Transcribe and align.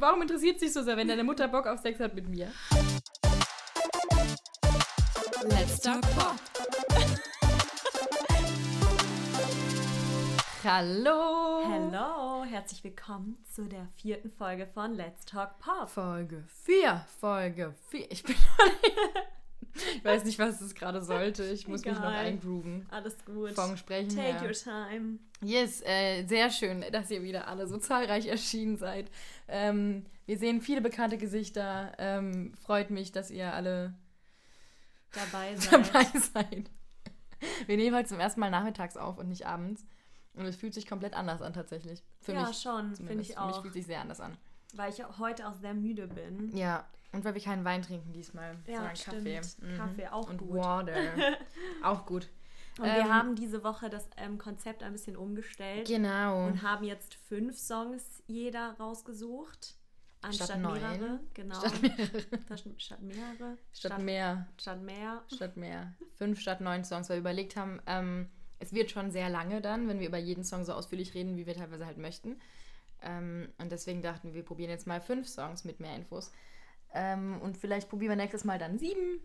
Warum 0.00 0.22
interessiert 0.22 0.60
sich 0.60 0.72
so 0.72 0.82
sehr, 0.82 0.96
wenn 0.96 1.08
deine 1.08 1.24
Mutter 1.24 1.48
Bock 1.48 1.66
auf 1.66 1.80
Sex 1.80 1.98
hat 1.98 2.14
mit 2.14 2.28
mir? 2.28 2.52
Let's 5.42 5.80
Talk 5.80 6.02
Pop. 6.02 6.36
Hallo. 10.62 11.64
Hallo, 11.68 12.44
herzlich 12.44 12.84
willkommen 12.84 13.38
zu 13.50 13.64
der 13.64 13.88
vierten 13.96 14.30
Folge 14.30 14.68
von 14.68 14.94
Let's 14.94 15.24
Talk 15.24 15.58
Pop. 15.58 15.88
Folge 15.88 16.44
4. 16.64 17.04
Folge 17.18 17.74
4. 17.88 18.12
Ich 18.12 18.22
bin. 18.22 18.36
ich 19.74 20.04
weiß 20.04 20.24
nicht, 20.24 20.38
was 20.38 20.58
das 20.58 20.74
gerade 20.74 21.02
sollte. 21.02 21.44
Ich 21.44 21.68
muss 21.68 21.84
mich 21.84 21.94
noch 21.94 22.00
Egal. 22.00 22.14
eingrooven. 22.26 22.86
Alles 22.90 23.24
gut. 23.24 23.52
Vom 23.52 23.76
Sprechen 23.76 24.10
Take 24.16 24.40
her. 24.40 24.42
your 24.42 24.52
time. 24.52 25.18
Yes, 25.40 25.82
äh, 25.84 26.24
sehr 26.26 26.50
schön, 26.50 26.84
dass 26.92 27.10
ihr 27.10 27.22
wieder 27.22 27.46
alle 27.48 27.66
so 27.68 27.78
zahlreich 27.78 28.26
erschienen 28.26 28.76
seid. 28.76 29.10
Ähm, 29.46 30.04
wir 30.26 30.38
sehen 30.38 30.60
viele 30.60 30.80
bekannte 30.80 31.16
Gesichter. 31.18 31.92
Ähm, 31.98 32.52
freut 32.62 32.90
mich, 32.90 33.12
dass 33.12 33.30
ihr 33.30 33.52
alle 33.54 33.94
Dabei 35.12 35.54
seid. 35.56 35.72
dabei 35.94 36.04
seid. 36.18 36.70
Wir 37.66 37.76
nehmen 37.76 37.96
heute 37.96 38.08
zum 38.08 38.20
ersten 38.20 38.40
Mal 38.40 38.50
nachmittags 38.50 38.96
auf 38.96 39.18
und 39.18 39.28
nicht 39.28 39.46
abends. 39.46 39.86
Und 40.34 40.44
es 40.44 40.56
fühlt 40.56 40.74
sich 40.74 40.86
komplett 40.86 41.14
anders 41.14 41.40
an 41.42 41.52
tatsächlich. 41.52 42.02
Für 42.20 42.32
ja, 42.32 42.46
mich 42.46 42.58
schon, 42.58 42.94
finde 42.96 43.04
ich 43.04 43.08
Für 43.08 43.16
mich 43.16 43.38
auch. 43.38 43.62
fühlt 43.62 43.74
sich 43.74 43.86
sehr 43.86 44.00
anders 44.00 44.20
an. 44.20 44.36
Weil 44.74 44.92
ich 44.92 45.02
heute 45.18 45.48
auch 45.48 45.54
sehr 45.54 45.74
müde 45.74 46.06
bin. 46.08 46.54
Ja, 46.56 46.84
und 47.12 47.24
weil 47.24 47.34
wir 47.34 47.42
keinen 47.42 47.64
Wein 47.64 47.82
trinken 47.82 48.12
diesmal, 48.12 48.56
Ja, 48.66 48.76
sondern 48.76 48.94
Kaffee. 48.96 49.42
stimmt. 49.42 49.76
Kaffee 49.76 50.08
auch 50.08 50.28
und 50.28 50.38
gut. 50.38 50.54
Water. 50.58 50.94
auch 51.82 52.04
gut. 52.06 52.28
Und 52.78 52.84
Ähm, 52.86 52.94
wir 52.96 53.12
haben 53.14 53.34
diese 53.34 53.64
Woche 53.64 53.90
das 53.90 54.08
ähm, 54.16 54.38
Konzept 54.38 54.82
ein 54.82 54.92
bisschen 54.92 55.16
umgestellt 55.16 55.88
Genau. 55.88 56.46
und 56.46 56.62
haben 56.62 56.84
jetzt 56.84 57.14
fünf 57.14 57.58
Songs 57.58 58.22
jeder 58.26 58.76
rausgesucht. 58.78 59.74
Anstatt 60.20 60.48
Statt 60.48 60.60
neun. 60.60 60.80
mehrere. 60.80 61.20
Genau. 61.34 61.54
Statt 61.58 61.80
mehrere. 61.82 62.20
Statt, 62.20 62.64
statt 62.78 63.02
mehrere. 63.02 63.58
Statt 63.72 63.98
mehr. 64.02 64.46
Statt 64.58 64.82
mehr. 64.82 65.22
Statt 65.32 65.56
mehr. 65.56 65.94
Fünf 66.16 66.40
statt 66.40 66.60
neun 66.60 66.84
Songs, 66.84 67.08
weil 67.08 67.16
wir 67.16 67.20
überlegt 67.20 67.56
haben, 67.56 67.80
ähm, 67.86 68.28
es 68.58 68.72
wird 68.72 68.90
schon 68.90 69.12
sehr 69.12 69.28
lange 69.30 69.60
dann, 69.60 69.88
wenn 69.88 70.00
wir 70.00 70.08
über 70.08 70.18
jeden 70.18 70.42
Song 70.44 70.64
so 70.64 70.72
ausführlich 70.72 71.14
reden, 71.14 71.36
wie 71.36 71.46
wir 71.46 71.54
teilweise 71.54 71.86
halt 71.86 71.98
möchten. 71.98 72.40
Ähm, 73.00 73.48
und 73.58 73.70
deswegen 73.70 74.02
dachten 74.02 74.28
wir, 74.28 74.34
wir 74.34 74.44
probieren 74.44 74.70
jetzt 74.70 74.86
mal 74.88 75.00
fünf 75.00 75.28
Songs 75.28 75.64
mit 75.64 75.78
mehr 75.78 75.94
Infos. 75.94 76.32
Ähm, 76.94 77.40
und 77.42 77.56
vielleicht 77.56 77.88
probieren 77.88 78.10
wir 78.10 78.16
nächstes 78.16 78.44
Mal 78.44 78.58
dann 78.58 78.78
sieben 78.78 79.20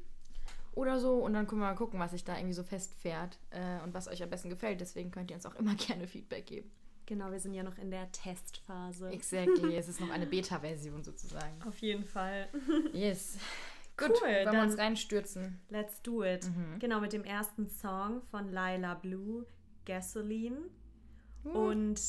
oder 0.75 0.99
so. 0.99 1.15
Und 1.15 1.33
dann 1.33 1.47
können 1.47 1.61
wir 1.61 1.67
mal 1.67 1.75
gucken, 1.75 1.99
was 1.99 2.11
sich 2.11 2.23
da 2.23 2.35
irgendwie 2.35 2.53
so 2.53 2.63
festfährt 2.63 3.37
äh, 3.51 3.81
und 3.83 3.93
was 3.93 4.07
euch 4.07 4.21
am 4.23 4.29
besten 4.29 4.49
gefällt. 4.49 4.81
Deswegen 4.81 5.11
könnt 5.11 5.29
ihr 5.31 5.35
uns 5.35 5.45
auch 5.45 5.55
immer 5.55 5.75
gerne 5.87 6.07
Feedback 6.07 6.45
geben. 6.45 6.71
Genau, 7.05 7.31
wir 7.31 7.39
sind 7.39 7.53
ja 7.53 7.63
noch 7.63 7.77
in 7.77 7.91
der 7.91 8.09
Testphase. 8.13 9.09
Exactly. 9.09 9.75
es 9.77 9.87
ist 9.89 9.99
noch 9.99 10.09
eine 10.09 10.25
Beta-Version 10.25 11.03
sozusagen. 11.03 11.61
Auf 11.67 11.77
jeden 11.79 12.05
Fall. 12.05 12.47
Yes. 12.93 13.37
Gut, 13.97 14.09
Cool, 14.09 14.21
wollen 14.21 14.45
wir 14.45 14.51
dann- 14.51 14.69
uns 14.69 14.77
reinstürzen? 14.77 15.59
Let's 15.69 16.01
do 16.01 16.23
it. 16.23 16.45
Mhm. 16.47 16.79
Genau, 16.79 16.99
mit 16.99 17.13
dem 17.13 17.23
ersten 17.25 17.67
Song 17.67 18.21
von 18.31 18.47
Lila 18.47 18.95
Blue, 18.95 19.45
Gasoline. 19.85 20.57
Und 21.43 21.99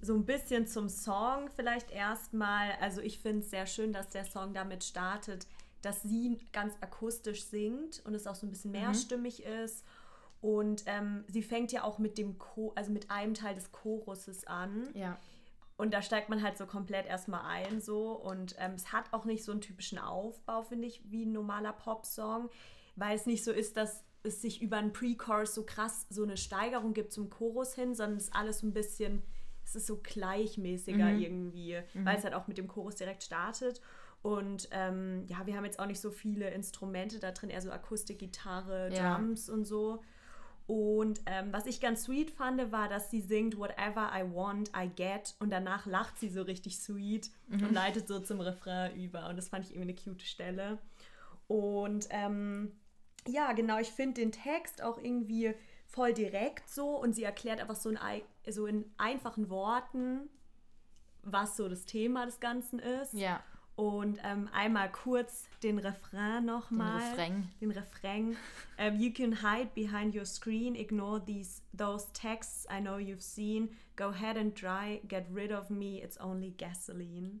so 0.00 0.14
ein 0.14 0.24
bisschen 0.24 0.66
zum 0.66 0.88
Song 0.88 1.48
vielleicht 1.54 1.90
erstmal. 1.90 2.72
Also 2.80 3.00
ich 3.00 3.18
finde 3.18 3.40
es 3.40 3.50
sehr 3.50 3.66
schön, 3.66 3.92
dass 3.92 4.08
der 4.08 4.24
Song 4.24 4.54
damit 4.54 4.84
startet, 4.84 5.46
dass 5.82 6.02
sie 6.02 6.38
ganz 6.52 6.74
akustisch 6.80 7.44
singt 7.44 8.02
und 8.04 8.14
es 8.14 8.26
auch 8.26 8.34
so 8.34 8.46
ein 8.46 8.50
bisschen 8.50 8.72
mehrstimmig 8.72 9.44
ist. 9.44 9.84
Und 10.40 10.84
ähm, 10.86 11.24
sie 11.28 11.42
fängt 11.42 11.72
ja 11.72 11.82
auch 11.82 11.98
mit 11.98 12.16
dem 12.16 12.38
Cho 12.38 12.72
also 12.76 12.92
mit 12.92 13.10
einem 13.10 13.34
Teil 13.34 13.54
des 13.54 13.72
Choruses 13.72 14.46
an. 14.46 14.88
Ja. 14.94 15.18
Und 15.76 15.94
da 15.94 16.02
steigt 16.02 16.28
man 16.28 16.42
halt 16.42 16.58
so 16.58 16.66
komplett 16.66 17.06
erstmal 17.06 17.42
ein 17.44 17.80
so. 17.80 18.12
Und 18.12 18.54
ähm, 18.58 18.72
es 18.74 18.92
hat 18.92 19.12
auch 19.12 19.24
nicht 19.24 19.44
so 19.44 19.52
einen 19.52 19.60
typischen 19.60 19.98
Aufbau, 19.98 20.62
finde 20.62 20.86
ich, 20.86 21.02
wie 21.10 21.24
ein 21.24 21.32
normaler 21.32 21.72
Popsong, 21.72 22.50
weil 22.96 23.16
es 23.16 23.26
nicht 23.26 23.44
so 23.44 23.52
ist, 23.52 23.76
dass 23.76 24.04
es 24.22 24.42
sich 24.42 24.60
über 24.60 24.76
einen 24.76 24.92
Pre-Chorus 24.92 25.54
so 25.54 25.64
krass 25.64 26.06
so 26.10 26.22
eine 26.22 26.36
Steigerung 26.36 26.94
gibt 26.94 27.12
zum 27.12 27.30
Chorus 27.30 27.74
hin, 27.74 27.94
sondern 27.94 28.18
es 28.18 28.24
ist 28.24 28.34
alles 28.34 28.58
so 28.58 28.66
ein 28.66 28.72
bisschen, 28.72 29.22
es 29.68 29.76
ist 29.76 29.86
so 29.86 29.98
gleichmäßiger 30.02 31.10
irgendwie, 31.12 31.78
weil 32.04 32.16
es 32.16 32.24
halt 32.24 32.34
auch 32.34 32.46
mit 32.46 32.56
dem 32.58 32.68
Chorus 32.68 32.96
direkt 32.96 33.22
startet. 33.22 33.80
Und 34.22 34.68
ähm, 34.72 35.24
ja, 35.28 35.46
wir 35.46 35.56
haben 35.56 35.64
jetzt 35.64 35.78
auch 35.78 35.86
nicht 35.86 36.00
so 36.00 36.10
viele 36.10 36.50
Instrumente 36.50 37.20
da 37.20 37.30
drin, 37.32 37.50
eher 37.50 37.60
so 37.60 37.70
Akustik, 37.70 38.18
Gitarre, 38.18 38.90
Ja. 38.92 39.16
Drums 39.16 39.48
und 39.48 39.64
so. 39.64 40.02
Und 40.66 41.20
ähm, 41.26 41.52
was 41.52 41.66
ich 41.66 41.80
ganz 41.80 42.04
sweet 42.04 42.30
fand, 42.30 42.72
war, 42.72 42.88
dass 42.88 43.10
sie 43.10 43.20
singt 43.20 43.56
Whatever 43.58 44.10
I 44.14 44.22
want, 44.34 44.70
I 44.76 44.88
get. 44.88 45.34
Und 45.38 45.50
danach 45.50 45.86
lacht 45.86 46.18
sie 46.18 46.28
so 46.28 46.42
richtig 46.42 46.78
sweet 46.78 47.30
und 47.50 47.72
leitet 47.72 48.08
so 48.08 48.20
zum 48.20 48.40
Refrain 48.40 48.94
über. 48.96 49.28
Und 49.28 49.36
das 49.36 49.48
fand 49.48 49.64
ich 49.64 49.72
irgendwie 49.74 49.92
eine 49.92 50.00
cute 50.00 50.22
Stelle. 50.22 50.78
Und 51.46 52.06
ähm, 52.10 52.72
ja, 53.26 53.52
genau, 53.52 53.78
ich 53.78 53.88
finde 53.88 54.20
den 54.20 54.32
Text 54.32 54.82
auch 54.82 54.98
irgendwie 54.98 55.54
voll 55.98 56.14
direkt 56.14 56.70
so. 56.70 56.96
Und 56.96 57.14
sie 57.14 57.24
erklärt 57.24 57.60
einfach 57.60 57.76
so 57.76 57.90
in, 57.90 57.98
so 58.48 58.66
in 58.66 58.84
einfachen 58.96 59.50
Worten, 59.50 60.30
was 61.22 61.56
so 61.56 61.68
das 61.68 61.84
Thema 61.84 62.24
des 62.24 62.40
Ganzen 62.40 62.78
ist. 62.78 63.14
Ja. 63.14 63.42
Und 63.74 64.18
ähm, 64.24 64.48
einmal 64.52 64.90
kurz 64.90 65.48
den 65.62 65.78
Refrain 65.78 66.44
nochmal. 66.44 67.00
Refrain. 67.10 67.48
Den 67.60 67.70
Refrain. 67.70 68.36
Ähm, 68.76 68.98
you 68.98 69.12
can 69.12 69.42
hide 69.42 69.70
behind 69.74 70.16
your 70.16 70.24
screen, 70.24 70.74
ignore 70.74 71.24
these 71.24 71.62
those 71.76 72.08
texts 72.12 72.66
I 72.70 72.80
know 72.80 72.96
you've 72.96 73.22
seen. 73.22 73.70
Go 73.94 74.06
ahead 74.06 74.36
and 74.36 74.56
try, 74.56 75.00
get 75.06 75.26
rid 75.32 75.52
of 75.52 75.70
me, 75.70 76.00
it's 76.02 76.18
only 76.20 76.50
gasoline. 76.50 77.40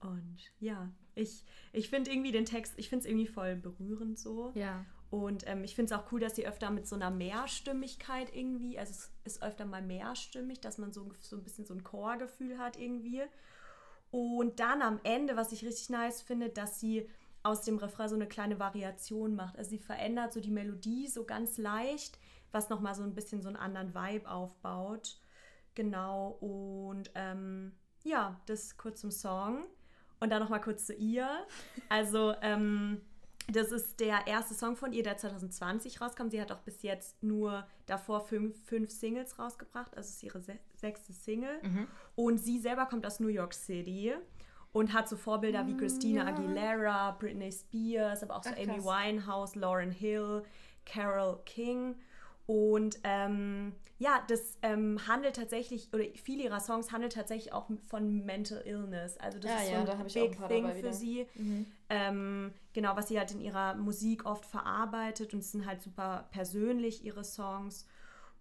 Und 0.00 0.38
ja, 0.58 0.88
ich, 1.14 1.44
ich 1.72 1.88
finde 1.88 2.10
irgendwie 2.10 2.32
den 2.32 2.46
Text, 2.46 2.74
ich 2.76 2.88
finde 2.88 3.04
es 3.04 3.10
irgendwie 3.10 3.26
voll 3.26 3.54
berührend 3.54 4.18
so. 4.18 4.52
Ja. 4.54 4.84
Und 5.10 5.44
ähm, 5.48 5.64
ich 5.64 5.74
finde 5.74 5.92
es 5.92 6.00
auch 6.00 6.12
cool, 6.12 6.20
dass 6.20 6.36
sie 6.36 6.46
öfter 6.46 6.70
mit 6.70 6.86
so 6.86 6.94
einer 6.94 7.10
Mehrstimmigkeit 7.10 8.34
irgendwie, 8.34 8.78
also 8.78 8.92
es 8.92 9.10
ist 9.24 9.42
öfter 9.42 9.66
mal 9.66 9.82
mehrstimmig, 9.82 10.60
dass 10.60 10.78
man 10.78 10.92
so, 10.92 11.12
so 11.18 11.36
ein 11.36 11.42
bisschen 11.42 11.66
so 11.66 11.74
ein 11.74 11.82
Chorgefühl 11.82 12.58
hat 12.58 12.78
irgendwie. 12.78 13.22
Und 14.12 14.60
dann 14.60 14.82
am 14.82 15.00
Ende, 15.02 15.36
was 15.36 15.50
ich 15.52 15.64
richtig 15.64 15.90
nice 15.90 16.22
finde, 16.22 16.48
dass 16.48 16.78
sie 16.78 17.08
aus 17.42 17.62
dem 17.62 17.78
Refrain 17.78 18.08
so 18.08 18.14
eine 18.14 18.28
kleine 18.28 18.60
Variation 18.60 19.34
macht. 19.34 19.58
Also 19.58 19.70
sie 19.70 19.78
verändert 19.78 20.32
so 20.32 20.40
die 20.40 20.50
Melodie 20.50 21.08
so 21.08 21.24
ganz 21.24 21.58
leicht, 21.58 22.18
was 22.52 22.68
nochmal 22.68 22.94
so 22.94 23.02
ein 23.02 23.14
bisschen 23.14 23.42
so 23.42 23.48
einen 23.48 23.56
anderen 23.56 23.94
Vibe 23.94 24.30
aufbaut. 24.30 25.18
Genau. 25.74 26.36
Und 26.40 27.10
ähm, 27.14 27.72
ja, 28.04 28.40
das 28.46 28.76
kurz 28.76 29.00
zum 29.00 29.10
Song. 29.10 29.64
Und 30.20 30.30
dann 30.30 30.42
nochmal 30.42 30.60
kurz 30.60 30.86
zu 30.86 30.94
ihr. 30.94 31.28
Also, 31.88 32.34
ähm, 32.42 33.00
das 33.48 33.72
ist 33.72 33.98
der 34.00 34.26
erste 34.26 34.54
Song 34.54 34.76
von 34.76 34.92
ihr, 34.92 35.02
der 35.02 35.16
2020 35.16 36.00
rauskam. 36.00 36.28
Sie 36.28 36.40
hat 36.40 36.52
auch 36.52 36.60
bis 36.60 36.82
jetzt 36.82 37.22
nur 37.22 37.66
davor 37.86 38.20
fünf, 38.20 38.56
fünf 38.64 38.90
Singles 38.90 39.38
rausgebracht. 39.38 39.96
Also 39.96 40.08
es 40.08 40.16
ist 40.16 40.22
ihre 40.22 40.40
se 40.40 40.58
sechste 40.76 41.12
Single. 41.12 41.60
Und 42.14 42.38
sie 42.38 42.58
selber 42.60 42.86
kommt 42.86 43.04
aus 43.06 43.20
New 43.20 43.28
York 43.28 43.54
City 43.54 44.14
und 44.72 44.92
hat 44.92 45.08
so 45.08 45.16
Vorbilder 45.16 45.66
wie 45.66 45.76
Christina 45.76 46.26
Aguilera, 46.26 47.10
Britney 47.18 47.50
Spears, 47.50 48.22
aber 48.22 48.36
auch 48.36 48.44
so 48.44 48.50
Ach, 48.52 48.58
Amy. 48.58 48.82
Winehouse, 48.84 49.56
Lauren 49.56 49.90
Hill, 49.90 50.42
Carol 50.86 51.40
King. 51.44 51.96
Und 52.46 52.98
ähm, 53.04 53.72
ja, 53.98 54.24
das 54.28 54.58
ähm, 54.62 55.06
handelt 55.06 55.36
tatsächlich, 55.36 55.88
oder 55.92 56.04
viele 56.22 56.44
ihrer 56.44 56.60
Songs 56.60 56.90
handelt 56.90 57.12
tatsächlich 57.12 57.52
auch 57.52 57.68
von 57.88 58.24
Mental 58.24 58.62
Illness. 58.64 59.16
Also 59.18 59.38
das 59.38 59.50
Ja, 59.50 59.56
ist 59.58 59.66
so 59.66 59.72
ja, 59.72 59.80
ein 59.80 59.86
da 59.86 59.94
Big 59.94 60.48
Thing 60.48 60.72
für 60.74 60.92
sie. 60.92 61.26
Ähm, 61.90 62.52
genau, 62.72 62.96
was 62.96 63.08
sie 63.08 63.18
halt 63.18 63.32
in 63.32 63.40
ihrer 63.40 63.74
Musik 63.74 64.24
oft 64.24 64.46
verarbeitet 64.46 65.34
und 65.34 65.40
es 65.40 65.52
sind 65.52 65.66
halt 65.66 65.82
super 65.82 66.28
persönlich 66.30 67.04
ihre 67.04 67.24
Songs. 67.24 67.86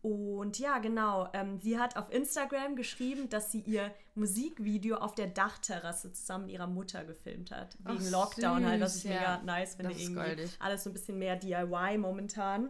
Und 0.01 0.59
ja, 0.59 0.77
genau, 0.79 1.27
ähm, 1.33 1.59
sie 1.59 1.77
hat 1.77 1.97
auf 1.97 2.09
Instagram 2.09 2.77
geschrieben, 2.77 3.27
dass 3.27 3.51
sie 3.51 3.59
ihr 3.59 3.91
Musikvideo 4.15 4.95
auf 4.95 5.13
der 5.13 5.27
Dachterrasse 5.27 6.13
zusammen 6.13 6.45
mit 6.45 6.53
ihrer 6.53 6.67
Mutter 6.67 7.03
gefilmt 7.03 7.51
hat. 7.51 7.77
Wegen 7.83 8.05
Ach, 8.05 8.11
Lockdown 8.11 8.65
halt, 8.65 8.81
was 8.81 8.95
ich 8.95 9.01
süß, 9.01 9.11
mega 9.11 9.21
ja. 9.23 9.41
nice 9.43 9.75
finde 9.75 9.93
irgendwie. 9.93 10.47
Alles 10.59 10.85
so 10.85 10.89
ein 10.89 10.93
bisschen 10.93 11.19
mehr 11.19 11.35
DIY 11.35 11.97
momentan. 11.97 12.69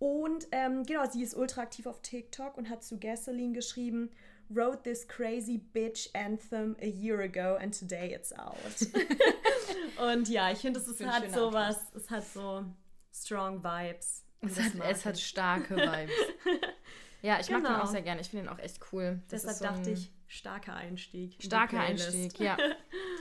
Und 0.00 0.48
ähm, 0.50 0.82
genau, 0.82 1.08
sie 1.08 1.22
ist 1.22 1.36
ultra 1.36 1.62
aktiv 1.62 1.86
auf 1.86 2.02
TikTok 2.02 2.56
und 2.56 2.68
hat 2.68 2.82
zu 2.82 2.98
Gasoline 2.98 3.52
geschrieben, 3.52 4.10
wrote 4.48 4.82
this 4.82 5.06
crazy 5.06 5.58
bitch 5.58 6.08
anthem 6.14 6.74
a 6.80 6.86
year 6.86 7.20
ago 7.20 7.56
and 7.56 7.78
today 7.78 8.12
it's 8.12 8.32
out. 8.32 8.56
und 10.12 10.28
ja, 10.28 10.50
ich 10.50 10.58
finde, 10.58 10.80
es 10.80 10.88
ist- 10.88 11.04
hat 11.06 11.30
so 11.32 11.52
was, 11.52 11.92
es 11.94 12.10
hat 12.10 12.24
so 12.26 12.64
strong 13.12 13.62
Vibes. 13.62 14.24
Es 14.40 14.60
hat, 14.60 14.72
es 14.88 15.04
hat 15.06 15.18
starke 15.18 15.76
Vibes. 15.76 16.12
ja, 17.22 17.40
ich 17.40 17.50
mag 17.50 17.62
den 17.62 17.72
Genau. 17.72 17.82
auch 17.82 17.86
sehr 17.86 18.02
gerne. 18.02 18.20
Ich 18.20 18.28
finde 18.28 18.46
ihn 18.46 18.48
auch 18.48 18.58
echt 18.58 18.80
cool. 18.92 19.20
Das 19.28 19.42
Deshalb 19.42 19.56
so 19.56 19.64
dachte 19.64 19.90
ich, 19.90 20.12
starker 20.28 20.74
Einstieg. 20.74 21.36
Starker. 21.42 21.80
Einstieg, 21.80 22.38
ja. 22.38 22.56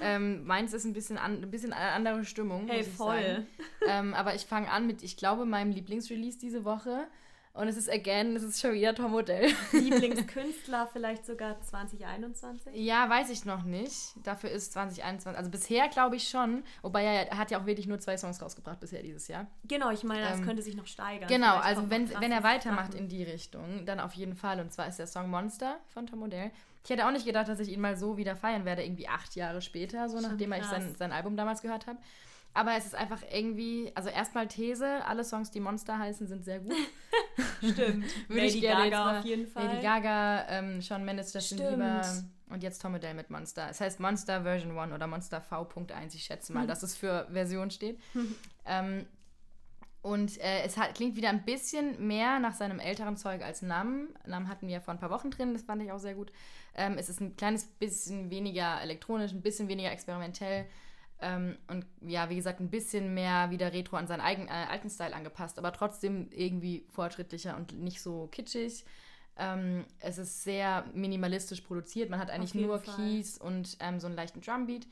ähm, 0.01 0.43
meins 0.45 0.73
ist 0.73 0.85
ein 0.85 0.93
bisschen, 0.93 1.17
an, 1.17 1.41
ein 1.43 1.51
bisschen 1.51 1.71
eine 1.73 1.91
andere 1.91 2.25
Stimmung. 2.25 2.67
Hey, 2.67 2.83
voll. 2.83 3.21
Sagen. 3.21 3.47
ähm, 3.87 4.13
aber 4.13 4.35
ich 4.35 4.45
fange 4.45 4.69
an 4.69 4.85
mit, 4.87 5.01
ich 5.03 5.17
glaube, 5.17 5.45
meinem 5.45 5.71
Lieblingsrelease 5.71 6.37
diese 6.37 6.65
Woche. 6.65 7.07
Und 7.55 7.69
es 7.69 7.77
ist 7.77 7.89
again, 7.89 8.35
es 8.35 8.43
ist 8.43 8.59
schon 8.59 8.73
wieder 8.73 8.93
Tom 8.93 9.11
Modell. 9.11 9.49
Lieblingskünstler 9.71 10.87
vielleicht 10.91 11.25
sogar 11.25 11.61
2021? 11.61 12.75
Ja, 12.75 13.09
weiß 13.09 13.29
ich 13.29 13.45
noch 13.45 13.63
nicht. 13.63 14.13
Dafür 14.23 14.51
ist 14.51 14.73
2021, 14.73 15.37
also 15.37 15.49
bisher 15.49 15.87
glaube 15.87 16.17
ich 16.17 16.27
schon. 16.27 16.63
Wobei 16.81 17.03
er, 17.03 17.37
hat 17.37 17.51
ja 17.51 17.61
auch 17.61 17.65
wirklich 17.65 17.87
nur 17.87 17.97
zwei 17.99 18.17
Songs 18.17 18.41
rausgebracht 18.41 18.81
bisher 18.81 19.01
dieses 19.01 19.29
Jahr. 19.29 19.47
Genau, 19.63 19.89
ich 19.89 20.03
meine, 20.03 20.23
das 20.23 20.39
ähm, 20.39 20.45
könnte 20.45 20.63
sich 20.63 20.75
noch 20.75 20.85
steigern. 20.85 21.29
Genau, 21.29 21.53
vielleicht 21.53 21.77
also 21.77 21.89
wenn, 21.89 22.09
wenn 22.19 22.33
er 22.33 22.43
weitermacht 22.43 22.91
Sachen. 22.91 23.05
in 23.05 23.07
die 23.07 23.23
Richtung, 23.23 23.85
dann 23.85 24.01
auf 24.01 24.13
jeden 24.13 24.35
Fall. 24.35 24.59
Und 24.59 24.73
zwar 24.73 24.89
ist 24.89 24.99
der 24.99 25.07
Song 25.07 25.29
Monster 25.29 25.77
von 25.93 26.07
Tom 26.07 26.19
Modell. 26.19 26.51
Ich 26.83 26.89
hätte 26.89 27.07
auch 27.07 27.11
nicht 27.11 27.25
gedacht, 27.25 27.47
dass 27.47 27.59
ich 27.61 27.69
ihn 27.69 27.79
mal 27.79 27.95
so 27.95 28.17
wieder 28.17 28.35
feiern 28.35 28.65
werde, 28.65 28.83
irgendwie 28.83 29.07
acht 29.07 29.33
Jahre 29.35 29.61
später, 29.61 30.09
so 30.09 30.19
nachdem 30.19 30.51
ich 30.51 30.65
sein, 30.65 30.93
sein 30.99 31.13
Album 31.13 31.37
damals 31.37 31.61
gehört 31.61 31.87
habe. 31.87 31.99
Aber 32.55 32.73
es 32.77 32.85
ist 32.85 32.95
einfach 32.95 33.21
irgendwie, 33.29 33.91
also 33.95 34.09
erstmal 34.09 34.47
These, 34.47 35.05
alle 35.05 35.25
Songs, 35.25 35.51
die 35.51 35.59
Monster 35.59 35.99
heißen, 35.99 36.25
sind 36.25 36.45
sehr 36.45 36.59
gut. 36.59 36.73
Stimmt. 37.59 38.05
Würde 38.29 38.41
Lady 38.41 38.45
ich 38.47 38.61
gerne 38.61 38.89
Gaga 38.89 39.19
auf 39.19 39.25
jeden 39.25 39.45
Fall. 39.45 39.65
Lady 39.65 39.81
Gaga, 39.81 40.47
ähm, 40.47 40.81
Shawn 40.81 41.03
Mendes, 41.03 41.33
Justin 41.33 41.57
Bieber 41.57 42.01
und 42.49 42.63
jetzt 42.63 42.81
Tom 42.81 42.95
Odell 42.95 43.13
mit 43.13 43.29
Monster. 43.29 43.67
Es 43.69 43.81
heißt 43.81 43.99
Monster 43.99 44.43
Version 44.43 44.77
1 44.77 44.93
oder 44.93 45.05
Monster 45.05 45.41
V.1, 45.41 46.15
ich 46.15 46.23
schätze 46.23 46.53
mal, 46.53 46.65
dass 46.67 46.81
es 46.81 46.95
für 46.95 47.27
Version 47.29 47.71
steht. 47.71 47.99
ähm, 48.65 49.05
und 50.01 50.39
äh, 50.39 50.61
es 50.63 50.77
hat, 50.77 50.95
klingt 50.95 51.17
wieder 51.17 51.29
ein 51.29 51.43
bisschen 51.43 52.07
mehr 52.07 52.39
nach 52.39 52.53
seinem 52.53 52.79
älteren 52.79 53.17
Zeug 53.17 53.43
als 53.43 53.63
Nam. 53.63 54.07
Nam 54.25 54.47
hatten 54.47 54.69
wir 54.69 54.79
vor 54.79 54.93
ein 54.93 54.99
paar 54.99 55.09
Wochen 55.09 55.29
drin, 55.29 55.51
das 55.51 55.63
fand 55.63 55.83
ich 55.83 55.91
auch 55.91 55.99
sehr 55.99 56.15
gut. 56.15 56.31
Ähm, 56.73 56.95
es 56.97 57.09
ist 57.09 57.19
ein 57.19 57.35
kleines 57.35 57.65
bisschen 57.65 58.29
weniger 58.29 58.79
elektronisch, 58.81 59.33
ein 59.33 59.41
bisschen 59.41 59.67
weniger 59.67 59.91
experimentell. 59.91 60.67
Ähm, 61.21 61.57
und 61.67 61.85
ja, 62.01 62.29
wie 62.29 62.35
gesagt, 62.35 62.59
ein 62.59 62.69
bisschen 62.69 63.13
mehr 63.13 63.49
wieder 63.49 63.71
Retro 63.73 63.95
an 63.95 64.07
seinen 64.07 64.21
eigenen, 64.21 64.49
äh, 64.49 64.67
alten 64.69 64.89
Style 64.89 65.15
angepasst, 65.15 65.57
aber 65.57 65.71
trotzdem 65.71 66.29
irgendwie 66.31 66.85
fortschrittlicher 66.89 67.55
und 67.55 67.79
nicht 67.79 68.01
so 68.01 68.27
kitschig. 68.27 68.85
Ähm, 69.37 69.85
es 69.99 70.17
ist 70.17 70.43
sehr 70.43 70.85
minimalistisch 70.93 71.61
produziert. 71.61 72.09
Man 72.09 72.19
hat 72.19 72.29
eigentlich 72.29 72.55
nur 72.55 72.79
Fall. 72.79 72.95
Keys 72.95 73.37
und 73.37 73.77
ähm, 73.79 73.99
so 73.99 74.07
einen 74.07 74.15
leichten 74.15 74.41
Drumbeat. 74.41 74.87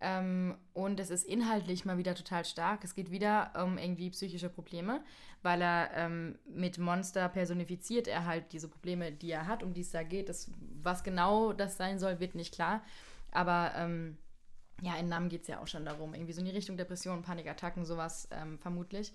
Ähm, 0.00 0.56
und 0.72 0.98
es 0.98 1.10
ist 1.10 1.24
inhaltlich 1.24 1.84
mal 1.84 1.96
wieder 1.96 2.14
total 2.16 2.44
stark. 2.44 2.82
Es 2.82 2.94
geht 2.94 3.12
wieder 3.12 3.52
um 3.62 3.78
irgendwie 3.78 4.10
psychische 4.10 4.48
Probleme, 4.48 5.02
weil 5.42 5.62
er 5.62 5.90
ähm, 5.94 6.38
mit 6.44 6.78
Monster 6.78 7.28
personifiziert 7.28 8.08
er 8.08 8.26
halt 8.26 8.52
diese 8.52 8.68
Probleme, 8.68 9.12
die 9.12 9.30
er 9.30 9.46
hat, 9.46 9.62
um 9.62 9.74
die 9.74 9.82
es 9.82 9.92
da 9.92 10.02
geht. 10.02 10.28
Das, 10.28 10.50
was 10.82 11.04
genau 11.04 11.52
das 11.52 11.76
sein 11.76 12.00
soll, 12.00 12.18
wird 12.18 12.34
nicht 12.34 12.52
klar. 12.52 12.82
Aber 13.30 13.72
ähm, 13.76 14.18
ja, 14.82 14.96
in 14.96 15.08
Namen 15.08 15.28
geht 15.28 15.42
es 15.42 15.48
ja 15.48 15.60
auch 15.60 15.68
schon 15.68 15.84
darum, 15.84 16.12
irgendwie 16.12 16.32
so 16.32 16.40
in 16.40 16.46
die 16.46 16.52
Richtung 16.52 16.76
Depressionen, 16.76 17.22
Panikattacken, 17.22 17.84
sowas 17.84 18.28
ähm, 18.32 18.58
vermutlich. 18.58 19.12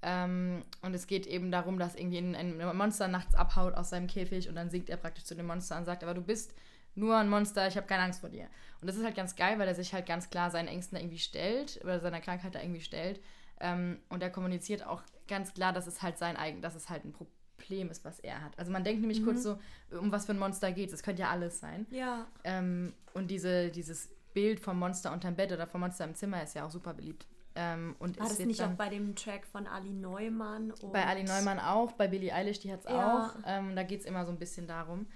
Ähm, 0.00 0.64
und 0.80 0.94
es 0.94 1.06
geht 1.06 1.26
eben 1.26 1.52
darum, 1.52 1.78
dass 1.78 1.94
irgendwie 1.94 2.18
ein, 2.18 2.34
ein, 2.34 2.76
Monster 2.76 3.08
nachts 3.08 3.34
abhaut 3.34 3.74
aus 3.74 3.90
seinem 3.90 4.06
Käfig 4.06 4.48
und 4.48 4.56
dann 4.56 4.70
singt 4.70 4.88
er 4.88 4.96
praktisch 4.96 5.24
zu 5.24 5.34
dem 5.34 5.46
Monster 5.46 5.76
und 5.76 5.84
sagt, 5.84 6.02
aber 6.02 6.14
du 6.14 6.22
bist 6.22 6.54
nur 6.94 7.16
ein 7.16 7.28
Monster, 7.28 7.68
ich 7.68 7.76
habe 7.76 7.86
keine 7.86 8.04
Angst 8.04 8.20
vor 8.20 8.30
dir. 8.30 8.48
Und 8.80 8.88
das 8.88 8.96
ist 8.96 9.04
halt 9.04 9.14
ganz 9.14 9.36
geil, 9.36 9.58
weil 9.58 9.68
er 9.68 9.74
sich 9.74 9.92
halt 9.92 10.06
ganz 10.06 10.30
klar 10.30 10.50
seinen 10.50 10.68
Ängsten 10.68 10.96
da 10.96 11.02
irgendwie 11.02 11.18
stellt 11.18 11.78
oder 11.84 12.00
seiner 12.00 12.20
Krankheit 12.20 12.54
da 12.54 12.60
irgendwie 12.60 12.80
stellt. 12.80 13.20
Ähm, 13.60 14.00
und 14.08 14.22
er 14.22 14.30
kommuniziert 14.30 14.84
auch 14.86 15.02
ganz 15.28 15.52
klar, 15.52 15.74
dass 15.74 15.86
es 15.86 16.00
halt 16.00 16.18
sein 16.18 16.38
eigen, 16.38 16.62
dass 16.62 16.74
es 16.74 16.88
halt 16.88 17.04
ein 17.04 17.12
Problem 17.12 17.90
ist, 17.90 18.04
was 18.06 18.18
er 18.18 18.42
hat. 18.42 18.58
Also 18.58 18.72
man 18.72 18.82
denkt 18.82 19.02
nämlich 19.02 19.20
mhm. 19.20 19.26
kurz 19.26 19.42
so, 19.42 19.58
um 19.90 20.10
was 20.10 20.24
für 20.24 20.32
ein 20.32 20.38
Monster 20.38 20.72
geht 20.72 20.88
es. 20.88 20.94
Es 20.94 21.02
könnte 21.02 21.22
ja 21.22 21.30
alles 21.30 21.60
sein. 21.60 21.86
Ja. 21.90 22.26
Ähm, 22.44 22.94
und 23.12 23.30
diese, 23.30 23.70
dieses 23.70 24.08
Bild 24.34 24.60
vom 24.60 24.78
Monster 24.78 25.12
unterm 25.12 25.36
Bett 25.36 25.52
oder 25.52 25.66
vom 25.66 25.80
Monster 25.80 26.04
im 26.04 26.14
Zimmer 26.14 26.42
ist 26.42 26.54
ja 26.54 26.66
auch 26.66 26.70
super 26.70 26.94
beliebt. 26.94 27.26
Ähm, 27.54 27.96
und 27.98 28.18
War 28.18 28.28
das 28.28 28.38
nicht 28.38 28.62
auch 28.62 28.70
bei 28.70 28.88
dem 28.88 29.14
Track 29.14 29.46
von 29.46 29.66
Ali 29.66 29.92
Neumann? 29.92 30.72
bei 30.92 31.06
Ali 31.06 31.22
Neumann 31.22 31.58
auch, 31.58 31.92
bei 31.92 32.08
Billie 32.08 32.32
Eilish, 32.32 32.60
die 32.60 32.72
hat 32.72 32.80
es 32.80 32.86
ja. 32.86 33.26
auch. 33.26 33.36
Ähm, 33.46 33.76
da 33.76 33.82
geht 33.82 34.00
es 34.00 34.06
immer 34.06 34.24
so 34.24 34.32
ein 34.32 34.38
bisschen 34.38 34.66
darum. 34.66 35.06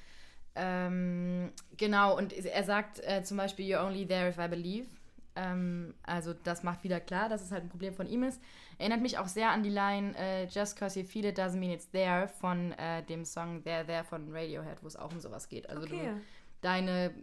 Ähm, 0.55 1.53
genau, 1.77 2.17
und 2.17 2.33
er 2.33 2.65
sagt 2.65 3.01
äh, 3.01 3.23
zum 3.23 3.37
Beispiel, 3.37 3.67
You're 3.67 3.87
only 3.87 4.07
there 4.07 4.29
if 4.29 4.39
I 4.39 4.49
believe. 4.49 4.87
Ähm, 5.35 5.95
also 6.03 6.33
das 6.33 6.63
macht 6.63 6.83
wieder 6.83 6.99
klar, 6.99 7.29
dass 7.29 7.43
es 7.43 7.53
halt 7.53 7.65
ein 7.65 7.69
Problem 7.69 7.95
von 7.95 8.07
ihm 8.07 8.23
ist. 8.23 8.41
Erinnert 8.79 9.03
mich 9.03 9.19
auch 9.19 9.29
sehr 9.29 9.51
an 9.51 9.63
die 9.63 9.71
Line 9.71 10.15
äh, 10.17 10.47
Just 10.47 10.79
cause 10.79 10.99
you 10.99 11.07
feel 11.07 11.27
it 11.27 11.39
doesn't 11.39 11.59
mean 11.59 11.71
it's 11.71 11.91
there 11.91 12.29
von 12.29 12.73
äh, 12.73 13.03
dem 13.03 13.25
Song 13.25 13.63
There 13.63 13.85
There 13.87 14.05
von 14.05 14.35
Radiohead, 14.35 14.83
wo 14.83 14.87
es 14.87 14.97
auch 14.97 15.13
um 15.13 15.21
sowas 15.21 15.49
geht. 15.49 15.69
Also 15.69 15.83
okay. 15.83 16.11
du, 16.15 16.21
deine 16.63 17.15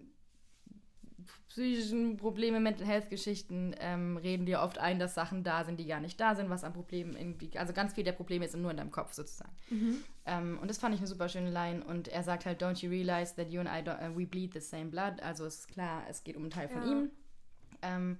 psychischen 1.54 2.18
Probleme, 2.18 2.60
Mental 2.60 2.88
Health 2.88 3.12
Geschichten 3.12 3.76
ähm, 3.80 4.18
reden 4.18 4.48
dir 4.48 4.62
oft 4.62 4.80
ein, 4.80 4.98
dass 4.98 5.14
Sachen 5.14 5.44
da 5.44 5.64
sind, 5.64 5.80
die 5.80 5.86
gar 5.86 6.00
nicht 6.00 6.20
da 6.20 6.34
sind, 6.34 6.50
was 6.50 6.64
an 6.64 6.74
Problemen 6.74 7.16
irgendwie, 7.16 7.56
also 7.60 7.74
ganz 7.74 7.94
viel 7.94 8.04
der 8.04 8.14
Probleme 8.14 8.46
ist 8.46 8.58
nur 8.58 8.72
in 8.72 8.78
deinem 8.78 8.90
Kopf 8.90 9.14
sozusagen. 9.14 9.52
Mhm. 9.70 9.98
Ähm, 10.26 10.58
und 10.60 10.68
das 10.68 10.80
fand 10.80 10.96
ich 10.96 11.02
eine 11.02 11.08
super 11.08 11.30
schöne 11.30 11.52
Line 11.52 11.84
und 11.86 12.08
er 12.08 12.24
sagt 12.24 12.48
halt, 12.48 12.64
don't 12.64 12.84
you 12.84 12.90
realize 12.90 13.36
that 13.36 13.52
you 13.52 13.62
and 13.62 13.70
I, 13.70 13.88
uh, 13.88 14.18
we 14.18 14.26
bleed 14.26 14.52
the 14.54 14.60
same 14.60 14.86
blood, 14.86 15.22
also 15.22 15.46
ist 15.46 15.68
klar, 15.68 16.04
es 16.10 16.24
geht 16.24 16.36
um 16.36 16.42
einen 16.42 16.52
Teil 16.52 16.70
ja. 16.72 16.82
von 16.82 16.92
ihm. 16.92 17.12
Ähm, 17.84 18.18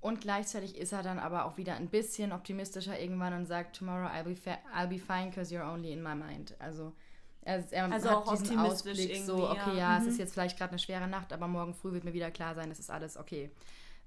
und 0.00 0.20
gleichzeitig 0.20 0.76
ist 0.76 0.92
er 0.92 1.02
dann 1.02 1.18
aber 1.18 1.46
auch 1.46 1.56
wieder 1.56 1.76
ein 1.76 1.88
bisschen 1.88 2.32
optimistischer 2.32 3.00
irgendwann 3.00 3.32
und 3.32 3.46
sagt, 3.46 3.76
tomorrow 3.76 4.06
I'll 4.06 4.24
be, 4.24 4.36
I'll 4.76 4.86
be 4.86 4.98
fine 4.98 5.30
because 5.30 5.54
you're 5.54 5.72
only 5.72 5.92
in 5.92 6.02
my 6.02 6.14
mind. 6.14 6.54
Also 6.58 6.92
er, 7.42 7.64
er 7.70 7.90
also 7.90 8.10
hat 8.10 8.40
diesen 8.40 8.58
Ausblick 8.58 9.16
so, 9.16 9.48
okay, 9.50 9.70
ja, 9.70 9.76
ja 9.76 9.98
mhm. 9.98 10.06
es 10.06 10.12
ist 10.12 10.18
jetzt 10.18 10.32
vielleicht 10.32 10.58
gerade 10.58 10.70
eine 10.70 10.78
schwere 10.78 11.08
Nacht, 11.08 11.32
aber 11.32 11.48
morgen 11.48 11.74
früh 11.74 11.92
wird 11.92 12.04
mir 12.04 12.12
wieder 12.12 12.30
klar 12.30 12.54
sein, 12.54 12.70
es 12.70 12.78
ist 12.78 12.90
alles 12.90 13.16
okay. 13.16 13.50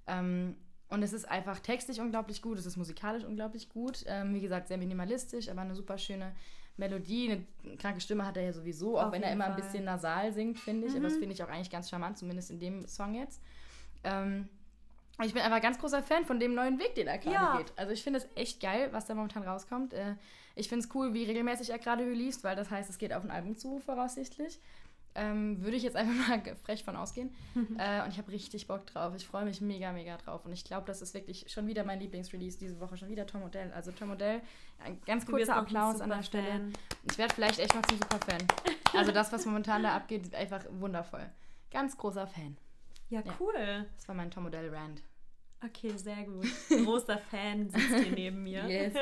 Ähm, 0.08 0.56
und 0.90 1.02
es 1.02 1.14
ist 1.14 1.28
einfach 1.28 1.60
textlich 1.60 2.00
unglaublich 2.00 2.42
gut, 2.42 2.60
es 2.60 2.68
ist 2.68 2.78
musikalisch 2.78 3.24
unglaublich 3.24 3.70
gut. 3.70 4.04
Ähm, 4.06 4.36
wie 4.36 4.42
gesagt, 4.42 4.68
sehr 4.68 4.78
minimalistisch, 4.78 5.50
aber 5.50 5.62
eine 5.62 5.74
super 5.74 5.98
schöne 5.98 6.34
Melodie. 6.78 7.32
Eine 7.64 7.78
kranke 7.78 8.00
Stimme 8.00 8.26
hat 8.26 8.38
er 8.38 8.44
ja 8.44 8.54
sowieso, 8.54 9.00
auch 9.00 9.06
Auf 9.06 9.12
wenn 9.12 9.24
er 9.24 9.32
immer 9.32 9.46
Fall. 9.46 9.54
ein 9.54 9.62
bisschen 9.62 9.86
nasal 9.86 10.32
singt, 10.34 10.60
finde 10.60 10.88
ich. 10.88 10.94
Mhm. 10.94 11.00
Aber 11.00 11.08
das 11.08 11.18
finde 11.18 11.34
ich 11.34 11.44
auch 11.44 11.50
eigentlich 11.50 11.72
ganz 11.72 11.90
charmant, 11.90 12.18
zumindest 12.20 12.52
in 12.52 12.60
dem 12.60 12.88
Song 12.88 13.16
jetzt. 13.16 13.42
Ähm, 14.04 14.50
ich 15.24 15.34
bin 15.34 15.42
einfach 15.42 15.62
ganz 15.62 15.80
großer 15.80 16.04
Fan 16.04 16.26
von 16.26 16.40
dem 16.40 16.54
neuen 16.54 16.80
Weg, 16.80 16.96
den 16.96 17.08
er 17.08 17.18
gerade 17.18 17.36
ja. 17.36 17.58
geht. 17.58 17.74
Also 17.76 17.92
ich 17.92 18.04
finde 18.04 18.20
es 18.20 18.28
echt 18.36 18.60
geil, 18.60 18.90
was 18.92 19.06
da 19.06 19.16
momentan 19.16 19.44
rauskommt. 19.44 19.94
Äh, 19.94 20.16
ich 20.56 20.70
finde 20.70 20.86
es 20.86 20.94
cool, 20.96 21.14
wie 21.14 21.24
regelmäßig 21.24 21.70
er 21.70 21.80
gerade 21.80 22.04
released, 22.06 22.44
weil 22.44 22.56
das 22.56 22.70
heißt, 22.70 22.90
es 22.90 22.98
geht 22.98 23.14
auf 23.14 23.24
ein 23.24 23.32
Album 23.32 23.58
zu, 23.58 23.80
voraussichtlich. 23.80 24.60
Ähm, 25.16 25.62
würde 25.62 25.78
ich 25.78 25.84
jetzt 25.84 25.96
einfach 25.96 26.28
mal 26.28 26.56
frech 26.64 26.84
von 26.84 26.96
ausgehen. 26.96 27.36
äh, 27.78 28.04
und 28.04 28.10
ich 28.10 28.18
habe 28.18 28.32
richtig 28.32 28.68
Bock 28.68 28.86
drauf. 28.88 29.14
Ich 29.16 29.28
freue 29.28 29.46
mich 29.46 29.62
mega, 29.62 29.92
mega 29.92 30.18
drauf. 30.18 30.46
Und 30.46 30.54
ich 30.54 30.64
glaube, 30.64 30.88
das 30.88 31.02
ist 31.02 31.14
wirklich 31.14 31.52
schon 31.52 31.68
wieder 31.68 31.84
mein 31.84 32.00
Lieblingsrelease 32.00 32.58
diese 32.58 32.80
Woche. 32.80 32.98
Schon 32.98 33.10
wieder 33.10 33.28
Tom 33.28 33.44
Odell. 33.44 33.72
Also 33.74 33.92
Tom 33.92 34.12
Odell, 34.12 34.42
ein 34.84 35.00
ganz 35.06 35.26
kurzer 35.26 35.56
Applaus 35.56 36.02
an 36.02 36.10
der 36.10 36.24
Stelle. 36.24 36.48
Fan. 36.48 36.74
Ich 37.12 37.18
werde 37.18 37.34
vielleicht 37.34 37.60
echt 37.60 37.76
noch 37.76 37.84
zum 37.84 37.98
Superfan. 37.98 38.42
Also 38.96 39.12
das, 39.12 39.32
was 39.34 39.48
momentan 39.48 39.82
da 39.82 39.96
abgeht, 39.96 40.22
ist 40.22 40.36
einfach 40.36 40.64
wundervoll. 40.70 41.28
Ganz 41.72 41.98
großer 41.98 42.28
Fan. 42.28 42.58
Ja, 43.10 43.24
cool. 43.40 43.54
Ja, 43.58 43.86
das 43.96 44.08
war 44.08 44.14
mein 44.14 44.30
Tom 44.30 44.46
Odell 44.46 44.70
Rand. 44.70 45.02
Okay, 45.66 45.98
sehr 45.98 46.24
gut. 46.26 46.46
Großer 46.70 47.18
Fan 47.18 47.72
sitzt 47.72 48.04
hier 48.04 48.12
neben 48.12 48.44
mir. 48.44 48.64
Yes. 48.70 48.94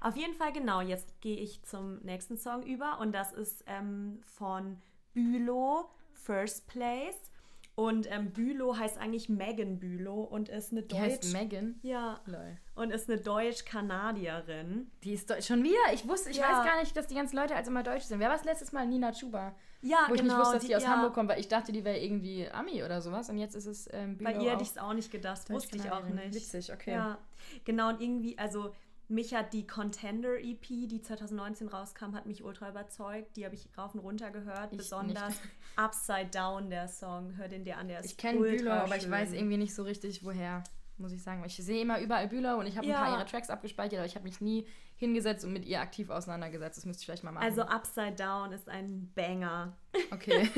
Auf 0.00 0.16
jeden 0.16 0.34
Fall, 0.34 0.52
genau. 0.52 0.80
Jetzt 0.80 1.20
gehe 1.20 1.36
ich 1.36 1.62
zum 1.64 1.98
nächsten 2.00 2.36
Song 2.36 2.62
über 2.62 2.98
und 3.00 3.12
das 3.12 3.32
ist 3.32 3.64
ähm, 3.66 4.20
von 4.22 4.80
Bülow, 5.14 5.90
First 6.12 6.66
Place. 6.68 7.30
Und 7.78 8.10
ähm, 8.10 8.32
Bülow 8.32 8.76
heißt 8.76 8.98
eigentlich 8.98 9.28
Megan 9.28 9.78
Bülow 9.78 10.22
und 10.24 10.48
ist 10.48 10.72
eine 10.72 10.82
Deutsch. 10.82 10.90
Die 10.90 10.98
heißt 10.98 11.32
Megan? 11.32 11.78
Ja. 11.82 12.20
Lol. 12.26 12.58
Und 12.74 12.90
ist 12.90 13.08
eine 13.08 13.20
Deutsch-Kanadierin. 13.20 14.90
Die 15.04 15.12
ist 15.12 15.30
Deutsch. 15.30 15.46
Schon 15.46 15.62
wieder? 15.62 15.78
Ich 15.92 16.08
wusste, 16.08 16.30
ich 16.30 16.38
ja. 16.38 16.42
weiß 16.42 16.66
gar 16.66 16.80
nicht, 16.80 16.96
dass 16.96 17.06
die 17.06 17.14
ganzen 17.14 17.36
Leute 17.36 17.54
als 17.54 17.68
immer 17.68 17.84
Deutsch 17.84 18.02
sind. 18.02 18.18
Wer 18.18 18.30
war 18.30 18.34
es 18.34 18.42
letztes 18.42 18.72
Mal? 18.72 18.84
Nina 18.84 19.12
Chuba. 19.12 19.54
Ja, 19.80 19.98
Wo 20.08 20.14
genau. 20.14 20.14
ich 20.14 20.22
nicht 20.22 20.36
wusste, 20.36 20.54
dass 20.54 20.62
die, 20.62 20.68
die 20.68 20.76
aus 20.76 20.82
ja. 20.82 20.88
Hamburg 20.88 21.14
kommt, 21.14 21.28
weil 21.28 21.38
ich 21.38 21.46
dachte, 21.46 21.70
die 21.70 21.84
wäre 21.84 21.98
irgendwie 21.98 22.48
Ami 22.50 22.82
oder 22.82 23.00
sowas. 23.00 23.30
Und 23.30 23.38
jetzt 23.38 23.54
ist 23.54 23.66
es 23.66 23.88
ähm, 23.92 24.16
Bülow. 24.16 24.32
Bei 24.32 24.44
ihr 24.44 24.50
hätte 24.50 24.64
ich 24.64 24.70
es 24.70 24.78
auch 24.78 24.92
nicht 24.92 25.12
gedacht. 25.12 25.48
Wusste 25.48 25.76
ich 25.76 25.88
auch 25.88 26.02
nicht. 26.02 26.34
Witzig, 26.34 26.72
okay. 26.72 26.94
Ja. 26.94 27.18
Genau, 27.64 27.90
und 27.90 28.00
irgendwie, 28.00 28.36
also 28.38 28.72
mich 29.08 29.34
hat 29.34 29.54
die 29.54 29.66
Contender 29.66 30.38
EP, 30.38 30.66
die 30.66 31.00
2019 31.00 31.68
rauskam, 31.68 32.14
hat 32.14 32.26
mich 32.26 32.44
ultra 32.44 32.68
überzeugt. 32.68 33.36
Die 33.36 33.44
habe 33.44 33.54
ich 33.54 33.68
rauf 33.76 33.94
und 33.94 34.00
runter 34.00 34.30
gehört. 34.30 34.72
Ich 34.72 34.78
besonders 34.78 35.28
nicht. 35.28 35.40
Upside 35.76 36.26
Down, 36.26 36.68
der 36.68 36.88
Song. 36.88 37.34
Hör 37.36 37.48
den 37.48 37.64
dir 37.64 37.78
an, 37.78 37.88
der 37.88 38.00
ist 38.00 38.06
Ich 38.06 38.16
kenne 38.18 38.40
Bülow, 38.40 38.70
aber 38.70 38.96
ich 38.96 39.10
weiß 39.10 39.32
irgendwie 39.32 39.56
nicht 39.56 39.74
so 39.74 39.82
richtig, 39.82 40.24
woher, 40.24 40.62
muss 40.98 41.12
ich 41.12 41.22
sagen. 41.22 41.42
Ich 41.46 41.56
sehe 41.56 41.80
immer 41.80 42.00
überall 42.00 42.28
Bühler 42.28 42.58
und 42.58 42.66
ich 42.66 42.76
habe 42.76 42.86
ja. 42.86 42.98
ein 42.98 43.04
paar 43.04 43.18
ihrer 43.18 43.26
Tracks 43.26 43.48
abgespeichert, 43.48 43.98
aber 43.98 44.06
ich 44.06 44.14
habe 44.14 44.24
mich 44.24 44.42
nie 44.42 44.66
hingesetzt 44.96 45.44
und 45.44 45.52
mit 45.54 45.64
ihr 45.64 45.80
aktiv 45.80 46.10
auseinandergesetzt. 46.10 46.76
Das 46.76 46.84
müsste 46.84 47.00
ich 47.00 47.06
vielleicht 47.06 47.24
mal 47.24 47.32
machen. 47.32 47.44
Also 47.44 47.62
Upside 47.62 48.16
Down 48.16 48.52
ist 48.52 48.68
ein 48.68 49.10
Banger. 49.14 49.76
Okay. 50.10 50.50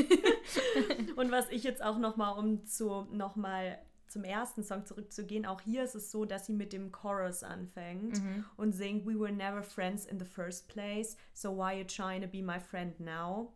und 1.17 1.31
was 1.31 1.49
ich 1.51 1.63
jetzt 1.63 1.85
auch 1.85 1.99
nochmal, 1.99 2.37
um 2.37 2.65
zu 2.65 3.07
nochmal 3.13 3.79
zum 4.11 4.25
ersten 4.25 4.65
Song 4.65 4.85
zurückzugehen, 4.85 5.47
auch 5.47 5.61
hier 5.61 5.85
ist 5.85 5.95
es 5.95 6.11
so, 6.11 6.25
dass 6.25 6.47
sie 6.47 6.53
mit 6.53 6.73
dem 6.73 6.91
Chorus 6.91 7.45
anfängt 7.45 8.21
mhm. 8.21 8.45
und 8.57 8.73
singt 8.73 9.07
We 9.07 9.19
were 9.19 9.33
never 9.33 9.63
friends 9.63 10.05
in 10.05 10.19
the 10.19 10.25
first 10.25 10.67
place, 10.67 11.17
so 11.33 11.57
why 11.57 11.79
you 11.79 11.85
trying 11.85 12.21
to 12.21 12.27
be 12.27 12.43
my 12.43 12.59
friend 12.59 12.99
now? 12.99 13.53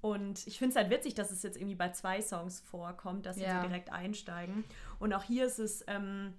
Und 0.00 0.46
ich 0.46 0.58
finde 0.58 0.70
es 0.70 0.76
halt 0.76 0.90
witzig, 0.90 1.14
dass 1.14 1.32
es 1.32 1.42
jetzt 1.42 1.56
irgendwie 1.56 1.74
bei 1.74 1.90
zwei 1.90 2.22
Songs 2.22 2.60
vorkommt, 2.60 3.26
dass 3.26 3.36
sie 3.36 3.42
ja. 3.42 3.60
so 3.60 3.66
direkt 3.66 3.90
einsteigen. 3.90 4.62
Und 5.00 5.12
auch 5.12 5.24
hier 5.24 5.44
ist 5.44 5.58
es 5.58 5.84
ähm, 5.88 6.34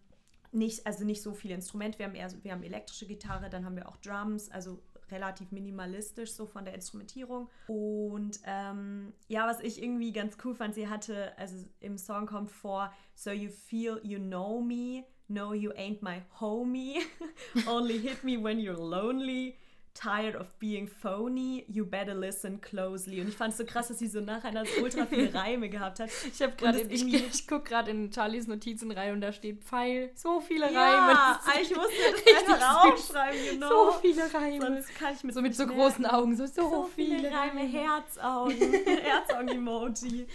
nicht, 0.53 0.87
also 0.87 1.03
nicht 1.03 1.21
so 1.21 1.33
viel 1.33 1.51
Instrument. 1.51 1.99
Wir 1.99 2.05
haben 2.05 2.15
eher, 2.15 2.31
wir 2.41 2.53
haben 2.53 2.63
elektrische 2.63 3.07
Gitarre, 3.07 3.49
dann 3.49 3.65
haben 3.65 3.75
wir 3.75 3.89
auch 3.89 3.97
Drums, 3.97 4.49
also 4.49 4.81
relativ 5.11 5.51
minimalistisch 5.51 6.31
so 6.31 6.45
von 6.45 6.65
der 6.65 6.73
Instrumentierung. 6.73 7.49
Und 7.67 8.39
ähm, 8.45 9.13
ja, 9.27 9.47
was 9.47 9.59
ich 9.61 9.81
irgendwie 9.81 10.11
ganz 10.11 10.37
cool 10.43 10.55
fand, 10.55 10.75
sie 10.75 10.87
hatte, 10.87 11.37
also 11.37 11.55
im 11.79 11.97
Song 11.97 12.25
kommt 12.25 12.51
vor, 12.51 12.91
So 13.15 13.31
you 13.31 13.49
feel 13.49 13.99
you 14.03 14.19
know 14.19 14.61
me, 14.61 15.03
no 15.27 15.53
you 15.53 15.71
ain't 15.71 16.01
my 16.01 16.21
homie, 16.39 16.99
only 17.67 17.99
hit 17.99 18.23
me 18.23 18.41
when 18.41 18.59
you're 18.59 18.73
lonely 18.77 19.57
tired 19.99 20.35
of 20.35 20.47
being 20.59 20.87
phony, 20.87 21.65
you 21.67 21.85
better 21.85 22.13
listen 22.13 22.61
closely. 22.61 23.19
Und 23.19 23.27
ich 23.27 23.35
fand 23.35 23.51
es 23.51 23.57
so 23.57 23.65
krass, 23.65 23.89
dass 23.89 23.99
sie 23.99 24.07
so 24.07 24.21
nacheinander 24.21 24.65
so 24.65 24.81
ultra 24.81 25.05
viele 25.05 25.33
Reime 25.33 25.69
gehabt 25.69 25.99
hat. 25.99 26.09
Ich 26.31 26.41
habe 26.41 26.53
gerade, 26.55 26.79
ich, 26.89 27.13
ich 27.13 27.47
gucke 27.47 27.69
gerade 27.69 27.91
in 27.91 28.11
Charlies 28.11 28.47
Notizen 28.47 28.91
rein 28.91 29.13
und 29.13 29.21
da 29.21 29.33
steht 29.33 29.61
Pfeil, 29.63 30.11
so 30.15 30.39
viele 30.39 30.71
ja, 30.71 30.81
Reime. 30.81 31.11
Ja, 31.11 31.61
ich 31.61 31.75
musste 31.75 31.93
das 32.13 32.57
einfach 32.57 32.85
aufschreiben, 32.85 33.57
know. 33.57 33.69
So 33.69 33.91
viele 34.01 34.33
Reime. 34.33 34.61
Sonst 34.61 34.95
kann 34.95 35.13
ich 35.15 35.23
mit 35.23 35.35
so 35.35 35.41
mit 35.41 35.55
so 35.55 35.67
großen 35.67 36.05
Augen, 36.05 36.37
so, 36.37 36.45
so, 36.45 36.69
so 36.69 36.83
viele, 36.83 37.17
viele 37.17 37.31
Reime. 37.31 37.61
Herzaugen, 37.61 38.73
Herzaugen-Emoji. 38.85 40.27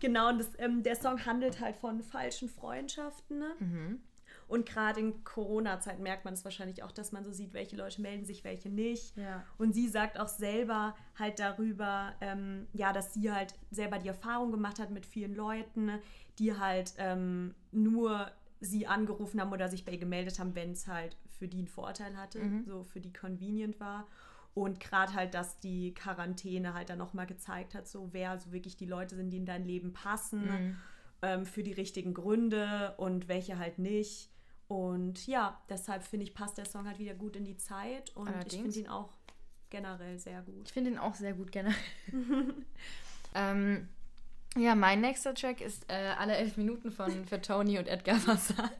genau, 0.00 0.28
und 0.28 0.38
das, 0.38 0.50
ähm, 0.58 0.82
der 0.82 0.96
Song 0.96 1.24
handelt 1.24 1.60
halt 1.60 1.76
von 1.76 2.02
falschen 2.02 2.50
Freundschaften, 2.50 3.38
ne? 3.38 3.54
Mhm. 3.58 4.00
Und 4.48 4.66
gerade 4.66 5.00
in 5.00 5.24
Corona-Zeit 5.24 5.98
merkt 6.00 6.24
man 6.24 6.34
es 6.34 6.44
wahrscheinlich 6.44 6.82
auch, 6.82 6.92
dass 6.92 7.12
man 7.12 7.24
so 7.24 7.32
sieht, 7.32 7.54
welche 7.54 7.76
Leute 7.76 8.00
melden 8.02 8.24
sich, 8.24 8.44
welche 8.44 8.68
nicht. 8.68 9.16
Ja. 9.16 9.44
Und 9.58 9.74
sie 9.74 9.88
sagt 9.88 10.18
auch 10.18 10.28
selber 10.28 10.94
halt 11.18 11.38
darüber, 11.38 12.12
ähm, 12.20 12.66
ja, 12.72 12.92
dass 12.92 13.14
sie 13.14 13.32
halt 13.32 13.54
selber 13.70 13.98
die 13.98 14.08
Erfahrung 14.08 14.50
gemacht 14.50 14.78
hat 14.78 14.90
mit 14.90 15.06
vielen 15.06 15.34
Leuten, 15.34 15.90
die 16.38 16.56
halt 16.56 16.94
ähm, 16.98 17.54
nur 17.70 18.30
sie 18.60 18.86
angerufen 18.86 19.40
haben 19.40 19.52
oder 19.52 19.68
sich 19.68 19.84
bei 19.84 19.92
ihr 19.92 19.98
gemeldet 19.98 20.38
haben, 20.38 20.54
wenn 20.54 20.72
es 20.72 20.86
halt 20.86 21.16
für 21.38 21.48
die 21.48 21.58
einen 21.58 21.66
Vorteil 21.66 22.16
hatte, 22.16 22.38
mhm. 22.38 22.64
so 22.64 22.84
für 22.84 23.00
die 23.00 23.12
convenient 23.12 23.80
war. 23.80 24.06
Und 24.54 24.80
gerade 24.80 25.14
halt, 25.14 25.34
dass 25.34 25.58
die 25.60 25.94
Quarantäne 25.94 26.74
halt 26.74 26.90
dann 26.90 26.98
nochmal 26.98 27.26
gezeigt 27.26 27.74
hat, 27.74 27.88
so 27.88 28.10
wer 28.12 28.38
so 28.38 28.52
wirklich 28.52 28.76
die 28.76 28.86
Leute 28.86 29.16
sind, 29.16 29.30
die 29.30 29.38
in 29.38 29.46
dein 29.46 29.64
Leben 29.64 29.92
passen, 29.92 30.44
mhm. 30.44 30.76
ähm, 31.22 31.46
für 31.46 31.62
die 31.62 31.72
richtigen 31.72 32.14
Gründe 32.14 32.94
und 32.98 33.28
welche 33.28 33.58
halt 33.58 33.78
nicht. 33.78 34.30
Und 34.72 35.26
ja, 35.26 35.60
deshalb 35.68 36.02
finde 36.02 36.24
ich, 36.24 36.32
passt 36.32 36.56
der 36.56 36.64
Song 36.64 36.86
halt 36.86 36.98
wieder 36.98 37.12
gut 37.12 37.36
in 37.36 37.44
die 37.44 37.58
Zeit 37.58 38.10
und 38.16 38.28
Allerdings. 38.28 38.54
ich 38.54 38.60
finde 38.60 38.78
ihn 38.78 38.88
auch 38.88 39.10
generell 39.68 40.18
sehr 40.18 40.40
gut. 40.40 40.66
Ich 40.66 40.72
finde 40.72 40.92
ihn 40.92 40.98
auch 40.98 41.14
sehr 41.14 41.34
gut 41.34 41.52
generell. 41.52 41.76
ähm, 43.34 43.86
ja, 44.56 44.74
mein 44.74 45.02
nächster 45.02 45.34
Track 45.34 45.60
ist 45.60 45.84
äh, 45.90 46.14
alle 46.18 46.36
elf 46.36 46.56
Minuten 46.56 46.90
von 46.90 47.26
für 47.26 47.42
Tony 47.42 47.78
und 47.78 47.86
Edgar 47.86 48.26
Wasser. 48.26 48.70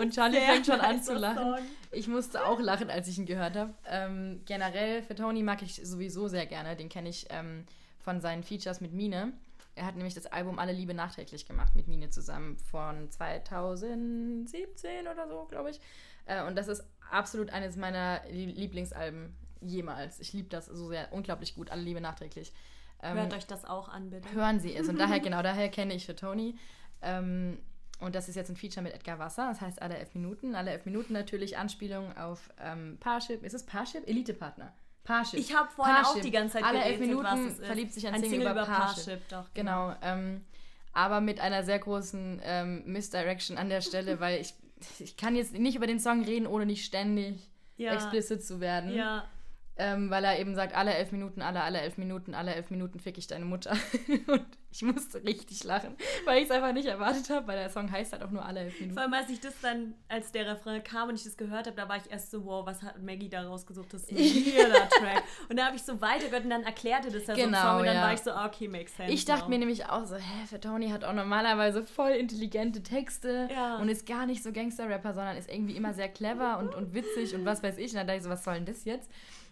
Und 0.00 0.14
Charlie 0.14 0.38
sehr 0.38 0.46
fängt 0.46 0.66
schon 0.66 0.80
an 0.80 1.02
zu 1.02 1.14
lachen. 1.14 1.56
Song. 1.56 1.66
Ich 1.90 2.06
musste 2.06 2.46
auch 2.46 2.60
lachen, 2.60 2.88
als 2.88 3.08
ich 3.08 3.18
ihn 3.18 3.26
gehört 3.26 3.56
habe. 3.56 3.74
Ähm, 3.88 4.42
generell 4.46 5.02
für 5.02 5.16
Tony 5.16 5.42
mag 5.42 5.62
ich 5.62 5.80
sowieso 5.82 6.28
sehr 6.28 6.46
gerne. 6.46 6.76
Den 6.76 6.88
kenne 6.88 7.08
ich 7.08 7.26
ähm, 7.30 7.66
von 7.98 8.20
seinen 8.20 8.44
Features 8.44 8.80
mit 8.80 8.92
Mine. 8.92 9.32
Er 9.74 9.86
hat 9.86 9.96
nämlich 9.96 10.14
das 10.14 10.26
Album 10.26 10.58
Alle 10.58 10.72
Liebe 10.72 10.94
nachträglich 10.94 11.46
gemacht 11.46 11.74
mit 11.74 11.88
Mine 11.88 12.10
zusammen 12.10 12.58
von 12.58 13.10
2017 13.10 15.06
oder 15.06 15.28
so, 15.28 15.46
glaube 15.46 15.70
ich. 15.70 15.80
Äh, 16.26 16.44
und 16.44 16.56
das 16.56 16.68
ist 16.68 16.84
absolut 17.10 17.50
eines 17.50 17.76
meiner 17.76 18.22
Lieblingsalben 18.28 19.34
jemals. 19.60 20.20
Ich 20.20 20.32
liebe 20.32 20.48
das 20.48 20.66
so 20.66 20.88
sehr, 20.88 21.12
unglaublich 21.12 21.54
gut. 21.54 21.70
Alle 21.70 21.82
Liebe 21.82 22.00
nachträglich. 22.00 22.52
Ähm, 23.02 23.16
Hört 23.16 23.34
euch 23.34 23.46
das 23.46 23.64
auch 23.64 23.88
an, 23.88 24.10
bitte. 24.10 24.32
Hören 24.32 24.60
Sie 24.60 24.74
es. 24.74 24.88
Und 24.88 24.98
daher, 24.98 25.20
genau, 25.20 25.42
daher 25.42 25.68
kenne 25.68 25.94
ich 25.94 26.06
für 26.06 26.16
Tony. 26.16 26.56
Ähm, 27.02 27.58
und 28.00 28.14
das 28.14 28.28
ist 28.28 28.34
jetzt 28.34 28.50
ein 28.50 28.56
Feature 28.56 28.82
mit 28.82 28.94
Edgar 28.94 29.18
Wasser. 29.18 29.48
Das 29.48 29.60
heißt 29.60 29.82
alle 29.82 29.98
elf 29.98 30.14
Minuten. 30.14 30.54
Alle 30.54 30.70
elf 30.70 30.86
Minuten 30.86 31.12
natürlich 31.12 31.58
Anspielung 31.58 32.16
auf 32.16 32.50
ähm, 32.58 32.96
Parship. 32.98 33.42
Ist 33.42 33.54
es 33.54 33.64
Parship? 33.64 34.08
Elite-Partner. 34.08 34.72
Parship. 35.10 35.40
Ich 35.40 35.54
habe 35.54 35.68
vorhin 35.70 35.96
Parship. 35.96 36.16
auch 36.16 36.20
die 36.20 36.30
ganze 36.30 36.54
Zeit 36.54 36.64
Alle 36.64 36.82
elf 36.82 37.00
Minuten 37.00 37.50
verliebt 37.56 37.92
sich 37.92 38.06
ein, 38.06 38.14
ein 38.14 38.20
Single, 38.20 38.38
Single 38.38 38.52
über 38.52 38.64
Parship. 38.64 39.04
Parship 39.04 39.28
doch, 39.28 39.44
genau. 39.54 39.88
genau 39.88 39.96
ähm, 40.02 40.44
aber 40.92 41.20
mit 41.20 41.40
einer 41.40 41.62
sehr 41.64 41.78
großen 41.78 42.40
ähm, 42.44 42.82
Misdirection 42.86 43.58
an 43.58 43.68
der 43.68 43.80
Stelle, 43.80 44.20
weil 44.20 44.40
ich, 44.40 44.54
ich 44.98 45.16
kann 45.16 45.36
jetzt 45.36 45.52
nicht 45.52 45.76
über 45.76 45.86
den 45.86 46.00
Song 46.00 46.24
reden, 46.24 46.46
ohne 46.46 46.66
nicht 46.66 46.84
ständig 46.84 47.48
ja. 47.76 47.92
explicit 47.92 48.44
zu 48.44 48.60
werden. 48.60 48.94
Ja. 48.94 49.24
Ähm, 49.76 50.10
weil 50.10 50.24
er 50.24 50.38
eben 50.38 50.54
sagt, 50.54 50.74
alle 50.74 50.92
elf 50.92 51.10
Minuten, 51.10 51.40
alle, 51.40 51.62
alle 51.62 51.80
elf 51.80 51.96
Minuten, 51.96 52.34
alle 52.34 52.54
elf 52.54 52.70
Minuten 52.70 52.98
fick 52.98 53.16
ich 53.16 53.26
deine 53.26 53.46
Mutter. 53.46 53.70
und 54.26 54.44
ich 54.72 54.82
musste 54.82 55.24
richtig 55.24 55.64
lachen, 55.64 55.96
weil 56.26 56.38
ich 56.38 56.44
es 56.44 56.50
einfach 56.50 56.72
nicht 56.72 56.86
erwartet 56.86 57.28
habe, 57.30 57.48
weil 57.48 57.58
der 57.58 57.70
Song 57.70 57.90
heißt 57.90 58.12
halt 58.12 58.22
auch 58.22 58.30
nur 58.30 58.44
alle 58.44 58.60
elf 58.60 58.78
Minuten. 58.78 58.94
Vor 58.94 59.02
allem, 59.02 59.14
als 59.14 59.30
ich 59.30 59.40
das 59.40 59.54
dann, 59.60 59.94
als 60.08 60.32
der 60.32 60.46
Refrain 60.46 60.84
kam 60.84 61.08
und 61.08 61.16
ich 61.16 61.24
das 61.24 61.36
gehört 61.36 61.66
habe, 61.66 61.76
da 61.76 61.88
war 61.88 61.96
ich 61.96 62.10
erst 62.10 62.30
so, 62.30 62.44
wow, 62.44 62.64
was 62.66 62.82
hat 62.82 63.02
Maggie 63.02 63.28
da 63.28 63.42
rausgesucht? 63.42 63.92
Das 63.92 64.02
ist 64.02 64.12
ein 64.12 64.16
weirder 64.18 64.88
Track. 64.90 65.24
Und 65.48 65.58
dann 65.58 65.66
habe 65.66 65.76
ich 65.76 65.82
so 65.82 66.00
weitergehört 66.00 66.44
und 66.44 66.50
dann 66.50 66.62
erklärte 66.62 67.10
das 67.10 67.26
ja 67.26 67.34
genau, 67.34 67.58
so 67.58 67.68
Song 67.68 67.80
und 67.80 67.86
dann 67.86 67.96
ja. 67.96 68.02
war 68.02 68.12
ich 68.12 68.20
so, 68.20 68.30
ah, 68.30 68.46
okay, 68.46 68.68
makes 68.68 68.96
sense. 68.96 69.12
Ich 69.12 69.24
dachte 69.24 69.44
now. 69.44 69.48
mir 69.48 69.58
nämlich 69.58 69.86
auch 69.86 70.04
so, 70.04 70.16
hä, 70.16 70.46
für 70.46 70.60
Tony 70.60 70.90
hat 70.90 71.04
auch 71.04 71.14
normalerweise 71.14 71.82
voll 71.82 72.10
intelligente 72.10 72.82
Texte 72.82 73.48
ja. 73.50 73.78
und 73.78 73.88
ist 73.88 74.06
gar 74.06 74.26
nicht 74.26 74.42
so 74.42 74.52
Gangster-Rapper, 74.52 75.14
sondern 75.14 75.36
ist 75.36 75.50
irgendwie 75.50 75.74
immer 75.74 75.94
sehr 75.94 76.08
clever 76.08 76.58
und, 76.58 76.74
und 76.74 76.94
witzig 76.94 77.34
und 77.34 77.44
was 77.44 77.62
weiß 77.62 77.78
ich. 77.78 77.90
Und 77.92 77.96
dann 77.96 78.06
dachte 78.06 78.18
ich 78.18 78.24
so, 78.24 78.30
was 78.30 78.44
soll 78.44 78.54
denn 78.54 78.66
das 78.66 78.84
jetzt? 78.84 79.10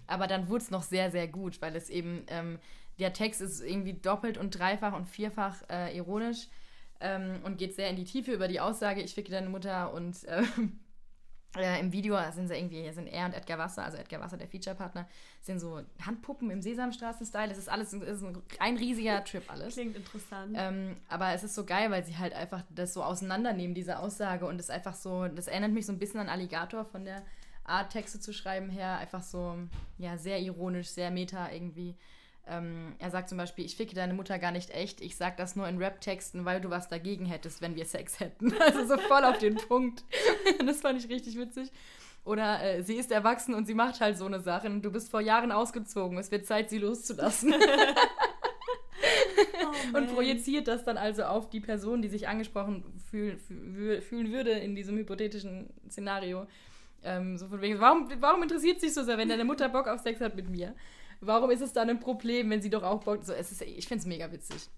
Aber 0.08 0.26
dann 0.26 0.48
wurde 0.48 0.64
es 0.64 0.70
noch 0.70 0.82
sehr, 0.82 1.10
sehr 1.12 1.28
gut, 1.28 1.62
weil 1.62 1.76
es 1.76 1.88
eben, 1.90 2.24
ähm, 2.28 2.58
der 2.98 3.12
Text 3.12 3.40
ist 3.40 3.60
irgendwie 3.60 3.92
doppelt 3.92 4.38
und 4.38 4.58
dreifach 4.58 4.94
und 4.94 5.06
vierfach 5.06 5.62
äh, 5.70 5.96
ironisch 5.96 6.48
ähm, 7.00 7.40
und 7.44 7.58
geht 7.58 7.76
sehr 7.76 7.90
in 7.90 7.96
die 7.96 8.04
Tiefe 8.04 8.32
über 8.32 8.48
die 8.48 8.58
Aussage, 8.58 9.02
ich 9.02 9.14
ficke 9.14 9.30
deine 9.30 9.48
Mutter 9.48 9.92
und 9.92 10.16
ähm, 10.26 10.80
äh, 11.56 11.78
im 11.80 11.92
Video 11.92 12.16
sind 12.32 12.48
sie 12.48 12.54
irgendwie, 12.54 12.90
sind 12.90 13.06
er 13.06 13.26
und 13.26 13.34
Edgar 13.34 13.58
Wasser, 13.58 13.84
also 13.84 13.98
Edgar 13.98 14.20
Wasser, 14.20 14.36
der 14.36 14.48
Feature-Partner, 14.48 15.06
sind 15.40 15.60
so 15.60 15.82
Handpuppen 16.04 16.50
im 16.50 16.60
Sesamstraßen-Style. 16.60 17.52
Es 17.52 17.58
ist 17.58 17.68
alles 17.68 17.92
ist 17.92 18.24
ein 18.58 18.76
riesiger 18.76 19.22
Trip 19.26 19.44
alles. 19.50 19.74
Klingt 19.74 19.96
interessant. 19.96 20.56
Ähm, 20.58 20.96
aber 21.08 21.32
es 21.34 21.44
ist 21.44 21.54
so 21.54 21.64
geil, 21.64 21.90
weil 21.90 22.04
sie 22.04 22.16
halt 22.16 22.32
einfach 22.34 22.62
das 22.70 22.94
so 22.94 23.02
auseinandernehmen, 23.02 23.74
diese 23.74 23.98
Aussage. 23.98 24.46
Und 24.46 24.60
es 24.60 24.70
einfach 24.70 24.94
so, 24.94 25.28
das 25.28 25.48
erinnert 25.48 25.72
mich 25.72 25.86
so 25.86 25.92
ein 25.92 25.98
bisschen 25.98 26.20
an 26.20 26.28
Alligator 26.28 26.84
von 26.84 27.04
der 27.04 27.22
Art, 27.68 27.92
Texte 27.92 28.20
zu 28.20 28.32
schreiben 28.32 28.70
her, 28.70 28.98
einfach 28.98 29.22
so, 29.22 29.56
ja, 29.98 30.16
sehr 30.16 30.40
ironisch, 30.40 30.88
sehr 30.88 31.10
meta 31.10 31.50
irgendwie. 31.52 31.94
Ähm, 32.46 32.94
er 32.98 33.10
sagt 33.10 33.28
zum 33.28 33.36
Beispiel, 33.36 33.66
ich 33.66 33.76
ficke 33.76 33.94
deine 33.94 34.14
Mutter 34.14 34.38
gar 34.38 34.52
nicht 34.52 34.70
echt, 34.70 35.02
ich 35.02 35.16
sag 35.16 35.36
das 35.36 35.54
nur 35.54 35.68
in 35.68 35.78
Rap-Texten, 35.78 36.46
weil 36.46 36.62
du 36.62 36.70
was 36.70 36.88
dagegen 36.88 37.26
hättest, 37.26 37.60
wenn 37.60 37.76
wir 37.76 37.84
Sex 37.84 38.20
hätten. 38.20 38.54
Also 38.60 38.86
so 38.86 38.96
voll 38.96 39.24
auf 39.24 39.38
den 39.38 39.56
Punkt. 39.56 40.04
das 40.66 40.80
fand 40.80 41.02
ich 41.02 41.10
richtig 41.10 41.36
witzig. 41.36 41.70
Oder 42.24 42.62
äh, 42.62 42.82
sie 42.82 42.96
ist 42.96 43.10
erwachsen 43.10 43.54
und 43.54 43.66
sie 43.66 43.74
macht 43.74 44.00
halt 44.00 44.16
so 44.16 44.26
eine 44.26 44.40
Sache. 44.40 44.68
Du 44.80 44.90
bist 44.90 45.10
vor 45.10 45.20
Jahren 45.20 45.52
ausgezogen, 45.52 46.18
es 46.18 46.30
wird 46.30 46.46
Zeit, 46.46 46.70
sie 46.70 46.78
loszulassen. 46.78 47.54
oh, 49.62 49.96
und 49.96 50.14
projiziert 50.14 50.68
das 50.68 50.84
dann 50.84 50.96
also 50.96 51.24
auf 51.24 51.50
die 51.50 51.60
Person, 51.60 52.02
die 52.02 52.08
sich 52.08 52.28
angesprochen 52.28 52.84
fühl, 53.10 53.38
fühl, 53.38 54.00
fühlen 54.00 54.32
würde 54.32 54.50
in 54.50 54.74
diesem 54.74 54.96
hypothetischen 54.96 55.70
Szenario. 55.88 56.46
Ähm, 57.02 57.38
so 57.38 57.48
von 57.48 57.60
wegen, 57.60 57.80
warum, 57.80 58.08
warum 58.20 58.42
interessiert 58.42 58.80
sich 58.80 58.94
so 58.94 59.02
sehr, 59.04 59.18
wenn 59.18 59.28
deine 59.28 59.44
Mutter 59.44 59.68
Bock 59.68 59.86
auf 59.86 60.00
Sex 60.00 60.20
hat 60.20 60.34
mit 60.34 60.48
mir? 60.48 60.74
Warum 61.20 61.50
ist 61.50 61.60
es 61.60 61.72
dann 61.72 61.90
ein 61.90 62.00
Problem, 62.00 62.50
wenn 62.50 62.62
sie 62.62 62.70
doch 62.70 62.82
auch 62.82 63.02
Bock... 63.02 63.24
So, 63.24 63.32
es 63.32 63.52
ist, 63.52 63.62
ich 63.62 63.86
finde 63.88 64.02
es 64.02 64.06
mega 64.06 64.30
witzig. 64.30 64.68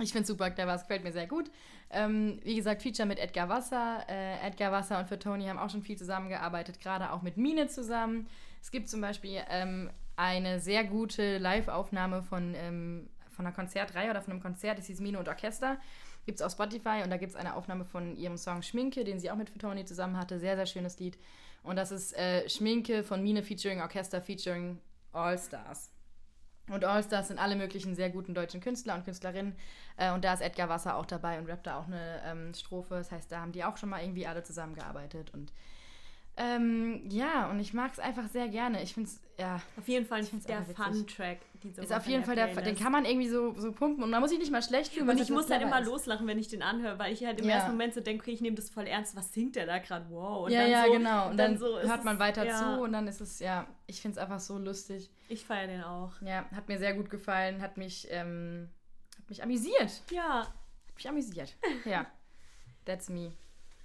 Ich 0.00 0.12
finde 0.12 0.22
es 0.22 0.28
super 0.28 0.50
clever, 0.50 0.74
es 0.74 0.82
gefällt 0.82 1.04
mir 1.04 1.12
sehr 1.12 1.26
gut. 1.26 1.50
Ähm, 1.90 2.38
wie 2.44 2.54
gesagt, 2.54 2.82
Feature 2.82 3.06
mit 3.06 3.18
Edgar 3.18 3.48
Wasser. 3.48 4.04
Äh, 4.08 4.46
Edgar 4.46 4.72
Wasser 4.72 4.98
und 4.98 5.08
für 5.08 5.18
Tony 5.18 5.46
haben 5.46 5.58
auch 5.58 5.70
schon 5.70 5.82
viel 5.82 5.98
zusammengearbeitet, 5.98 6.80
gerade 6.80 7.12
auch 7.12 7.22
mit 7.22 7.36
Mine 7.36 7.66
zusammen. 7.66 8.28
Es 8.62 8.70
gibt 8.70 8.88
zum 8.88 9.00
Beispiel 9.00 9.40
ähm, 9.48 9.90
eine 10.16 10.60
sehr 10.60 10.84
gute 10.84 11.38
Live-Aufnahme 11.38 12.22
von, 12.22 12.54
ähm, 12.54 13.08
von 13.30 13.46
einer 13.46 13.54
Konzertreihe 13.54 14.10
oder 14.10 14.22
von 14.22 14.32
einem 14.32 14.42
Konzert, 14.42 14.78
das 14.78 14.86
hieß 14.86 15.00
Mine 15.00 15.18
und 15.18 15.28
Orchester. 15.28 15.78
Gibt 16.26 16.40
es 16.40 16.42
auf 16.46 16.52
Spotify 16.52 17.02
und 17.02 17.10
da 17.10 17.16
gibt 17.16 17.30
es 17.30 17.36
eine 17.36 17.54
Aufnahme 17.56 17.84
von 17.84 18.16
ihrem 18.16 18.36
Song 18.36 18.62
Schminke, 18.62 19.04
den 19.04 19.18
sie 19.18 19.30
auch 19.30 19.36
mit 19.36 19.50
für 19.50 19.58
Tony 19.58 19.84
zusammen 19.84 20.18
hatte. 20.18 20.38
Sehr, 20.38 20.56
sehr 20.56 20.66
schönes 20.66 20.98
Lied. 20.98 21.18
Und 21.62 21.76
das 21.76 21.92
ist 21.92 22.16
äh, 22.16 22.48
Schminke 22.48 23.02
von 23.02 23.22
Mine 23.22 23.42
featuring 23.42 23.80
Orchester 23.80 24.20
featuring 24.20 24.78
All 25.12 25.38
Stars. 25.38 25.90
Und 26.68 26.84
All 26.84 27.02
Stars 27.02 27.28
sind 27.28 27.38
alle 27.38 27.56
möglichen 27.56 27.94
sehr 27.94 28.10
guten 28.10 28.32
deutschen 28.32 28.60
Künstler 28.60 28.94
und 28.94 29.04
Künstlerinnen. 29.04 29.56
Äh, 29.96 30.12
und 30.12 30.24
da 30.24 30.32
ist 30.32 30.40
Edgar 30.40 30.68
Wasser 30.68 30.96
auch 30.96 31.06
dabei 31.06 31.38
und 31.38 31.46
rappt 31.46 31.66
da 31.66 31.78
auch 31.78 31.86
eine 31.86 32.22
ähm, 32.24 32.54
Strophe. 32.54 32.94
Das 32.94 33.10
heißt, 33.10 33.30
da 33.30 33.40
haben 33.40 33.52
die 33.52 33.64
auch 33.64 33.76
schon 33.76 33.88
mal 33.88 34.02
irgendwie 34.02 34.26
alle 34.26 34.42
zusammengearbeitet. 34.42 35.34
Und 35.34 35.52
ähm, 36.42 37.02
ja, 37.10 37.50
und 37.50 37.60
ich 37.60 37.74
mag 37.74 37.92
es 37.92 37.98
einfach 37.98 38.26
sehr 38.28 38.48
gerne. 38.48 38.82
Ich 38.82 38.94
finde 38.94 39.10
es, 39.10 39.20
ja. 39.38 39.60
Auf 39.76 39.86
jeden 39.86 40.06
Fall 40.06 40.22
der 40.48 40.62
Fun-Track. 40.62 41.40
Ist 41.76 41.92
auf 41.92 42.06
jeden 42.06 42.24
Fall 42.24 42.34
der, 42.34 42.46
den 42.54 42.78
kann 42.78 42.92
man 42.92 43.04
irgendwie 43.04 43.28
so, 43.28 43.52
so 43.58 43.72
pumpen 43.72 44.02
und 44.02 44.08
man 44.08 44.22
muss 44.22 44.30
sich 44.30 44.38
nicht 44.38 44.50
mal 44.50 44.62
schlecht 44.62 44.94
fühlen. 44.94 45.06
Und 45.06 45.20
ich 45.20 45.28
muss 45.28 45.50
halt 45.50 45.60
immer 45.60 45.80
ist. 45.80 45.86
loslachen, 45.86 46.26
wenn 46.26 46.38
ich 46.38 46.48
den 46.48 46.62
anhöre, 46.62 46.98
weil 46.98 47.12
ich 47.12 47.22
halt 47.22 47.40
im 47.40 47.46
ja. 47.46 47.56
ersten 47.56 47.72
Moment 47.72 47.92
so 47.92 48.00
denke, 48.00 48.22
okay, 48.22 48.30
ich 48.30 48.40
nehme 48.40 48.56
das 48.56 48.70
voll 48.70 48.86
ernst. 48.86 49.14
Was 49.16 49.34
singt 49.34 49.56
der 49.56 49.66
da 49.66 49.78
gerade? 49.78 50.06
Wow. 50.08 50.46
Und 50.46 50.52
ja, 50.52 50.66
ja, 50.66 50.86
so, 50.86 50.92
genau. 50.92 51.28
Und 51.28 51.36
dann, 51.36 51.52
dann 51.52 51.58
so 51.58 51.78
hört 51.78 52.04
man 52.04 52.18
weiter 52.18 52.46
es, 52.46 52.58
zu 52.58 52.80
und 52.80 52.92
dann 52.92 53.06
ist 53.06 53.20
es, 53.20 53.38
ja, 53.40 53.66
ich 53.86 54.00
finde 54.00 54.18
es 54.18 54.22
einfach 54.22 54.40
so 54.40 54.56
lustig. 54.56 55.10
Ich 55.28 55.44
feiere 55.44 55.66
den 55.66 55.82
auch. 55.82 56.12
Ja, 56.22 56.46
hat 56.52 56.68
mir 56.68 56.78
sehr 56.78 56.94
gut 56.94 57.10
gefallen, 57.10 57.60
hat 57.60 57.76
mich, 57.76 58.06
ähm, 58.10 58.70
hat 59.18 59.28
mich 59.28 59.42
amüsiert. 59.42 60.02
Ja. 60.10 60.46
Hat 60.46 60.94
mich 60.94 61.08
amüsiert. 61.08 61.54
Ja. 61.84 62.06
That's 62.86 63.10
me. 63.10 63.32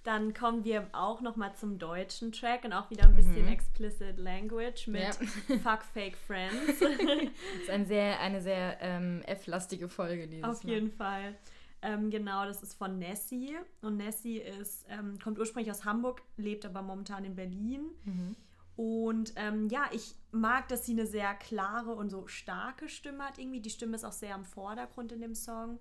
Dann 0.05 0.33
kommen 0.33 0.63
wir 0.63 0.87
auch 0.93 1.19
nochmal 1.19 1.53
zum 1.55 1.77
deutschen 1.79 2.31
Track 2.31 2.63
und 2.63 2.71
auch 2.73 2.89
wieder 2.89 3.03
ein 3.05 3.15
bisschen 3.15 3.41
Mhm. 3.45 3.51
explicit 3.51 4.17
language 4.17 4.87
mit 4.87 5.01
Ja. 5.01 5.11
Fuck 5.63 5.83
Fake 5.83 6.15
Friends. 6.15 6.79
Das 6.79 6.89
ist 7.61 7.69
ein 7.69 7.85
sehr, 7.85 8.19
eine 8.21 8.39
sehr 8.39 8.77
ähm, 8.81 9.21
F-lastige 9.25 9.89
Folge 9.89 10.27
dieses 10.27 10.43
Auf 10.45 10.63
Mal. 10.63 10.73
jeden 10.73 10.91
Fall. 10.91 11.35
Ähm, 11.81 12.09
genau, 12.11 12.45
das 12.45 12.63
ist 12.63 12.75
von 12.75 12.97
Nessie. 12.99 13.57
Und 13.81 13.97
Nessie 13.97 14.37
ist, 14.37 14.85
ähm, 14.89 15.17
kommt 15.23 15.37
ursprünglich 15.39 15.71
aus 15.71 15.85
Hamburg, 15.85 16.21
lebt 16.37 16.65
aber 16.65 16.81
momentan 16.81 17.25
in 17.25 17.35
Berlin. 17.35 17.89
Mhm. 18.05 18.35
Und 18.75 19.33
ähm, 19.37 19.69
ja, 19.69 19.85
ich 19.91 20.15
mag, 20.31 20.67
dass 20.67 20.85
sie 20.85 20.91
eine 20.91 21.05
sehr 21.07 21.33
klare 21.33 21.95
und 21.95 22.09
so 22.09 22.27
starke 22.27 22.89
Stimme 22.89 23.23
hat 23.23 23.39
irgendwie. 23.39 23.61
Die 23.61 23.69
Stimme 23.69 23.95
ist 23.95 24.03
auch 24.03 24.11
sehr 24.11 24.35
im 24.35 24.45
Vordergrund 24.45 25.11
in 25.11 25.21
dem 25.21 25.33
Song. 25.33 25.79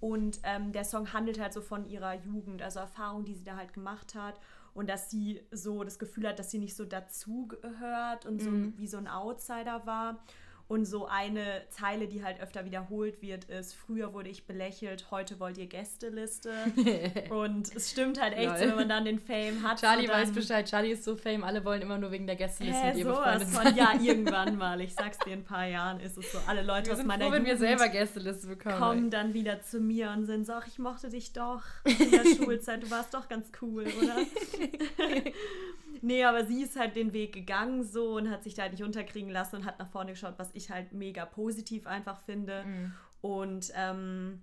Und 0.00 0.40
ähm, 0.44 0.72
der 0.72 0.84
Song 0.84 1.12
handelt 1.12 1.40
halt 1.40 1.52
so 1.52 1.60
von 1.60 1.86
ihrer 1.88 2.14
Jugend, 2.14 2.62
also 2.62 2.78
Erfahrungen, 2.80 3.24
die 3.24 3.34
sie 3.34 3.44
da 3.44 3.56
halt 3.56 3.72
gemacht 3.72 4.14
hat. 4.14 4.38
Und 4.74 4.88
dass 4.88 5.10
sie 5.10 5.40
so 5.50 5.82
das 5.82 5.98
Gefühl 5.98 6.28
hat, 6.28 6.38
dass 6.38 6.50
sie 6.52 6.58
nicht 6.58 6.76
so 6.76 6.84
dazugehört 6.84 8.26
und 8.26 8.40
so 8.40 8.50
Mhm. 8.50 8.74
wie 8.76 8.86
so 8.86 8.96
ein 8.98 9.08
Outsider 9.08 9.84
war. 9.86 10.18
Und 10.68 10.84
so 10.84 11.06
eine 11.06 11.62
Zeile, 11.70 12.08
die 12.08 12.22
halt 12.22 12.40
öfter 12.40 12.66
wiederholt 12.66 13.22
wird, 13.22 13.46
ist: 13.46 13.74
Früher 13.74 14.12
wurde 14.12 14.28
ich 14.28 14.46
belächelt, 14.46 15.10
heute 15.10 15.40
wollt 15.40 15.56
ihr 15.56 15.66
Gästeliste. 15.66 16.52
und 17.30 17.74
es 17.74 17.90
stimmt 17.90 18.20
halt 18.20 18.34
echt, 18.34 18.58
so, 18.58 18.66
wenn 18.66 18.74
man 18.76 18.88
dann 18.88 19.06
den 19.06 19.18
Fame 19.18 19.62
hat. 19.62 19.80
Charlie 19.80 20.06
weiß 20.06 20.32
Bescheid. 20.32 20.68
Charlie 20.68 20.90
ist 20.90 21.04
so 21.04 21.16
fame. 21.16 21.42
Alle 21.42 21.64
wollen 21.64 21.80
immer 21.80 21.96
nur 21.96 22.10
wegen 22.10 22.26
der 22.26 22.36
Gästeliste 22.36 22.82
Hä, 22.82 22.88
mit 22.88 22.96
ihr 22.98 23.06
befreundet 23.06 23.48
von, 23.48 23.64
sein. 23.64 23.76
ja, 23.76 23.94
irgendwann 23.98 24.56
mal. 24.58 24.78
Ich 24.82 24.92
sag's 24.92 25.18
dir, 25.20 25.32
in 25.32 25.40
ein 25.40 25.44
paar 25.44 25.66
Jahren 25.66 26.00
ist 26.00 26.18
es 26.18 26.30
so. 26.32 26.38
Alle 26.46 26.62
Leute 26.62 26.90
wir 26.90 26.98
aus 26.98 27.04
meiner 27.04 27.24
froh, 27.24 27.32
wenn 27.32 27.46
wir 27.46 27.56
selber 27.56 27.88
Gästeliste 27.88 28.48
bekommen. 28.48 28.76
kommen 28.78 29.10
dann 29.10 29.32
wieder 29.32 29.62
zu 29.62 29.80
mir 29.80 30.10
und 30.10 30.26
sind 30.26 30.44
so, 30.44 30.52
ach, 30.52 30.66
ich 30.66 30.78
mochte 30.78 31.08
dich 31.08 31.32
doch 31.32 31.62
in 31.84 32.10
der 32.10 32.24
Schulzeit. 32.36 32.82
Du 32.82 32.90
warst 32.90 33.14
doch 33.14 33.26
ganz 33.26 33.50
cool, 33.62 33.86
oder? 34.02 34.16
Nee, 36.02 36.24
aber 36.24 36.44
sie 36.46 36.62
ist 36.62 36.78
halt 36.78 36.96
den 36.96 37.12
Weg 37.12 37.32
gegangen 37.32 37.84
so 37.84 38.16
und 38.16 38.30
hat 38.30 38.44
sich 38.44 38.54
da 38.54 38.62
halt 38.62 38.72
nicht 38.72 38.82
unterkriegen 38.82 39.30
lassen 39.30 39.56
und 39.56 39.64
hat 39.64 39.78
nach 39.78 39.88
vorne 39.88 40.12
geschaut, 40.12 40.34
was 40.38 40.50
ich 40.54 40.70
halt 40.70 40.92
mega 40.92 41.24
positiv 41.26 41.86
einfach 41.86 42.20
finde. 42.20 42.64
Mhm. 42.64 42.92
Und 43.20 43.72
ähm, 43.74 44.42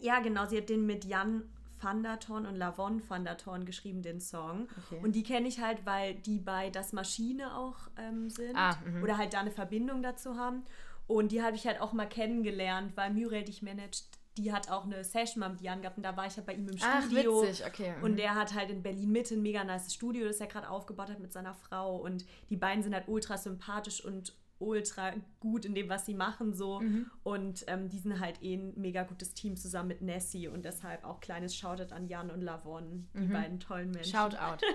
ja, 0.00 0.20
genau, 0.20 0.46
sie 0.46 0.58
hat 0.58 0.68
den 0.68 0.86
mit 0.86 1.04
Jan 1.04 1.42
van 1.80 2.02
der 2.02 2.20
Thorn 2.20 2.46
und 2.46 2.56
Lavon 2.56 3.02
van 3.08 3.24
der 3.24 3.36
Thorn 3.36 3.64
geschrieben, 3.64 4.02
den 4.02 4.20
Song. 4.20 4.68
Okay. 4.86 5.00
Und 5.02 5.16
die 5.16 5.22
kenne 5.22 5.48
ich 5.48 5.60
halt, 5.60 5.84
weil 5.84 6.14
die 6.14 6.38
bei 6.38 6.70
Das 6.70 6.92
Maschine 6.92 7.56
auch 7.56 7.76
ähm, 7.98 8.30
sind. 8.30 8.56
Ah, 8.56 8.78
mhm. 8.84 9.02
oder 9.02 9.18
halt 9.18 9.34
da 9.34 9.40
eine 9.40 9.50
Verbindung 9.50 10.02
dazu 10.02 10.36
haben. 10.36 10.64
Und 11.06 11.32
die 11.32 11.42
habe 11.42 11.56
ich 11.56 11.66
halt 11.66 11.80
auch 11.80 11.92
mal 11.92 12.06
kennengelernt, 12.06 12.96
weil 12.96 13.12
Muriel 13.12 13.44
dich 13.44 13.62
managt, 13.62 14.06
die 14.36 14.52
hat 14.52 14.70
auch 14.70 14.84
eine 14.84 15.04
Session 15.04 15.50
mit 15.50 15.60
Jan 15.60 15.82
gehabt 15.82 15.98
und 15.98 16.04
da 16.04 16.16
war 16.16 16.26
ich 16.26 16.36
halt 16.36 16.46
bei 16.46 16.54
ihm 16.54 16.68
im 16.68 16.76
Ach, 16.80 17.02
Studio. 17.02 17.42
witzig, 17.42 17.66
okay. 17.66 17.94
mhm. 17.98 18.04
Und 18.04 18.16
der 18.16 18.34
hat 18.34 18.54
halt 18.54 18.70
in 18.70 18.82
Berlin 18.82 19.10
Mitte 19.12 19.34
ein 19.34 19.42
mega 19.42 19.62
nice 19.62 19.92
Studio, 19.92 20.26
das 20.26 20.40
er 20.40 20.46
gerade 20.46 20.68
aufgebaut 20.68 21.10
hat 21.10 21.20
mit 21.20 21.32
seiner 21.32 21.54
Frau. 21.54 21.96
Und 21.96 22.24
die 22.48 22.56
beiden 22.56 22.82
sind 22.82 22.94
halt 22.94 23.08
ultra 23.08 23.36
sympathisch 23.36 24.02
und 24.04 24.34
ultra 24.62 25.12
gut 25.40 25.64
in 25.64 25.74
dem, 25.74 25.88
was 25.88 26.06
sie 26.06 26.14
machen 26.14 26.54
so. 26.54 26.80
Mhm. 26.80 27.10
Und 27.22 27.64
ähm, 27.66 27.88
die 27.88 27.98
sind 27.98 28.20
halt 28.20 28.42
eh 28.42 28.54
ein 28.54 28.72
mega 28.76 29.02
gutes 29.02 29.34
Team 29.34 29.56
zusammen 29.56 29.88
mit 29.88 30.02
Nessie 30.02 30.48
und 30.48 30.64
deshalb 30.64 31.04
auch 31.04 31.20
kleines 31.20 31.56
Shoutout 31.56 31.94
an 31.94 32.06
Jan 32.06 32.30
und 32.30 32.40
Lavon, 32.42 33.08
die 33.14 33.26
beiden 33.26 33.60
tollen 33.60 33.90
Menschen. 33.90 34.12
Shout 34.12 34.36
out. 34.38 34.60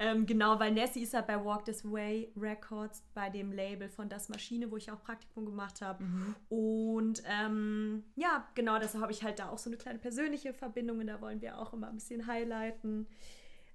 Ähm, 0.00 0.26
genau, 0.26 0.60
weil 0.60 0.72
Nessie 0.72 1.02
ist 1.02 1.12
halt 1.14 1.26
bei 1.26 1.44
Walk 1.44 1.64
This 1.64 1.84
Way 1.84 2.32
Records, 2.36 3.02
bei 3.14 3.30
dem 3.30 3.52
Label 3.52 3.88
von 3.88 4.08
Das 4.08 4.28
Maschine, 4.28 4.70
wo 4.70 4.76
ich 4.76 4.92
auch 4.92 5.02
Praktikum 5.02 5.44
gemacht 5.44 5.82
habe. 5.82 6.04
Mhm. 6.04 6.36
Und 6.48 7.22
ähm, 7.26 8.04
ja, 8.14 8.46
genau, 8.54 8.78
deshalb 8.78 9.02
habe 9.02 9.12
ich 9.12 9.24
halt 9.24 9.40
da 9.40 9.48
auch 9.48 9.58
so 9.58 9.68
eine 9.68 9.76
kleine 9.76 9.98
persönliche 9.98 10.54
Verbindung 10.54 11.00
und 11.00 11.08
da 11.08 11.20
wollen 11.20 11.40
wir 11.40 11.58
auch 11.58 11.72
immer 11.72 11.88
ein 11.88 11.96
bisschen 11.96 12.28
highlighten. 12.28 13.08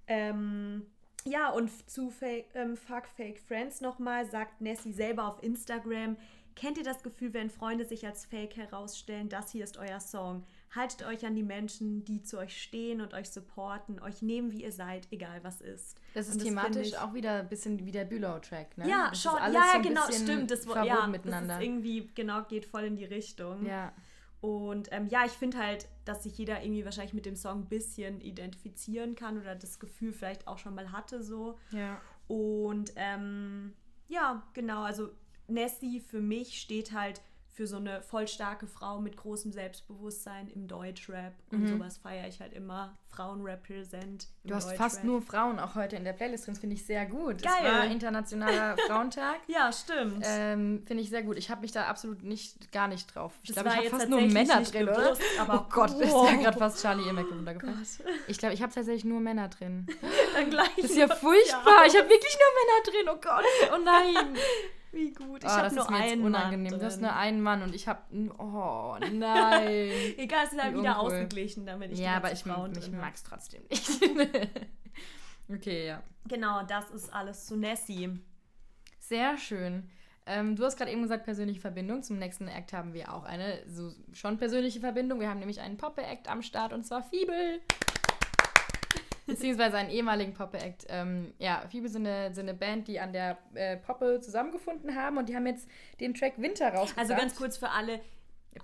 Ähm, 0.08 0.86
ja, 1.26 1.50
und 1.50 1.70
zu 1.90 2.10
Fake, 2.10 2.46
ähm, 2.54 2.76
Fuck 2.76 3.08
Fake 3.16 3.40
Friends 3.40 3.82
nochmal, 3.82 4.26
sagt 4.26 4.62
Nessie 4.62 4.92
selber 4.94 5.28
auf 5.28 5.42
Instagram, 5.44 6.18
kennt 6.56 6.78
ihr 6.78 6.84
das 6.84 7.02
Gefühl, 7.04 7.34
wenn 7.34 7.50
Freunde 7.50 7.86
sich 7.86 8.06
als 8.06 8.26
Fake 8.26 8.56
herausstellen, 8.58 9.30
das 9.30 9.52
hier 9.52 9.64
ist 9.64 9.78
euer 9.78 10.00
Song. 10.00 10.44
Haltet 10.76 11.06
euch 11.06 11.24
an 11.26 11.36
die 11.36 11.44
Menschen, 11.44 12.04
die 12.04 12.24
zu 12.24 12.40
euch 12.40 12.60
stehen 12.62 13.00
und 13.02 13.14
euch 13.14 13.30
supporten, 13.30 14.00
euch 14.00 14.22
nehmen, 14.24 14.52
wie 14.52 14.64
ihr 14.64 14.72
seid, 14.72 15.08
egal 15.12 15.44
was 15.44 15.62
ist. 15.62 15.98
Das 16.16 16.28
ist 16.28 16.34
find 16.34 16.46
thematisch 16.46 16.88
ich- 16.88 16.98
auch 16.98 17.14
wieder 17.14 17.40
ein 17.42 17.50
bisschen 17.50 17.86
wie 17.86 17.92
der 17.92 18.06
Bülow-Track, 18.06 18.78
ne? 18.80 18.90
Ja, 18.90 19.10
das 19.10 19.22
schon. 19.22 19.34
Ja, 19.52 19.74
so 19.76 19.82
genau, 19.82 20.02
stimmt. 20.12 20.50
Das, 20.52 20.66
ja, 20.66 21.06
miteinander. 21.08 21.48
das 21.56 21.58
ist 21.60 21.64
irgendwie, 21.64 22.10
genau, 22.16 22.44
geht 22.44 22.66
voll 22.66 22.86
in 22.86 22.96
die 22.96 23.06
Richtung. 23.06 23.66
ja. 23.66 23.94
Und 24.44 24.90
ähm, 24.92 25.08
ja, 25.08 25.24
ich 25.26 25.32
finde 25.32 25.58
halt, 25.58 25.88
dass 26.04 26.24
sich 26.24 26.38
jeder 26.38 26.62
irgendwie 26.62 26.84
wahrscheinlich 26.84 27.14
mit 27.14 27.26
dem 27.26 27.38
Song 27.38 27.62
ein 27.62 27.70
bisschen 27.70 28.20
identifizieren 28.20 29.16
kann 29.16 29.40
oder 29.40 29.56
das 29.56 29.80
Gefühl 29.80 30.12
vielleicht 30.12 30.50
auch 30.50 30.58
schon 30.58 30.76
mal 30.76 30.92
hatte 30.92 31.24
so. 31.24 31.58
ja. 31.72 32.02
Und 32.28 32.92
ähm, 32.98 33.74
ja, 34.10 34.46
genau, 34.54 34.84
also 34.84 35.12
Nessie 35.48 36.02
für 36.02 36.20
mich 36.20 36.60
steht 36.60 36.92
halt 36.92 37.22
für 37.54 37.68
so 37.68 37.78
eine 37.78 38.02
voll 38.02 38.28
starke 38.28 38.66
Frau 38.66 39.00
mit 39.00 39.16
großem 39.16 39.52
Selbstbewusstsein 39.52 40.50
im 40.50 40.68
Deutschrap. 40.68 41.34
Und 41.52 41.68
sowas 41.68 41.98
feiere 41.98 42.28
ich 42.28 42.42
halt 42.42 42.52
immer. 42.54 42.98
Frauen 43.06 43.44
represent. 43.44 44.28
Mhm. 44.42 44.50
Du 44.50 44.56
hast 44.56 44.74
fast 44.76 45.04
nur 45.04 45.22
Frauen 45.22 45.60
auch 45.60 45.76
heute 45.76 45.96
in 45.96 46.04
der 46.04 46.14
Playlist 46.14 46.48
drin, 46.48 46.56
das 46.56 46.62
finde 46.62 46.76
ich 46.76 46.84
sehr 46.84 47.06
gut. 47.06 47.36
Es 47.36 47.42
Geil. 47.44 47.72
war 47.72 47.86
Internationaler 47.86 48.76
Frauentag. 48.88 49.36
Ja, 49.46 49.72
stimmt. 49.72 50.26
Ähm, 50.28 50.82
finde 50.88 51.04
ich 51.04 51.12
sehr 51.12 51.22
gut. 51.22 51.38
Ich 51.38 51.52
habe 51.52 51.62
mich 51.62 51.72
da 51.72 51.84
absolut 51.84 52.24
nicht, 52.24 52.72
gar 52.72 52.88
nicht 52.88 53.14
drauf. 53.14 53.34
Ich 53.44 53.54
glaube, 53.54 53.70
ich 53.70 53.76
habe 53.76 53.90
fast 53.90 54.10
nur 54.10 54.22
Männer 54.22 54.62
drin, 54.64 54.90
oder? 54.90 54.96
bewusst, 54.96 55.22
aber 55.40 55.68
oh 55.68 55.72
Gott, 55.72 55.92
ist 55.92 56.12
wow. 56.12 56.32
ja 56.32 56.38
gerade 56.38 56.58
fast 56.58 56.82
Charlie 56.82 57.06
ihr 57.06 57.14
Mikrofon 57.14 57.38
runtergefallen. 57.38 57.86
Ich 58.28 58.40
glaube, 58.40 58.56
ich 58.56 58.64
habe 58.64 58.74
tatsächlich 58.74 59.06
nur 59.06 59.20
Männer 59.20 59.48
drin. 59.50 59.86
Dann 60.34 60.50
gleich 60.50 60.76
Das 60.78 60.86
ist 60.86 60.98
ja 60.98 61.08
furchtbar. 61.08 61.86
Ich 61.86 61.96
habe 61.96 62.10
wirklich 62.10 62.38
nur 62.40 62.52
Männer 62.58 62.84
drin. 62.84 63.10
Oh 63.14 63.20
Gott. 63.22 63.46
Oh 63.74 63.84
nein. 63.84 64.38
Wie 64.94 65.12
gut. 65.12 65.44
Ich 65.44 65.50
Oh, 65.50 65.54
habe 65.54 65.64
das 65.64 65.74
nur 65.74 65.84
ist 65.86 65.90
mir 65.90 65.98
jetzt 66.04 66.12
einen 66.14 66.24
unangenehm. 66.24 66.72
Mann 66.72 66.80
Du 66.80 66.86
hast 66.86 66.94
drin. 66.96 67.02
nur 67.04 67.16
einen 67.16 67.42
Mann 67.42 67.62
und 67.64 67.74
ich 67.76 67.88
habe. 67.88 68.02
Oh 68.38 68.96
nein. 69.12 69.90
Egal, 70.18 70.46
es 70.46 70.54
ist 70.54 70.62
halt 70.62 70.76
Wie 70.76 70.80
wieder 70.80 71.00
uncool. 71.02 71.14
ausgeglichen, 71.18 71.66
damit 71.66 71.92
ich 71.92 72.00
ja, 72.00 72.16
aber 72.18 72.32
ich, 72.32 72.46
ich 72.46 72.52
drin 72.52 72.98
mag 73.00 73.16
es 73.16 73.24
trotzdem 73.24 73.64
nicht. 73.70 73.90
okay, 75.50 75.88
ja. 75.88 76.04
Genau, 76.28 76.64
das 76.64 76.90
ist 76.92 77.14
alles 77.14 77.46
zu 77.48 77.58
Nessie. 77.58 78.20
Sehr 79.00 79.38
schön. 79.38 79.90
Ähm, 80.26 80.56
du 80.56 80.64
hast 80.64 80.78
gerade 80.78 80.92
eben 80.92 81.02
gesagt, 81.02 81.26
persönliche 81.26 81.60
Verbindung. 81.60 82.02
Zum 82.02 82.18
nächsten 82.18 82.48
Act 82.48 82.72
haben 82.72 82.94
wir 82.94 83.14
auch 83.14 83.26
eine 83.26 83.60
so 83.68 83.92
schon 84.14 84.38
persönliche 84.38 84.80
Verbindung. 84.80 85.20
Wir 85.20 85.30
haben 85.30 85.40
nämlich 85.40 85.60
einen 85.60 85.76
Poppe-Act 85.78 86.30
am 86.30 86.42
Start 86.42 86.72
und 86.72 86.86
zwar 86.86 87.04
Fiebel. 87.04 87.60
Beziehungsweise 89.26 89.78
einen 89.78 89.90
ehemaligen 89.90 90.34
Poppe-Act. 90.34 90.86
Ähm, 90.90 91.34
ja, 91.40 91.64
Fiebel 91.70 91.90
sind 91.90 92.06
eine, 92.06 92.34
sind 92.34 92.50
eine 92.50 92.58
Band, 92.58 92.88
die 92.88 93.00
an 93.00 93.14
der 93.14 93.38
äh, 93.54 93.78
Poppe 93.78 94.20
zusammengefunden 94.22 94.96
haben 94.96 95.18
und 95.18 95.30
die 95.30 95.36
haben 95.36 95.48
jetzt 95.48 95.68
den 96.00 96.14
Track 96.14 96.34
Winter 96.38 96.70
rausgebracht. 96.74 96.98
Also 96.98 97.16
ganz 97.16 97.36
kurz 97.36 97.58
für 97.58 97.70
alle. 97.70 98.02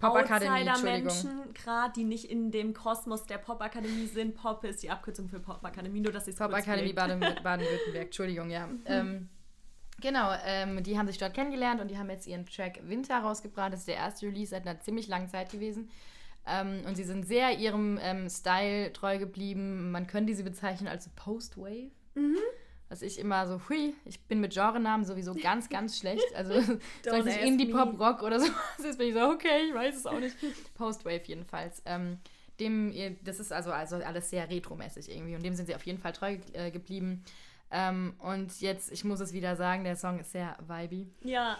Outsider-Menschen, 0.02 1.54
gerade 1.54 1.94
die 1.96 2.04
nicht 2.04 2.26
in 2.30 2.52
dem 2.52 2.74
Kosmos 2.74 3.26
der 3.26 3.38
Pop-Akademie 3.38 4.06
sind. 4.06 4.36
Pop 4.36 4.64
ist 4.64 4.84
die 4.84 4.90
Abkürzung 4.90 5.28
für 5.30 5.40
Pop-Akademie, 5.40 6.02
nur 6.02 6.12
dass 6.12 6.28
ich 6.28 6.34
es 6.34 6.40
Pop-Akademie. 6.40 6.94
Baden- 6.94 7.20
Baden-Württemberg, 7.44 8.06
Entschuldigung, 8.06 8.50
ja. 8.50 8.70
Ähm, 8.86 9.30
genau, 10.02 10.32
ähm, 10.46 10.84
die 10.84 10.98
haben 10.98 11.08
sich 11.08 11.18
dort 11.18 11.34
kennengelernt 11.34 11.82
und 11.82 11.90
die 11.90 11.98
haben 11.98 12.10
jetzt 12.10 12.28
ihren 12.28 12.46
Track 12.46 12.82
Winter 12.84 13.18
rausgebracht. 13.20 13.74
Das 13.74 13.80
ist 13.82 13.88
der 13.88 13.96
erste 13.96 14.28
Release 14.28 14.52
seit 14.52 14.68
einer 14.68 14.80
ziemlich 14.80 15.08
langen 15.08 15.28
Zeit 15.30 15.52
gewesen. 15.52 15.90
Ähm, 16.50 16.82
und 16.88 16.96
sie 16.96 17.04
sind 17.04 17.28
sehr 17.28 17.58
ihrem 17.58 18.00
ähm, 18.02 18.30
Style 18.30 18.92
treu 18.94 19.18
geblieben. 19.18 19.92
Man 19.92 20.08
könnte 20.08 20.34
sie 20.34 20.44
bezeichnen 20.44 20.88
als 20.88 21.10
Post-Wave. 21.10 21.92
Was 22.90 23.04
ich 23.04 23.20
immer 23.20 23.46
so, 23.48 23.62
hui, 23.70 23.94
ich 24.04 24.20
bin 24.22 24.42
mit 24.42 24.54
Genrenamen 24.54 25.06
sowieso 25.06 25.36
ganz, 25.36 25.70
ganz 25.70 25.98
schlecht. 26.00 26.26
Also, 26.36 26.54
soll 27.04 27.28
ask 27.28 27.42
Indie-Pop-Rock 27.42 28.24
oder 28.24 28.40
so 28.40 28.48
ist, 28.84 28.98
bin 28.98 29.10
ich 29.10 29.14
so, 29.14 29.30
okay, 29.30 29.68
ich 29.68 29.74
weiß 29.74 29.96
es 29.96 30.06
auch 30.08 30.20
nicht. 30.20 30.36
Post-Wave 30.74 31.22
jedenfalls. 31.26 31.84
Ähm, 31.86 32.18
dem, 32.60 32.94
das 33.24 33.40
ist 33.40 33.54
also, 33.54 33.72
also 33.72 33.96
alles 33.98 34.32
sehr 34.32 34.50
retromäßig 34.50 35.10
irgendwie 35.10 35.36
und 35.36 35.44
dem 35.44 35.54
sind 35.54 35.68
sie 35.68 35.76
auf 35.76 35.86
jeden 35.86 36.00
Fall 36.00 36.12
treu 36.12 36.38
äh, 36.54 36.72
geblieben. 36.72 37.24
Ähm, 37.72 38.16
und 38.20 38.60
jetzt, 38.60 38.92
ich 38.92 39.06
muss 39.06 39.20
es 39.20 39.32
wieder 39.32 39.56
sagen, 39.56 39.84
der 39.84 39.96
Song 39.96 40.20
ist 40.20 40.32
sehr 40.32 40.58
vibey. 40.68 41.08
Ja, 41.22 41.60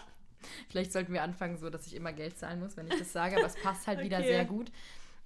Vielleicht 0.68 0.92
sollten 0.92 1.12
wir 1.12 1.22
anfangen, 1.22 1.56
so 1.58 1.70
dass 1.70 1.86
ich 1.86 1.94
immer 1.94 2.12
Geld 2.12 2.38
zahlen 2.38 2.60
muss, 2.60 2.76
wenn 2.76 2.86
ich 2.86 2.98
das 2.98 3.12
sage, 3.12 3.36
aber 3.36 3.46
es 3.46 3.56
passt 3.56 3.86
halt 3.86 4.02
wieder 4.02 4.18
Okay. 4.18 4.28
sehr 4.28 4.44
gut. 4.44 4.70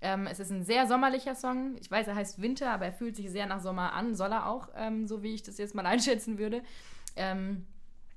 Ähm, 0.00 0.27
es 0.27 0.38
ist 0.38 0.50
ein 0.50 0.64
sehr 0.64 0.87
sommerlicher 0.87 1.35
Song. 1.35 1.77
Ich 1.81 1.90
weiß, 1.90 2.09
er 2.09 2.14
heißt 2.14 2.42
Winter, 2.42 2.70
aber 2.70 2.87
er 2.87 2.92
fühlt 2.92 3.16
sich 3.16 3.31
sehr 3.31 3.46
nach 3.46 3.61
Sommer 3.61 3.94
an. 3.94 4.14
Soll 4.14 4.33
er 4.33 4.48
auch, 4.48 4.68
ähm, 4.77 5.07
so 5.07 5.22
wie 5.22 5.35
ich 5.35 5.42
das 5.42 5.57
jetzt 5.59 5.74
mal 5.74 5.87
einschätzen 5.87 6.38
würde. 6.38 6.62
Ähm, 7.16 7.66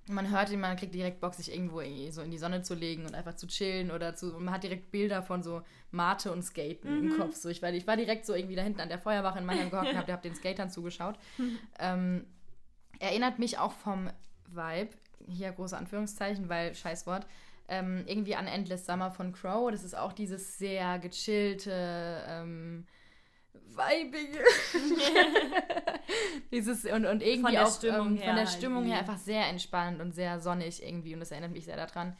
man 0.10 0.30
hört 0.32 0.50
ihn, 0.50 0.60
man 0.60 0.78
kriegt 0.78 0.94
direkt 0.94 1.20
Bock, 1.20 1.34
sich 1.34 1.52
irgendwo 1.52 1.82
so 2.12 2.22
in 2.22 2.32
die 2.32 2.38
Sonne 2.38 2.62
zu 2.62 2.76
legen 2.76 3.06
und 3.06 3.14
einfach 3.14 3.36
zu 3.36 3.48
chillen 3.48 3.92
oder 3.92 4.16
zu. 4.16 4.28
Man 4.28 4.54
hat 4.54 4.64
direkt 4.64 4.92
Bilder 4.92 5.22
von 5.22 5.44
so 5.44 5.62
Mate 5.92 6.32
und 6.32 6.44
Skaten 6.44 6.98
im 6.98 7.18
Kopf. 7.18 7.36
So, 7.36 7.50
ich, 7.50 7.62
war, 7.62 7.72
ich 7.72 7.88
war 7.88 7.98
direkt 7.98 8.26
so 8.26 8.34
irgendwie 8.34 8.56
da 8.56 8.62
hinten 8.62 8.80
an 8.80 8.90
der 8.90 9.00
Feuerwache 9.00 9.40
in 9.40 9.46
Mannheim 9.46 9.70
gehockt 9.70 9.90
und 9.92 9.98
habe 9.98 10.12
hab 10.12 10.22
den 10.22 10.36
Skatern 10.36 10.70
zugeschaut. 10.70 11.18
ähm, 11.80 12.26
erinnert 13.00 13.40
mich 13.40 13.58
auch 13.58 13.74
vom 13.74 14.10
Vibe, 14.48 14.92
hier 15.28 15.52
große 15.52 15.78
Anführungszeichen, 15.78 16.50
weil 16.50 16.76
Scheißwort, 16.76 17.26
ähm, 17.68 18.04
irgendwie 18.08 18.36
an 18.36 18.48
Endless 18.48 18.86
Summer 18.86 19.12
von 19.12 19.34
Crow. 19.34 19.72
Das 19.72 19.84
ist 19.84 19.98
auch 19.98 20.14
dieses 20.14 20.58
sehr 20.58 21.00
gechillte, 21.00 22.24
ähm, 22.28 22.86
weibige. 23.76 24.40
Dieses 26.52 26.86
und, 26.86 27.06
und 27.06 27.22
irgendwie 27.22 27.42
von 27.42 27.52
der 27.52 27.68
auch 27.68 27.76
Stimmung 27.76 28.18
ähm, 28.18 28.24
von 28.24 28.36
der 28.36 28.48
Stimmung 28.48 28.86
her 28.86 29.00
einfach 29.00 29.18
sehr 29.18 29.48
entspannt 29.48 30.02
und 30.02 30.14
sehr 30.14 30.40
sonnig 30.40 30.82
irgendwie 30.82 31.14
und 31.14 31.20
das 31.20 31.32
erinnert 31.32 31.52
mich 31.52 31.66
sehr 31.66 31.76
daran. 31.76 32.16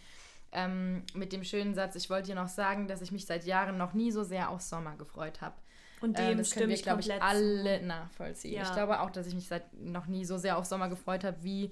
Ähm, 0.52 1.04
mit 1.14 1.34
dem 1.34 1.44
schönen 1.44 1.74
Satz, 1.74 1.96
ich 1.96 2.10
wollte 2.10 2.28
dir 2.28 2.36
noch 2.36 2.48
sagen, 2.48 2.88
dass 2.88 3.02
ich 3.02 3.12
mich 3.12 3.26
seit 3.26 3.46
Jahren 3.46 3.78
noch 3.78 3.94
nie 3.94 4.12
so 4.12 4.24
sehr 4.24 4.50
auf 4.50 4.62
Sommer 4.62 4.96
gefreut 4.98 5.42
habe. 5.42 5.56
Und 6.00 6.18
dem 6.18 6.32
ähm, 6.32 6.38
das 6.38 6.52
können 6.52 6.70
wir, 6.70 6.78
glaube 6.78 7.02
ich, 7.02 7.22
alle 7.22 7.82
nachvollziehen. 7.82 8.54
Ja. 8.54 8.64
Ich 8.64 8.74
glaube 8.74 9.02
auch, 9.02 9.10
dass 9.10 9.28
ich 9.28 9.34
mich 9.34 9.48
seit 9.48 9.74
noch 9.74 10.08
nie 10.08 10.26
so 10.26 10.38
sehr 10.38 10.58
auf 10.58 10.66
Sommer 10.66 10.90
gefreut 10.90 11.24
habe, 11.24 11.44
wie 11.44 11.72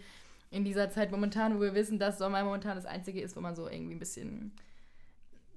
in 0.55 0.63
dieser 0.63 0.89
Zeit 0.89 1.11
momentan, 1.11 1.57
wo 1.57 1.61
wir 1.61 1.75
wissen, 1.75 1.99
dass 1.99 2.17
Sommer 2.17 2.43
momentan 2.43 2.75
das 2.75 2.85
Einzige 2.85 3.21
ist, 3.21 3.35
wo 3.35 3.41
man 3.41 3.55
so 3.55 3.67
irgendwie 3.67 3.95
ein 3.95 3.99
bisschen 3.99 4.53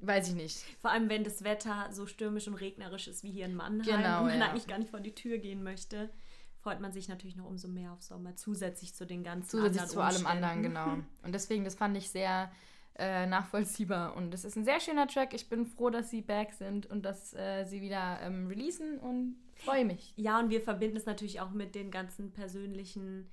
Weiß 0.01 0.29
ich 0.29 0.35
nicht. 0.35 0.65
Vor 0.81 0.91
allem, 0.91 1.09
wenn 1.09 1.25
das 1.25 1.43
Wetter 1.43 1.89
so 1.91 2.07
stürmisch 2.07 2.47
und 2.47 2.55
regnerisch 2.55 3.09
ist 3.09 3.25
wie 3.25 3.33
hier 3.33 3.47
in 3.47 3.55
Mannheim 3.55 3.85
genau, 3.85 4.21
und 4.21 4.29
man 4.29 4.39
ja. 4.39 4.51
eigentlich 4.51 4.69
gar 4.69 4.79
nicht 4.79 4.91
vor 4.91 5.01
die 5.01 5.15
Tür 5.15 5.39
gehen 5.39 5.65
möchte, 5.65 6.11
freut 6.61 6.81
man 6.81 6.93
sich 6.93 7.09
natürlich 7.09 7.37
noch 7.37 7.47
umso 7.47 7.69
mehr 7.69 7.93
auf 7.93 8.03
Sommer, 8.03 8.37
zusätzlich 8.37 8.95
zu 8.95 9.07
den 9.07 9.25
ganzen 9.25 9.49
Zusätzlich 9.49 9.87
zu 9.87 10.01
allem 10.01 10.27
anderen, 10.27 10.63
genau. 10.63 10.99
Und 11.25 11.35
deswegen, 11.35 11.65
das 11.65 11.75
fand 11.75 11.97
ich 11.97 12.11
sehr 12.11 12.51
äh, 12.95 13.27
nachvollziehbar 13.27 14.17
und 14.17 14.35
es 14.35 14.45
ist 14.45 14.57
ein 14.57 14.65
sehr 14.65 14.81
schöner 14.81 15.07
Track. 15.07 15.33
Ich 15.33 15.49
bin 15.49 15.67
froh, 15.67 15.89
dass 15.89 16.11
sie 16.11 16.21
back 16.21 16.53
sind 16.53 16.85
und 16.87 17.05
dass 17.05 17.33
äh, 17.33 17.65
sie 17.65 17.81
wieder 17.81 18.19
ähm, 18.23 18.49
releasen 18.49 18.99
und 18.99 19.37
freue 19.55 19.85
mich. 19.85 20.13
Ja, 20.17 20.41
und 20.41 20.51
wir 20.51 20.61
verbinden 20.61 20.97
es 20.97 21.07
natürlich 21.07 21.41
auch 21.41 21.51
mit 21.51 21.77
den 21.77 21.93
ganzen 21.93 22.33
persönlichen 22.33 23.31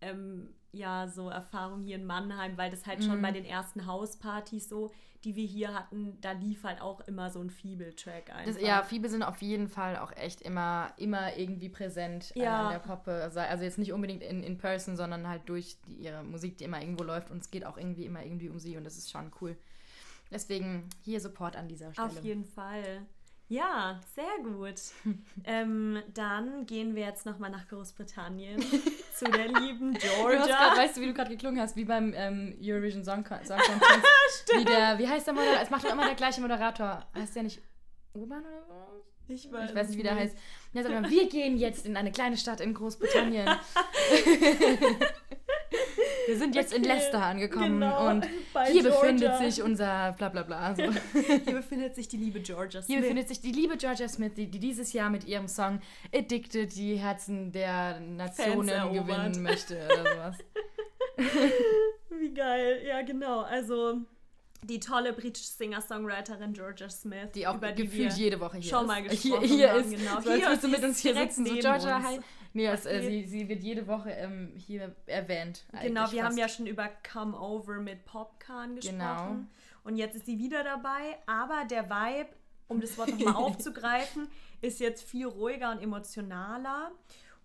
ähm, 0.00 0.54
ja, 0.72 1.08
so 1.08 1.28
Erfahrungen 1.28 1.82
hier 1.82 1.96
in 1.96 2.06
Mannheim, 2.06 2.56
weil 2.56 2.70
das 2.70 2.86
halt 2.86 3.00
mhm. 3.00 3.04
schon 3.04 3.22
bei 3.22 3.30
den 3.30 3.44
ersten 3.44 3.86
Hauspartys 3.86 4.68
so 4.68 4.90
die 5.24 5.36
wir 5.36 5.44
hier 5.44 5.72
hatten, 5.72 6.18
da 6.20 6.32
lief 6.32 6.64
halt 6.64 6.80
auch 6.80 7.00
immer 7.02 7.30
so 7.30 7.40
ein 7.40 7.50
Fiebel-Track. 7.50 8.32
Das, 8.44 8.60
ja, 8.60 8.82
Fiebel 8.82 9.08
sind 9.08 9.22
auf 9.22 9.40
jeden 9.40 9.68
Fall 9.68 9.96
auch 9.96 10.10
echt 10.16 10.40
immer, 10.40 10.92
immer 10.96 11.36
irgendwie 11.36 11.68
präsent 11.68 12.32
äh, 12.34 12.42
ja. 12.42 12.64
an 12.64 12.72
der 12.72 12.80
Poppe. 12.80 13.12
Also, 13.22 13.38
also, 13.38 13.62
jetzt 13.62 13.78
nicht 13.78 13.92
unbedingt 13.92 14.22
in, 14.22 14.42
in 14.42 14.58
person, 14.58 14.96
sondern 14.96 15.28
halt 15.28 15.42
durch 15.48 15.76
die, 15.86 15.94
ihre 15.94 16.24
Musik, 16.24 16.58
die 16.58 16.64
immer 16.64 16.80
irgendwo 16.80 17.04
läuft 17.04 17.30
und 17.30 17.38
es 17.38 17.50
geht 17.50 17.64
auch 17.64 17.78
irgendwie 17.78 18.04
immer 18.04 18.24
irgendwie 18.24 18.48
um 18.48 18.58
sie 18.58 18.76
und 18.76 18.84
das 18.84 18.96
ist 18.96 19.10
schon 19.10 19.30
cool. 19.40 19.56
Deswegen 20.32 20.88
hier 21.02 21.20
Support 21.20 21.56
an 21.56 21.68
dieser 21.68 21.92
Stelle. 21.92 22.08
Auf 22.08 22.24
jeden 22.24 22.44
Fall. 22.44 23.06
Ja, 23.48 24.00
sehr 24.14 24.42
gut. 24.42 24.80
ähm, 25.44 26.02
dann 26.14 26.64
gehen 26.64 26.94
wir 26.94 27.04
jetzt 27.04 27.26
nochmal 27.26 27.50
nach 27.50 27.68
Großbritannien 27.68 28.60
zu 29.14 29.26
der 29.26 29.48
lieben 29.48 29.92
Georgia. 29.92 30.41
Weißt 30.82 30.96
du, 30.96 31.00
wie 31.00 31.06
du 31.06 31.14
gerade 31.14 31.30
geklungen 31.30 31.60
hast, 31.60 31.76
wie 31.76 31.84
beim 31.84 32.12
ähm, 32.16 32.56
Eurovision 32.60 33.04
Song, 33.04 33.24
Song 33.24 33.36
Contest. 33.58 34.52
wie, 34.56 34.64
der, 34.64 34.98
wie 34.98 35.06
heißt 35.06 35.26
der 35.26 35.34
Moderator? 35.34 35.62
Es 35.62 35.70
macht 35.70 35.84
doch 35.84 35.92
immer 35.92 36.06
der 36.06 36.16
gleiche 36.16 36.40
Moderator. 36.40 37.06
Heißt 37.14 37.36
der 37.36 37.44
nicht 37.44 37.60
Urban 38.14 38.40
oder 38.40 38.64
so? 38.66 39.04
Ich 39.28 39.50
weiß, 39.50 39.70
ich 39.70 39.76
weiß 39.76 39.88
nicht, 39.88 39.98
wie 39.98 40.02
der 40.02 40.16
heißt. 40.16 40.36
Ja, 40.72 40.82
mal, 40.88 41.08
wir 41.08 41.28
gehen 41.28 41.56
jetzt 41.56 41.86
in 41.86 41.96
eine 41.96 42.10
kleine 42.10 42.36
Stadt 42.36 42.60
in 42.60 42.74
Großbritannien. 42.74 43.48
Wir 46.26 46.36
sind 46.36 46.54
jetzt 46.54 46.72
okay, 46.72 46.82
in 46.82 46.88
Leicester 46.88 47.22
angekommen 47.22 47.80
genau, 47.80 48.08
und 48.10 48.26
hier 48.70 48.82
Georgia. 48.82 48.90
befindet 48.90 49.38
sich 49.38 49.62
unser 49.62 50.12
bla 50.12 50.28
bla 50.28 50.42
bla. 50.42 50.74
So. 50.74 50.82
Hier 51.44 51.54
befindet 51.54 51.94
sich 51.94 52.08
die 52.08 52.16
liebe 52.16 52.40
Georgia 52.40 52.80
Smith. 52.80 52.86
Hier 52.86 53.00
befindet 53.00 53.28
sich 53.28 53.40
die 53.40 53.52
liebe 53.52 53.76
Georgia 53.76 54.08
Smith, 54.08 54.32
die, 54.36 54.50
die 54.50 54.58
dieses 54.58 54.92
Jahr 54.92 55.10
mit 55.10 55.24
ihrem 55.24 55.48
Song 55.48 55.80
Addicted 56.14 56.74
die 56.74 56.96
Herzen 56.96 57.52
der 57.52 58.00
Nationen 58.00 58.92
gewinnen 58.92 59.42
möchte 59.42 59.76
oder 59.86 60.14
sowas. 60.14 60.36
Wie 62.10 62.34
geil, 62.34 62.82
ja 62.86 63.02
genau. 63.02 63.40
Also 63.40 64.00
die 64.64 64.78
tolle 64.78 65.12
britische 65.12 65.48
Singer-Songwriterin 65.48 66.52
Georgia 66.52 66.88
Smith, 66.88 67.30
die 67.34 67.46
auch 67.46 67.56
über 67.56 67.72
die 67.72 67.82
gefühlt 67.82 68.12
jede 68.12 68.38
Woche 68.40 68.58
hier 68.58 68.70
schon 68.70 68.82
ist. 68.82 68.86
mal 68.86 69.02
gesprochen 69.08 69.44
hier, 69.44 69.56
hier 69.56 69.72
haben, 69.72 69.92
ist, 69.92 69.98
genau. 69.98 70.20
So, 70.20 70.30
als 70.30 70.42
würdest 70.42 70.64
du 70.64 70.68
mit 70.68 70.84
uns 70.84 70.98
hier 71.00 71.14
sitzen, 71.14 71.46
so 71.46 71.54
Georgia, 71.54 72.02
hi. 72.02 72.20
Nee, 72.54 72.68
also, 72.68 72.88
äh, 72.88 73.02
sie, 73.02 73.24
sie 73.24 73.48
wird 73.48 73.62
jede 73.62 73.86
Woche 73.86 74.10
ähm, 74.10 74.52
hier 74.56 74.94
erwähnt. 75.06 75.64
Genau, 75.82 76.02
wir 76.02 76.20
fast. 76.20 76.22
haben 76.22 76.38
ja 76.38 76.48
schon 76.48 76.66
über 76.66 76.88
Come 77.12 77.38
Over 77.38 77.80
mit 77.80 78.04
Popcorn 78.04 78.76
gesprochen. 78.76 78.98
Genau. 78.98 79.46
Und 79.84 79.96
jetzt 79.96 80.16
ist 80.16 80.26
sie 80.26 80.38
wieder 80.38 80.62
dabei. 80.62 81.18
Aber 81.26 81.64
der 81.68 81.88
Vibe, 81.88 82.28
um 82.68 82.80
das 82.80 82.96
Wort 82.98 83.08
nochmal 83.08 83.34
aufzugreifen, 83.42 84.28
ist 84.60 84.80
jetzt 84.80 85.02
viel 85.02 85.26
ruhiger 85.26 85.72
und 85.72 85.82
emotionaler. 85.82 86.92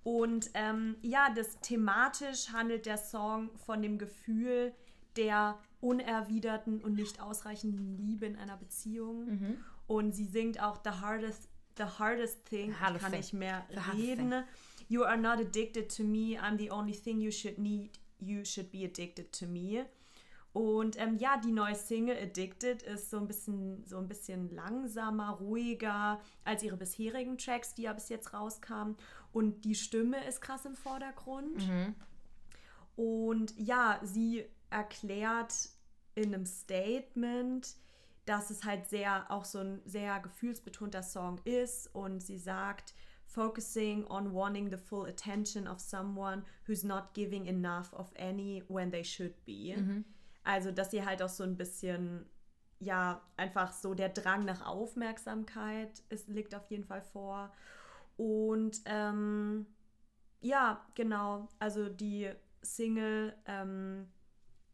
Und 0.07 0.51
ähm, 0.53 0.95
ja, 1.01 1.29
das 1.35 1.59
thematisch 1.59 2.53
handelt 2.53 2.85
der 2.85 2.97
Song 2.97 3.49
von 3.57 3.81
dem 3.81 3.97
Gefühl 3.97 4.73
der 5.17 5.59
unerwiderten 5.81 6.79
und 6.81 6.93
nicht 6.93 7.19
ausreichenden 7.19 7.97
Liebe 7.97 8.25
in 8.25 8.37
einer 8.37 8.55
Beziehung. 8.55 9.25
Mhm. 9.25 9.57
Und 9.85 10.13
sie 10.13 10.23
singt 10.23 10.63
auch 10.63 10.79
The 10.81 10.91
Hardest, 10.91 11.49
the 11.75 11.83
hardest 11.83 12.45
Thing. 12.45 12.69
The 12.69 12.75
hardest 12.77 12.95
ich 12.95 13.01
kann 13.01 13.11
thing. 13.11 13.19
nicht 13.19 13.33
mehr 13.33 13.65
the 13.69 14.01
reden. 14.01 14.45
You 14.87 15.03
are 15.03 15.17
not 15.17 15.39
addicted 15.39 15.93
to 15.97 16.03
me. 16.03 16.39
I'm 16.39 16.57
the 16.57 16.71
only 16.71 16.93
thing 16.93 17.19
you 17.19 17.29
should 17.31 17.57
need. 17.57 17.99
You 18.21 18.45
should 18.45 18.71
be 18.71 18.85
addicted 18.85 19.33
to 19.33 19.45
me. 19.45 19.83
Und 20.57 20.99
ähm, 20.99 21.17
ja, 21.19 21.37
die 21.37 21.51
neue 21.51 21.75
Single 21.75 22.17
Addicted 22.17 22.81
ist 22.81 23.11
so 23.11 23.17
ein 23.17 23.27
bisschen 23.27 23.85
so 23.85 23.99
ein 23.99 24.07
bisschen 24.07 24.49
langsamer, 24.49 25.33
ruhiger 25.33 26.19
als 26.45 26.63
ihre 26.63 26.77
bisherigen 26.77 27.37
Tracks, 27.37 27.75
die 27.75 27.83
ja 27.83 27.93
bis 27.93 28.09
jetzt 28.09 28.33
rauskamen. 28.33 28.97
Und 29.31 29.65
die 29.65 29.75
Stimme 29.75 30.25
ist 30.25 30.41
krass 30.41 30.65
im 30.65 30.73
Vordergrund. 30.73 31.57
Mhm. 31.57 31.93
Und 32.95 33.53
ja, 33.59 33.99
sie 34.01 34.45
erklärt 34.71 35.53
in 36.15 36.33
einem 36.33 36.47
Statement, 36.47 37.75
dass 38.25 38.49
es 38.49 38.63
halt 38.63 38.89
sehr 38.89 39.29
auch 39.29 39.45
so 39.45 39.59
ein 39.59 39.83
sehr 39.85 40.19
gefühlsbetonter 40.21 41.03
Song 41.03 41.39
ist 41.43 41.93
und 41.93 42.23
sie 42.23 42.39
sagt, 42.39 42.95
focusing 43.27 44.07
on 44.07 44.33
wanting 44.33 44.71
the 44.71 44.77
full 44.77 45.05
attention 45.05 45.67
of 45.67 45.79
someone 45.79 46.41
who's 46.65 46.83
not 46.83 47.13
giving 47.13 47.45
enough 47.45 47.93
of 47.93 48.11
any 48.17 48.63
when 48.69 48.89
they 48.89 49.03
should 49.03 49.35
be. 49.45 49.75
Mhm. 49.77 50.03
Also, 50.47 50.71
dass 50.71 50.91
sie 50.91 51.05
halt 51.05 51.21
auch 51.21 51.29
so 51.29 51.43
ein 51.43 51.57
bisschen, 51.57 52.25
ja, 52.79 53.21
einfach 53.35 53.73
so 53.73 53.93
der 53.93 54.07
Drang 54.07 54.45
nach 54.45 54.65
Aufmerksamkeit 54.65 56.01
ist, 56.07 56.29
liegt 56.29 56.55
auf 56.55 56.71
jeden 56.71 56.85
Fall 56.85 57.01
vor. 57.01 57.51
Und 58.15 58.81
ähm, 58.85 59.65
ja, 60.39 60.85
genau, 60.95 61.49
also 61.59 61.89
die 61.89 62.31
Single 62.61 63.35
ähm, 63.45 64.07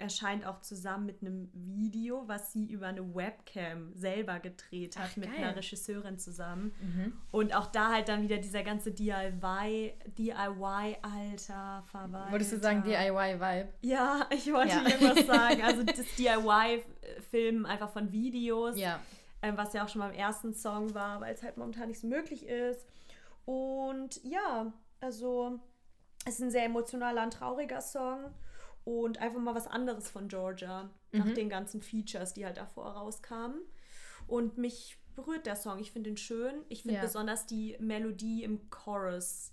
erscheint 0.03 0.45
auch 0.45 0.59
zusammen 0.61 1.05
mit 1.05 1.21
einem 1.21 1.49
Video, 1.53 2.27
was 2.27 2.51
sie 2.51 2.65
über 2.65 2.87
eine 2.87 3.15
Webcam 3.15 3.93
selber 3.95 4.39
gedreht 4.39 4.97
hat 4.97 5.11
Ach, 5.13 5.17
mit 5.17 5.29
einer 5.29 5.55
Regisseurin 5.55 6.19
zusammen. 6.19 6.73
Mhm. 6.81 7.13
Und 7.31 7.55
auch 7.55 7.67
da 7.67 7.93
halt 7.93 8.09
dann 8.09 8.21
wieder 8.21 8.37
dieser 8.37 8.63
ganze 8.63 8.91
DIY, 8.91 9.93
DIY-Alter, 10.17 11.83
Verwalter. 11.85 12.31
Wolltest 12.31 12.51
du 12.51 12.59
sagen 12.59 12.83
DIY-Vibe? 12.83 13.69
Ja, 13.81 14.27
ich 14.29 14.51
wollte 14.51 14.75
ja. 14.75 14.83
irgendwas 14.87 15.25
sagen. 15.27 15.61
Also 15.63 15.83
das 15.83 16.15
DIY-Filmen 16.17 17.65
einfach 17.65 17.89
von 17.89 18.11
Videos, 18.11 18.77
ja. 18.77 18.99
ähm, 19.41 19.57
was 19.57 19.73
ja 19.73 19.85
auch 19.85 19.89
schon 19.89 20.01
beim 20.01 20.13
ersten 20.13 20.53
Song 20.53 20.93
war, 20.93 21.21
weil 21.21 21.33
es 21.33 21.41
halt 21.41 21.57
momentan 21.57 21.87
nicht 21.87 21.99
so 21.99 22.07
möglich 22.07 22.45
ist. 22.45 22.85
Und 23.45 24.21
ja, 24.23 24.71
also 24.99 25.59
es 26.25 26.35
ist 26.35 26.41
ein 26.41 26.51
sehr 26.51 26.65
emotionaler 26.65 27.23
und 27.23 27.33
trauriger 27.33 27.81
Song 27.81 28.33
und 28.85 29.19
einfach 29.19 29.39
mal 29.39 29.55
was 29.55 29.67
anderes 29.67 30.09
von 30.09 30.27
Georgia 30.27 30.89
mhm. 31.11 31.19
nach 31.19 31.33
den 31.33 31.49
ganzen 31.49 31.81
Features, 31.81 32.33
die 32.33 32.45
halt 32.45 32.57
davor 32.57 32.87
rauskamen. 32.87 33.61
Und 34.27 34.57
mich 34.57 34.97
berührt 35.15 35.45
der 35.45 35.55
Song. 35.55 35.79
Ich 35.79 35.91
finde 35.91 36.09
ihn 36.09 36.17
schön. 36.17 36.63
Ich 36.69 36.81
finde 36.83 36.95
ja. 36.95 37.01
besonders 37.01 37.45
die 37.45 37.77
Melodie 37.79 38.43
im 38.43 38.69
Chorus 38.69 39.51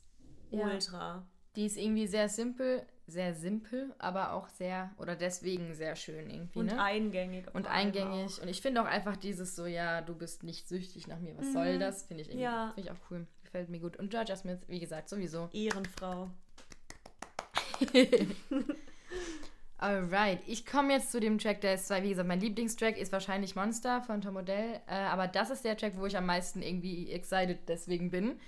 ja. 0.51 0.65
ultra. 0.65 1.27
Die 1.57 1.67
ist 1.67 1.77
irgendwie 1.77 2.07
sehr 2.07 2.29
simpel, 2.29 2.87
sehr 3.09 3.35
simpel, 3.35 3.93
aber 3.99 4.33
auch 4.35 4.49
sehr, 4.49 4.93
oder 4.99 5.17
deswegen 5.17 5.75
sehr 5.75 5.97
schön 5.97 6.31
irgendwie. 6.31 6.61
Und 6.61 6.67
ne? 6.67 6.81
eingängig. 6.81 7.53
Und 7.53 7.67
eingängig. 7.67 8.39
Auch. 8.39 8.43
Und 8.43 8.49
ich 8.49 8.63
finde 8.63 8.83
auch 8.83 8.87
einfach 8.87 9.17
dieses 9.17 9.57
so, 9.57 9.67
ja, 9.67 10.01
du 10.01 10.15
bist 10.15 10.45
nicht 10.45 10.69
süchtig 10.69 11.09
nach 11.09 11.19
mir, 11.19 11.37
was 11.37 11.47
mhm. 11.47 11.53
soll 11.53 11.79
das? 11.79 12.05
Finde 12.05 12.23
ich, 12.23 12.29
irgendwie, 12.29 12.45
ja. 12.45 12.73
find 12.75 12.87
ich 12.87 12.93
auch 12.93 13.11
cool. 13.11 13.27
Gefällt 13.43 13.69
mir 13.69 13.81
gut. 13.81 13.97
Und 13.97 14.11
Georgia 14.11 14.37
Smith, 14.37 14.61
wie 14.69 14.79
gesagt, 14.79 15.09
sowieso. 15.09 15.49
Ehrenfrau. 15.53 16.31
Alright, 19.83 20.41
ich 20.47 20.67
komme 20.67 20.93
jetzt 20.93 21.11
zu 21.11 21.21
dem 21.21 21.39
Track, 21.39 21.63
der 21.63 21.77
ist 21.77 21.89
zwar, 21.89 22.03
wie 22.03 22.11
gesagt, 22.11 22.29
mein 22.29 22.39
Lieblingstrack 22.39 22.99
ist 22.99 23.13
wahrscheinlich 23.13 23.57
Monster 23.57 24.03
von 24.03 24.21
Tom 24.21 24.37
Odell, 24.37 24.79
äh, 24.87 24.93
aber 24.93 25.27
das 25.27 25.49
ist 25.49 25.65
der 25.65 25.75
Track, 25.75 25.95
wo 25.97 26.05
ich 26.05 26.19
am 26.19 26.27
meisten 26.27 26.61
irgendwie 26.61 27.11
excited 27.11 27.61
deswegen 27.67 28.11
bin. 28.11 28.39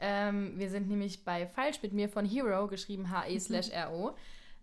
Ähm, 0.00 0.54
wir 0.56 0.70
sind 0.70 0.88
nämlich 0.88 1.24
bei 1.24 1.46
Falsch 1.46 1.82
mit 1.82 1.92
mir 1.92 2.08
von 2.08 2.24
Hero, 2.24 2.68
geschrieben 2.68 3.10
H-E 3.10 3.38
slash 3.38 3.68
R-O. 3.68 4.14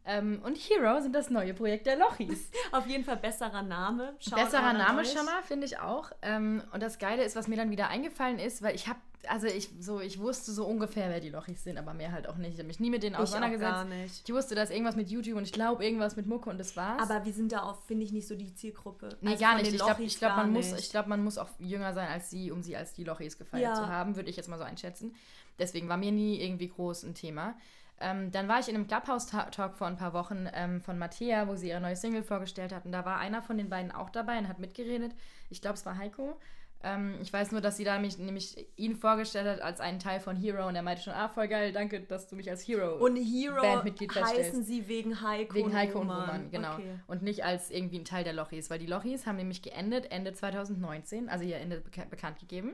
Ähm, 0.05 0.39
und 0.43 0.55
Hero 0.57 1.01
sind 1.01 1.13
das 1.15 1.29
neue 1.29 1.53
Projekt 1.53 1.87
der 1.87 1.97
Lochis. 1.97 2.49
Auf 2.71 2.85
jeden 2.87 3.03
Fall 3.03 3.17
besserer 3.17 3.63
Name. 3.63 4.15
Schaut 4.19 4.35
besserer 4.35 4.73
Name 4.73 5.03
schon 5.05 5.25
mal, 5.25 5.41
finde 5.43 5.65
ich 5.65 5.79
auch. 5.79 6.11
Ähm, 6.21 6.63
und 6.73 6.83
das 6.83 6.99
Geile 6.99 7.23
ist, 7.23 7.35
was 7.35 7.47
mir 7.47 7.55
dann 7.57 7.71
wieder 7.71 7.87
eingefallen 7.89 8.37
ist, 8.39 8.61
weil 8.61 8.75
ich 8.75 8.87
habe 8.87 8.99
also 9.27 9.47
ich, 9.47 9.69
so, 9.79 10.01
ich 10.01 10.19
wusste 10.19 10.51
so 10.51 10.65
ungefähr, 10.67 11.09
wer 11.09 11.19
die 11.19 11.29
Lochis 11.29 11.63
sind, 11.63 11.79
aber 11.79 11.95
mehr 11.95 12.11
halt 12.11 12.27
auch 12.29 12.35
nicht. 12.35 12.53
Ich 12.53 12.59
habe 12.59 12.67
mich 12.67 12.79
nie 12.79 12.91
mit 12.91 13.01
denen 13.01 13.13
Ich 13.13 13.17
auch 13.17 13.23
auseinandergesetzt. 13.23 13.71
gar 13.71 13.85
nicht. 13.85 14.21
Ich 14.29 14.33
wusste, 14.33 14.53
dass 14.53 14.69
irgendwas 14.69 14.95
mit 14.95 15.09
YouTube 15.09 15.37
und 15.37 15.43
ich 15.43 15.51
glaube 15.51 15.83
irgendwas 15.83 16.15
mit 16.15 16.27
Mucke 16.27 16.49
und 16.49 16.59
das 16.59 16.75
war's. 16.77 17.01
Aber 17.01 17.25
wir 17.25 17.33
sind 17.33 17.51
da 17.51 17.63
auch, 17.63 17.81
finde 17.87 18.05
ich, 18.05 18.11
nicht 18.11 18.27
so 18.27 18.35
die 18.35 18.53
Zielgruppe. 18.53 19.09
nee, 19.21 19.31
Also 19.31 19.41
gar 19.43 19.55
nicht. 19.57 19.71
Ich 19.71 19.77
glaube, 19.79 20.03
ich 20.03 20.19
glaub, 20.19 20.35
man, 20.35 20.51
muss, 20.51 20.71
ich 20.73 20.89
glaub, 20.91 21.07
man 21.07 21.23
muss 21.23 21.37
auch 21.37 21.49
jünger 21.59 21.93
sein 21.93 22.07
als 22.07 22.29
sie, 22.29 22.51
um 22.51 22.61
sie 22.61 22.75
als 22.77 22.93
die 22.93 23.03
Lochis 23.03 23.37
gefeiert 23.37 23.63
Ja. 23.63 23.73
zu 23.73 23.87
haben, 23.87 24.15
würde 24.15 24.29
ich 24.29 24.35
jetzt 24.35 24.47
mal 24.47 24.57
so 24.57 24.63
einschätzen. 24.63 25.15
Deswegen 25.57 25.89
war 25.89 25.97
mir 25.97 26.11
nie 26.11 26.39
irgendwie 26.41 26.67
groß 26.67 27.03
ein 27.03 27.15
Thema. 27.15 27.55
Ähm, 27.99 28.31
dann 28.31 28.47
war 28.47 28.59
ich 28.59 28.67
in 28.67 28.75
einem 28.75 28.87
Clubhouse-Talk 28.87 29.77
vor 29.77 29.87
ein 29.87 29.95
paar 29.95 30.13
Wochen 30.13 30.49
ähm, 30.53 30.81
von 30.81 30.97
Mattea, 30.97 31.47
wo 31.47 31.55
sie 31.55 31.69
ihre 31.69 31.79
neue 31.79 31.95
Single 31.95 32.23
vorgestellt 32.23 32.73
hatten. 32.73 32.91
Da 32.91 33.05
war 33.05 33.19
einer 33.19 33.41
von 33.41 33.57
den 33.57 33.69
beiden 33.69 33.91
auch 33.91 34.09
dabei 34.09 34.37
und 34.37 34.49
hat 34.49 34.59
mitgeredet. 34.59 35.13
Ich 35.49 35.61
glaube, 35.61 35.75
es 35.75 35.85
war 35.85 35.97
Heiko. 35.97 36.37
Ähm, 36.83 37.15
ich 37.21 37.33
weiß 37.33 37.51
nur, 37.51 37.61
dass 37.61 37.77
sie 37.77 37.83
da 37.83 37.97
mich, 37.97 38.17
nämlich 38.19 38.67
ihn 38.75 38.95
vorgestellt 38.95 39.47
hat 39.47 39.61
als 39.61 39.79
einen 39.79 39.99
Teil 39.99 40.19
von 40.19 40.35
Hero 40.35 40.67
und 40.67 40.75
er 40.75 40.83
meinte 40.83 41.01
schon, 41.01 41.13
ah, 41.13 41.29
voll 41.29 41.47
geil, 41.47 41.71
danke, 41.71 42.01
dass 42.01 42.27
du 42.27 42.35
mich 42.35 42.49
als 42.49 42.67
Hero 42.67 43.03
Und 43.03 43.15
Hero 43.15 43.59
Bandmitglied 43.59 44.13
heißen 44.13 44.63
sie 44.63 44.87
wegen 44.87 45.21
Heiko 45.21 45.55
Wegen 45.55 45.67
und 45.69 45.75
Heiko 45.75 45.99
und 46.01 46.09
Roman, 46.09 46.51
genau. 46.51 46.73
Okay. 46.73 46.99
Und 47.07 47.23
nicht 47.23 47.43
als 47.43 47.71
irgendwie 47.71 47.99
ein 47.99 48.05
Teil 48.05 48.23
der 48.23 48.33
Lochis, 48.33 48.69
weil 48.69 48.77
die 48.77 48.85
Lochis 48.85 49.25
haben 49.25 49.37
nämlich 49.37 49.63
geendet 49.63 50.11
Ende 50.11 50.33
2019, 50.33 51.27
also 51.27 51.43
ihr 51.43 51.57
Ende 51.57 51.79
beka 51.79 52.05
bekannt 52.05 52.39
gegeben. 52.39 52.73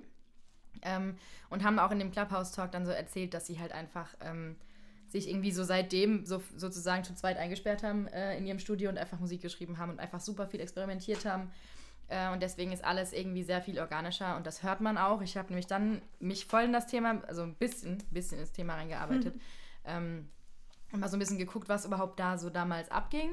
Ähm, 0.82 1.16
und 1.50 1.64
haben 1.64 1.80
auch 1.80 1.92
in 1.92 2.00
dem 2.00 2.12
Clubhouse-Talk 2.12 2.72
dann 2.72 2.86
so 2.86 2.92
erzählt, 2.92 3.34
dass 3.34 3.46
sie 3.46 3.60
halt 3.60 3.72
einfach 3.72 4.10
ähm, 4.22 4.58
sich 5.12 5.30
irgendwie 5.30 5.52
so 5.52 5.64
seitdem 5.64 6.26
so, 6.26 6.42
sozusagen 6.56 7.04
zu 7.04 7.14
zweit 7.16 7.38
eingesperrt 7.38 7.84
haben 7.84 8.08
äh, 8.08 8.38
in 8.38 8.46
ihrem 8.46 8.60
Studio 8.60 8.90
und 8.90 8.98
einfach 8.98 9.20
Musik 9.20 9.42
geschrieben 9.42 9.78
haben 9.78 9.92
und 9.92 10.00
einfach 10.00 10.20
super 10.20 10.48
viel 10.48 10.60
experimentiert 10.60 11.26
haben. 11.26 11.52
Äh, 12.08 12.32
und 12.32 12.42
deswegen 12.42 12.72
ist 12.72 12.84
alles 12.84 13.14
irgendwie 13.14 13.44
sehr 13.44 13.62
viel 13.62 13.80
organischer 13.80 14.36
und 14.38 14.46
das 14.46 14.64
hört 14.64 14.82
man 14.82 14.98
auch. 14.98 15.22
Ich 15.22 15.38
habe 15.38 15.50
nämlich 15.50 15.68
dann 15.68 16.02
mich 16.20 16.46
voll 16.46 16.64
in 16.64 16.74
das 16.74 16.88
Thema, 16.88 17.22
also 17.28 17.44
ein 17.44 17.56
bisschen, 17.56 18.04
bisschen 18.12 18.40
ins 18.40 18.52
Thema 18.52 18.76
reingearbeitet. 18.76 19.36
Ähm, 19.86 20.30
und 20.92 21.00
mal 21.00 21.08
so 21.08 21.16
ein 21.16 21.20
bisschen 21.20 21.38
geguckt, 21.38 21.70
was 21.70 21.86
überhaupt 21.86 22.20
da 22.20 22.38
so 22.38 22.50
damals 22.50 22.92
abging. 22.92 23.32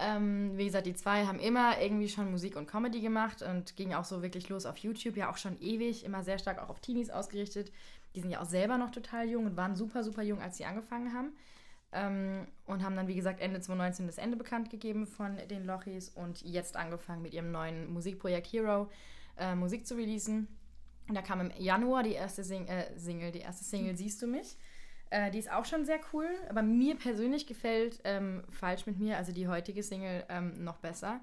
Ähm, 0.00 0.56
wie 0.56 0.64
gesagt, 0.64 0.86
die 0.86 0.94
zwei 0.94 1.26
haben 1.26 1.40
immer 1.40 1.80
irgendwie 1.80 2.08
schon 2.08 2.30
Musik 2.30 2.56
und 2.56 2.66
Comedy 2.66 3.00
gemacht 3.00 3.42
und 3.42 3.74
gingen 3.76 3.94
auch 3.94 4.04
so 4.04 4.22
wirklich 4.22 4.48
los 4.48 4.64
auf 4.64 4.76
YouTube, 4.78 5.16
ja 5.16 5.30
auch 5.30 5.36
schon 5.36 5.60
ewig, 5.60 6.04
immer 6.04 6.22
sehr 6.22 6.38
stark 6.38 6.58
auch 6.58 6.68
auf 6.68 6.80
Teenies 6.80 7.10
ausgerichtet. 7.10 7.72
Die 8.14 8.20
sind 8.20 8.30
ja 8.30 8.40
auch 8.40 8.46
selber 8.46 8.78
noch 8.78 8.90
total 8.90 9.28
jung 9.28 9.46
und 9.46 9.56
waren 9.56 9.76
super, 9.76 10.02
super 10.02 10.22
jung, 10.22 10.40
als 10.40 10.56
sie 10.56 10.64
angefangen 10.64 11.12
haben. 11.12 11.32
Ähm, 11.90 12.46
und 12.66 12.82
haben 12.82 12.96
dann, 12.96 13.08
wie 13.08 13.14
gesagt, 13.14 13.40
Ende 13.40 13.60
2019 13.60 14.06
das 14.06 14.18
Ende 14.18 14.36
bekannt 14.36 14.68
gegeben 14.70 15.06
von 15.06 15.38
den 15.48 15.64
Lochis 15.64 16.10
und 16.10 16.42
jetzt 16.42 16.76
angefangen 16.76 17.22
mit 17.22 17.32
ihrem 17.32 17.50
neuen 17.50 17.90
Musikprojekt 17.92 18.46
Hero 18.48 18.90
äh, 19.38 19.54
Musik 19.54 19.86
zu 19.86 19.94
releasen. 19.94 20.48
Und 21.08 21.14
da 21.14 21.22
kam 21.22 21.40
im 21.40 21.50
Januar 21.56 22.02
die 22.02 22.12
erste 22.12 22.44
Sing 22.44 22.66
äh, 22.66 22.98
Single, 22.98 23.32
die 23.32 23.40
erste 23.40 23.64
Single 23.64 23.96
Siehst 23.96 24.20
du 24.20 24.26
mich. 24.26 24.56
Äh, 25.10 25.30
die 25.30 25.38
ist 25.38 25.50
auch 25.50 25.64
schon 25.64 25.86
sehr 25.86 26.00
cool, 26.12 26.28
aber 26.50 26.62
mir 26.62 26.96
persönlich 26.96 27.46
gefällt 27.46 28.00
ähm, 28.04 28.42
Falsch 28.50 28.86
mit 28.86 28.98
mir, 28.98 29.16
also 29.16 29.32
die 29.32 29.48
heutige 29.48 29.82
Single, 29.82 30.24
ähm, 30.28 30.62
noch 30.62 30.76
besser. 30.78 31.20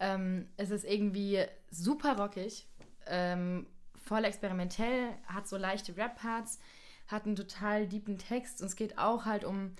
Ähm, 0.00 0.48
es 0.56 0.70
ist 0.70 0.84
irgendwie 0.84 1.44
super 1.70 2.18
rockig, 2.18 2.66
ähm, 3.06 3.66
voll 4.12 4.24
experimentell, 4.26 5.08
hat 5.24 5.48
so 5.48 5.56
leichte 5.56 5.96
Rap-Parts, 5.96 6.60
hat 7.08 7.24
einen 7.24 7.34
total 7.34 7.86
deepen 7.86 8.18
Text 8.18 8.60
und 8.60 8.66
es 8.66 8.76
geht 8.76 8.98
auch 8.98 9.24
halt 9.24 9.42
um, 9.42 9.72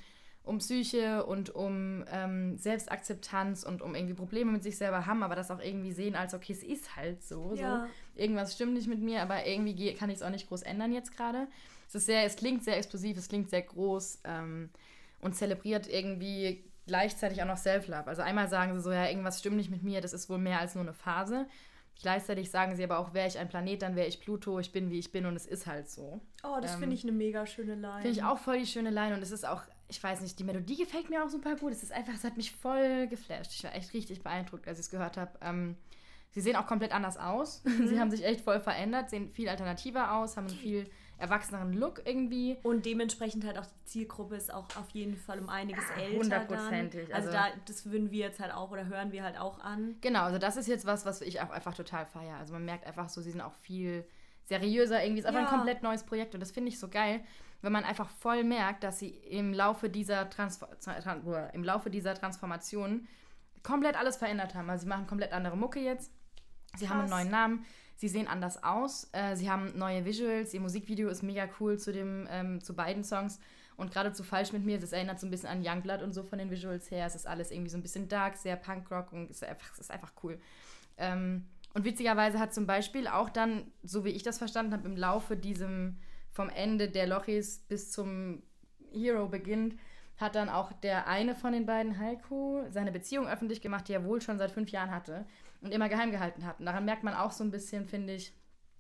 um 0.43 0.57
Psyche 0.57 1.27
und 1.27 1.55
um 1.55 2.03
ähm, 2.11 2.57
Selbstakzeptanz 2.57 3.63
und 3.63 3.83
um 3.83 3.95
irgendwie 3.95 4.15
Probleme 4.15 4.51
mit 4.51 4.63
sich 4.63 4.79
selber 4.79 5.05
haben, 5.05 5.23
aber 5.23 5.35
das 5.37 5.51
auch 5.51 5.61
irgendwie 5.61 5.93
sehen 5.93 6.17
als, 6.17 6.33
okay, 6.33 6.55
es 6.55 6.63
ist 6.63 6.97
halt 6.97 7.23
so. 7.23 7.53
Ja. 7.57 7.87
so. 8.17 8.23
Irgendwas 8.23 8.55
stimmt 8.55 8.73
nicht 8.73 8.89
mit 8.89 9.01
mir, 9.01 9.21
aber 9.21 9.47
irgendwie 9.47 9.93
kann 9.93 10.09
ich 10.09 10.17
es 10.17 10.23
auch 10.23 10.31
nicht 10.31 10.49
groß 10.49 10.63
ändern 10.63 10.95
jetzt 10.95 11.15
gerade. 11.15 11.47
Es 11.87 11.95
ist 11.95 12.07
sehr, 12.07 12.25
es 12.25 12.37
klingt 12.37 12.65
sehr 12.65 12.79
explosiv, 12.79 13.19
es 13.19 13.29
klingt 13.29 13.51
sehr 13.51 13.63
groß 13.63 14.21
ähm, 14.25 14.71
und 15.21 15.37
zelebriert 15.37 15.89
irgendwie 15.89 16.65
gleichzeitig 16.87 17.43
auch 17.43 17.47
noch 17.47 17.59
Self-Love. 17.59 18.07
Also 18.07 18.23
einmal 18.23 18.49
sagen 18.49 18.73
sie 18.75 18.81
so, 18.81 18.93
ja, 18.93 19.07
irgendwas 19.09 19.41
stimmt 19.41 19.59
nicht 19.59 19.71
mit 19.71 19.83
mir, 19.83 20.01
das 20.01 20.15
ist 20.15 20.31
wohl 20.31 20.39
mehr 20.39 20.59
als 20.59 20.75
nur 20.75 20.85
eine 20.85 20.95
Phase. 20.95 21.47
Gleichzeitig 22.01 22.51
sagen 22.51 22.75
sie 22.75 22.83
aber 22.85 22.99
auch, 22.99 23.15
wäre 23.15 23.29
ich 23.29 23.39
ein 23.39 23.49
Planet, 23.49 23.83
dann 23.83 23.95
wäre 23.97 24.09
ich 24.09 24.21
Pluto, 24.21 24.59
ich 24.59 24.73
bin 24.73 24.91
wie 24.91 24.99
ich 24.99 25.13
bin 25.13 25.25
und 25.27 25.37
es 25.37 25.47
ist 25.47 25.67
halt 25.67 25.89
so. 25.89 26.21
Oh, 26.43 26.59
das 26.61 26.75
Ähm, 26.75 26.81
finde 26.81 26.95
ich 26.97 27.03
eine 27.05 27.13
mega 27.13 27.47
schöne 27.47 27.75
Line. 27.75 28.03
Finde 28.03 28.11
ich 28.11 28.25
auch 28.25 28.39
voll 28.39 28.59
die 28.59 28.67
schöne 28.67 28.91
Line 28.91 29.15
und 29.15 29.23
es 29.23 29.31
ist 29.31 29.47
auch, 29.47 29.63
ich 29.89 30.03
weiß 30.03 30.21
nicht, 30.21 30.39
die 30.39 30.45
Melodie 30.45 30.77
gefällt 30.77 31.11
mir 31.11 31.23
auch 31.25 31.29
super 31.29 31.55
gut. 31.55 31.73
Es 31.73 31.83
ist 31.83 31.93
einfach, 31.93 32.15
es 32.15 32.25
hat 32.25 32.37
mich 32.37 32.51
voll 32.53 33.07
geflasht. 33.07 33.53
Ich 33.55 33.63
war 33.63 33.75
echt 33.75 33.93
richtig 33.95 34.23
beeindruckt, 34.23 34.67
als 34.67 34.79
ich 34.79 34.87
es 34.87 34.91
gehört 34.91 35.17
habe. 35.17 35.31
Ähm, 35.43 35.77
sie 36.31 36.41
sehen 36.41 36.57
auch 36.57 36.67
komplett 36.67 36.93
anders 36.93 37.19
aus. 37.19 37.63
Sie 37.87 38.01
haben 38.01 38.11
sich 38.11 38.25
echt 38.25 38.41
voll 38.41 38.59
verändert, 38.59 39.11
sehen 39.11 39.31
viel 39.31 39.49
alternativer 39.49 40.15
aus, 40.15 40.37
haben 40.37 40.49
viel 40.49 40.89
erwachseneren 41.23 41.73
Look 41.73 42.03
irgendwie. 42.05 42.59
Und 42.63 42.85
dementsprechend 42.85 43.47
halt 43.47 43.57
auch 43.59 43.65
die 43.67 43.85
Zielgruppe 43.85 44.37
ist 44.37 44.53
auch 44.53 44.67
auf 44.77 44.91
jeden 44.91 45.17
Fall 45.17 45.39
um 45.39 45.49
einiges 45.49 45.85
Ja, 45.97 46.03
älter. 46.03 46.19
hundertprozentig. 46.19 47.15
Also, 47.15 47.29
also- 47.29 47.39
da, 47.39 47.47
das 47.67 47.87
würden 47.91 48.11
wir 48.11 48.19
jetzt 48.27 48.41
halt 48.41 48.53
auch 48.53 48.71
oder 48.71 48.87
hören 48.87 49.13
wir 49.13 49.23
halt 49.23 49.39
auch 49.39 49.61
an. 49.61 49.97
Genau, 50.01 50.23
also 50.25 50.39
das 50.39 50.57
ist 50.57 50.67
jetzt 50.69 50.85
was, 50.85 51.07
was 51.07 51.21
ich 51.23 51.41
auch 51.41 51.51
einfach 51.51 51.75
total 51.75 52.05
feiere. 52.07 52.37
Also 52.37 52.53
man 52.53 52.65
merkt 52.65 52.87
einfach 52.87 53.09
so, 53.09 53.21
sie 53.21 53.31
sind 53.31 53.41
auch 53.41 53.55
viel 53.55 54.05
seriöser 54.45 55.03
irgendwie. 55.03 55.21
Ist 55.21 55.27
einfach 55.27 55.43
Ja. 55.43 55.49
ein 55.49 55.55
komplett 55.55 55.83
neues 55.83 56.03
Projekt 56.05 56.35
und 56.35 56.41
das 56.41 56.51
finde 56.51 56.69
ich 56.71 56.79
so 56.79 56.89
geil, 56.89 57.21
wenn 57.63 57.73
man 57.73 57.85
einfach 57.85 58.11
voll 58.11 58.43
merkt, 58.43 58.83
dass 58.83 58.99
sie 58.99 59.11
im 59.11 59.55
Laufe 59.55 59.89
dieser, 59.89 60.29
Transfor 60.29 60.69
Tran 60.81 61.23
oder 61.23 61.55
im 61.55 61.63
Laufe 61.63 61.91
dieser 61.91 62.15
Transformation 62.15 63.07
komplett 63.63 63.97
alles 63.97 64.17
verändert 64.17 64.57
haben. 64.57 64.69
Also 64.69 64.83
sie 64.83 64.89
machen 64.89 65.07
komplett 65.07 65.33
andere 65.33 65.57
Mucke 65.57 65.79
jetzt. 65.79 66.11
Sie 66.77 66.89
haben 66.89 67.01
einen 67.01 67.09
Krass. 67.11 67.21
neuen 67.21 67.31
Namen. 67.31 67.65
Sie 67.97 68.09
sehen 68.09 68.27
anders 68.27 68.63
aus. 68.63 69.09
Äh, 69.13 69.37
sie 69.37 69.51
haben 69.51 69.77
neue 69.79 70.05
Visuals. 70.05 70.53
Ihr 70.55 70.61
Musikvideo 70.61 71.09
ist 71.09 71.23
mega 71.23 71.49
cool 71.61 71.79
zu, 71.79 71.93
dem, 71.93 72.27
ähm, 72.31 72.61
zu 72.61 72.75
beiden 72.75 73.05
Songs. 73.05 73.39
Und 73.77 73.93
gerade 73.93 74.13
zu 74.13 74.23
Falsch 74.23 74.53
mit 74.53 74.65
mir, 74.65 74.79
das 74.79 74.93
erinnert 74.93 75.19
so 75.19 75.27
ein 75.27 75.31
bisschen 75.31 75.49
an 75.49 75.63
Youngblood 75.65 76.03
und 76.03 76.13
so 76.13 76.23
von 76.23 76.39
den 76.39 76.51
Visuals 76.51 76.91
her. 76.91 77.07
Es 77.07 77.15
ist 77.15 77.27
alles 77.27 77.51
irgendwie 77.51 77.71
so 77.71 77.79
ein 77.79 77.83
bisschen 77.83 78.09
dark, 78.09 78.37
sehr 78.37 78.57
Punkrock 78.57 79.13
und 79.13 79.31
es 79.31 79.37
ist 79.37 79.45
einfach, 79.45 79.73
es 79.73 79.81
ist 79.81 79.91
einfach 79.91 80.13
cool. 80.23 80.39
Ähm, 80.99 81.47
und 81.75 81.85
witzigerweise 81.85 82.39
hat 82.39 82.53
zum 82.53 82.67
Beispiel 82.67 83.07
auch 83.07 83.31
dann, 83.31 83.71
so 83.83 84.05
wie 84.05 84.11
ich 84.11 84.23
das 84.23 84.39
verstanden 84.39 84.73
habe, 84.73 84.87
im 84.87 84.97
Laufe 84.97 85.37
diesem, 85.37 85.99
vom 86.31 86.51
Ende 86.51 86.89
der 86.89 87.07
Lochis 87.07 87.61
bis 87.61 87.91
zum 87.91 88.43
Hero 88.93 89.27
beginnt, 89.29 89.75
hat 90.19 90.35
dann 90.35 90.51
auch 90.51 90.73
der 90.73 91.09
eine 91.09 91.35
von 91.35 91.53
den 91.53 91.65
beiden, 91.65 91.99
Heiko, 91.99 92.65
seine 92.69 92.93
Beziehung 92.93 93.27
öffentlich 93.27 93.63
gemacht, 93.63 93.89
die 93.89 93.95
er 93.95 94.05
wohl 94.05 94.21
schon 94.21 94.39
seit 94.39 94.51
fünf 94.51 94.71
Jahren 94.71 94.91
hatte 94.91 95.25
und 95.63 95.73
immer 95.73 95.89
geheim 95.89 96.11
gehalten 96.11 96.45
hat. 96.45 96.61
Und 96.61 96.67
daran 96.67 96.85
merkt 96.85 97.05
man 97.05 97.15
auch 97.15 97.33
so 97.33 97.45
ein 97.45 97.51
bisschen, 97.51 97.87
finde 97.87 98.15
ich, 98.15 98.33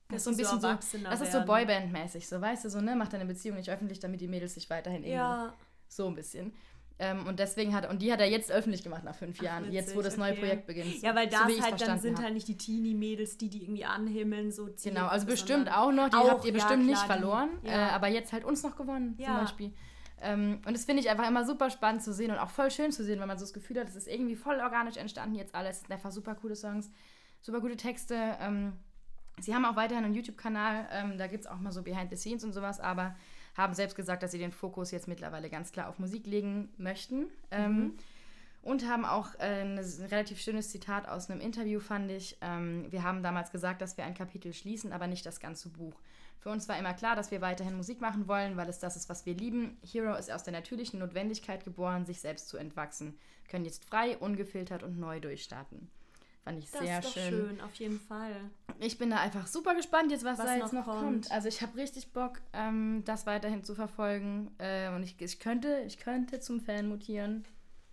das 0.09 0.19
ist 0.19 0.25
so 0.25 0.31
ein 0.31 0.35
so 0.35 0.69
bisschen 0.77 1.01
so, 1.01 1.09
das 1.09 1.21
ist 1.23 1.33
so. 1.33 1.39
Boyband-mäßig, 1.39 2.29
so 2.29 2.41
weißt 2.41 2.65
du, 2.67 2.71
so, 2.71 2.81
ne, 2.81 2.95
mach 2.97 3.09
deine 3.09 3.25
Beziehung 3.25 3.57
nicht 3.57 3.71
öffentlich, 3.71 3.99
damit 4.01 4.21
die 4.21 4.29
Mädels 4.29 4.55
sich 4.55 4.69
weiterhin 4.69 5.05
Ja, 5.05 5.55
so 5.89 6.07
ein 6.09 6.15
bisschen. 6.15 6.53
Ähm, 6.99 7.27
und 7.27 7.39
deswegen 7.41 7.75
hat, 7.75 7.89
und 7.89 8.03
die 8.03 8.13
hat 8.13 8.21
er 8.21 8.29
jetzt 8.29 8.53
öffentlich 8.53 8.83
gemacht 8.85 9.03
nach 9.03 9.15
fünf 9.15 9.41
Jahren, 9.41 9.73
jetzt 9.73 9.95
wo 9.95 10.01
witzig, 10.01 10.05
das 10.11 10.17
neue 10.19 10.33
okay. 10.33 10.41
Projekt 10.41 10.67
beginnt. 10.67 11.03
ja, 11.03 11.15
weil 11.15 11.31
so 11.31 11.39
das 11.39 11.49
wie 11.49 11.53
ich's 11.53 11.63
halt 11.63 11.81
dann 11.81 11.99
sind 11.99 12.17
hab. 12.19 12.25
halt 12.25 12.35
nicht 12.35 12.47
die 12.47 12.57
Teenie-Mädels, 12.57 13.39
die 13.39 13.49
die 13.49 13.63
irgendwie 13.63 13.85
anhimmeln, 13.87 14.53
so 14.53 14.69
Genau, 14.85 15.07
also 15.07 15.27
bestimmt 15.27 15.73
auch 15.73 15.91
noch, 15.91 16.11
die 16.11 16.17
auch, 16.17 16.29
habt 16.29 16.45
ihr 16.45 16.51
ja, 16.53 16.55
bestimmt 16.59 16.85
nicht 16.87 17.03
klar, 17.05 17.17
die- 17.17 17.23
verloren, 17.23 17.49
ja. 17.63 17.89
äh, 17.89 17.91
aber 17.93 18.09
jetzt 18.09 18.33
halt 18.33 18.45
uns 18.45 18.63
noch 18.63 18.77
gewonnen, 18.77 19.17
zum. 19.19 19.35
Beispiel. 19.41 19.73
Ähm, 20.23 20.61
und 20.67 20.73
das 20.73 20.85
finde 20.85 21.03
ich 21.03 21.11
einfach 21.11 21.29
immer 21.29 21.45
super 21.45 21.71
spannend 21.71 22.03
zu 22.03 22.13
sehen 22.13 22.31
und 22.31 22.39
auch 22.39 22.51
voll 22.51 22.71
schön 22.71 22.93
zu 22.93 23.05
sehen, 23.05 23.21
wenn 23.21 23.29
man 23.29 23.39
so 23.39 23.45
das 23.45 23.53
Gefühl 23.53 23.79
hat, 23.81 23.89
es 23.89 23.97
ist 23.97 24.09
irgendwie 24.09 24.37
voll 24.37 24.61
organisch 24.61 24.97
entstanden 24.97 25.35
jetzt 25.35 25.55
alles. 25.55 25.77
Es 25.77 25.83
sind 25.83 25.93
einfach 25.93 26.13
super 26.13 26.35
coole 26.35 26.57
Songs, 26.57 26.91
super 27.41 27.61
gute 27.61 27.77
Texte. 27.77 28.37
Ähm, 28.41 28.73
sie 29.39 29.55
haben 29.55 29.65
auch 29.65 29.77
weiterhin 29.77 30.05
einen 30.05 30.15
YouTube-Kanal, 30.15 30.89
ähm, 30.93 31.19
da 31.19 31.27
gibt 31.27 31.45
es 31.45 31.51
auch 31.51 31.59
mal 31.59 31.73
so 31.73 31.83
Behind 31.83 32.11
the 32.11 32.17
Scenes 32.17 32.45
und 32.45 32.53
sowas, 32.53 32.81
aber 32.81 33.17
haben 33.57 33.75
selbst 33.75 33.97
gesagt, 33.97 34.23
dass 34.23 34.31
sie 34.31 34.39
den 34.39 34.53
Fokus 34.53 34.91
jetzt 34.93 35.09
mittlerweile 35.09 35.51
ganz 35.51 35.73
klar 35.73 35.89
auf 35.89 35.99
Musik 35.99 36.27
legen 36.27 36.71
möchten. 36.79 37.27
Ähm, 37.51 37.95
und 38.63 38.89
haben 38.89 39.05
auch 39.05 39.35
äh, 39.41 39.63
ein 39.63 39.79
relativ 39.79 40.41
schönes 40.41 40.71
Zitat 40.71 41.09
aus 41.09 41.29
einem 41.29 41.41
Interview, 41.41 41.81
fand 41.81 42.11
ich. 42.11 42.39
Ähm, 42.41 42.87
wir 42.91 43.03
haben 43.03 43.23
damals 43.23 43.51
gesagt, 43.51 43.83
dass 43.83 43.97
wir 43.97 44.05
ein 44.05 44.15
Kapitel 44.15 44.53
schließen, 44.53 44.93
aber 44.93 45.09
nicht 45.09 45.27
das 45.27 45.41
ganze 45.41 45.69
Buch. 45.69 46.01
Für 46.43 46.51
uns 46.51 46.69
war 46.69 46.77
immer 46.77 46.93
klar, 46.93 47.15
dass 47.15 47.31
wir 47.31 47.41
weiterhin 47.41 47.77
Musik 47.77 48.01
machen 48.01 48.27
wollen, 48.27 48.57
weil 48.57 48.69
es 48.69 48.81
das 48.81 48.97
ist, 48.97 49.09
was 49.09 49.25
wir 49.27 49.35
lieben. 49.35 49.79
Hero 49.81 50.17
ist 50.17 50.29
aus 50.31 50.43
der 50.43 50.53
natürlichen 50.53 50.99
Notwendigkeit 50.99 51.65
geboren, 51.65 52.05
sich 52.05 52.21
selbst 52.21 52.49
zu 52.49 52.57
entwachsen. 52.57 53.17
Können 53.49 53.65
jetzt 53.65 53.85
frei, 53.85 54.19
ungefiltert 54.19 54.83
und 54.83 54.99
neu 54.99 55.21
durchstarten. 55.21 55.89
Fand 56.43 56.59
ich 56.59 56.69
Das 56.73 56.81
sehr 56.81 56.99
ist 56.99 57.05
doch 57.07 57.13
schön. 57.13 57.31
schön. 57.31 57.61
auf 57.61 57.75
jeden 57.75 58.01
Fall. 58.01 58.35
Ich 58.81 58.99
bin 58.99 59.11
da 59.11 59.19
einfach 59.19 59.47
super 59.47 59.77
gespannt 59.77 60.11
jetzt, 60.11 60.25
was, 60.25 60.41
Was 60.41 60.47
da 60.47 60.57
jetzt 60.57 60.73
noch 60.73 60.85
noch 60.85 60.87
kommt. 60.87 61.03
kommt. 61.03 61.31
Also 61.31 61.47
ich 61.47 61.63
habe 61.63 61.77
richtig 61.77 62.13
Bock, 62.13 62.41
ähm, 62.53 63.03
das 63.05 63.25
weiterhin 63.27 63.63
zu 63.63 63.77
verfolgen. 63.77 64.51
Äh, 64.59 64.89
und 64.93 65.05
ich, 65.05 65.15
ich, 65.21 65.39
könnte, 65.39 65.85
ich 65.87 65.99
könnte 65.99 66.41
zum 66.41 66.61
Fan 66.61 66.89
mutieren. 66.89 67.45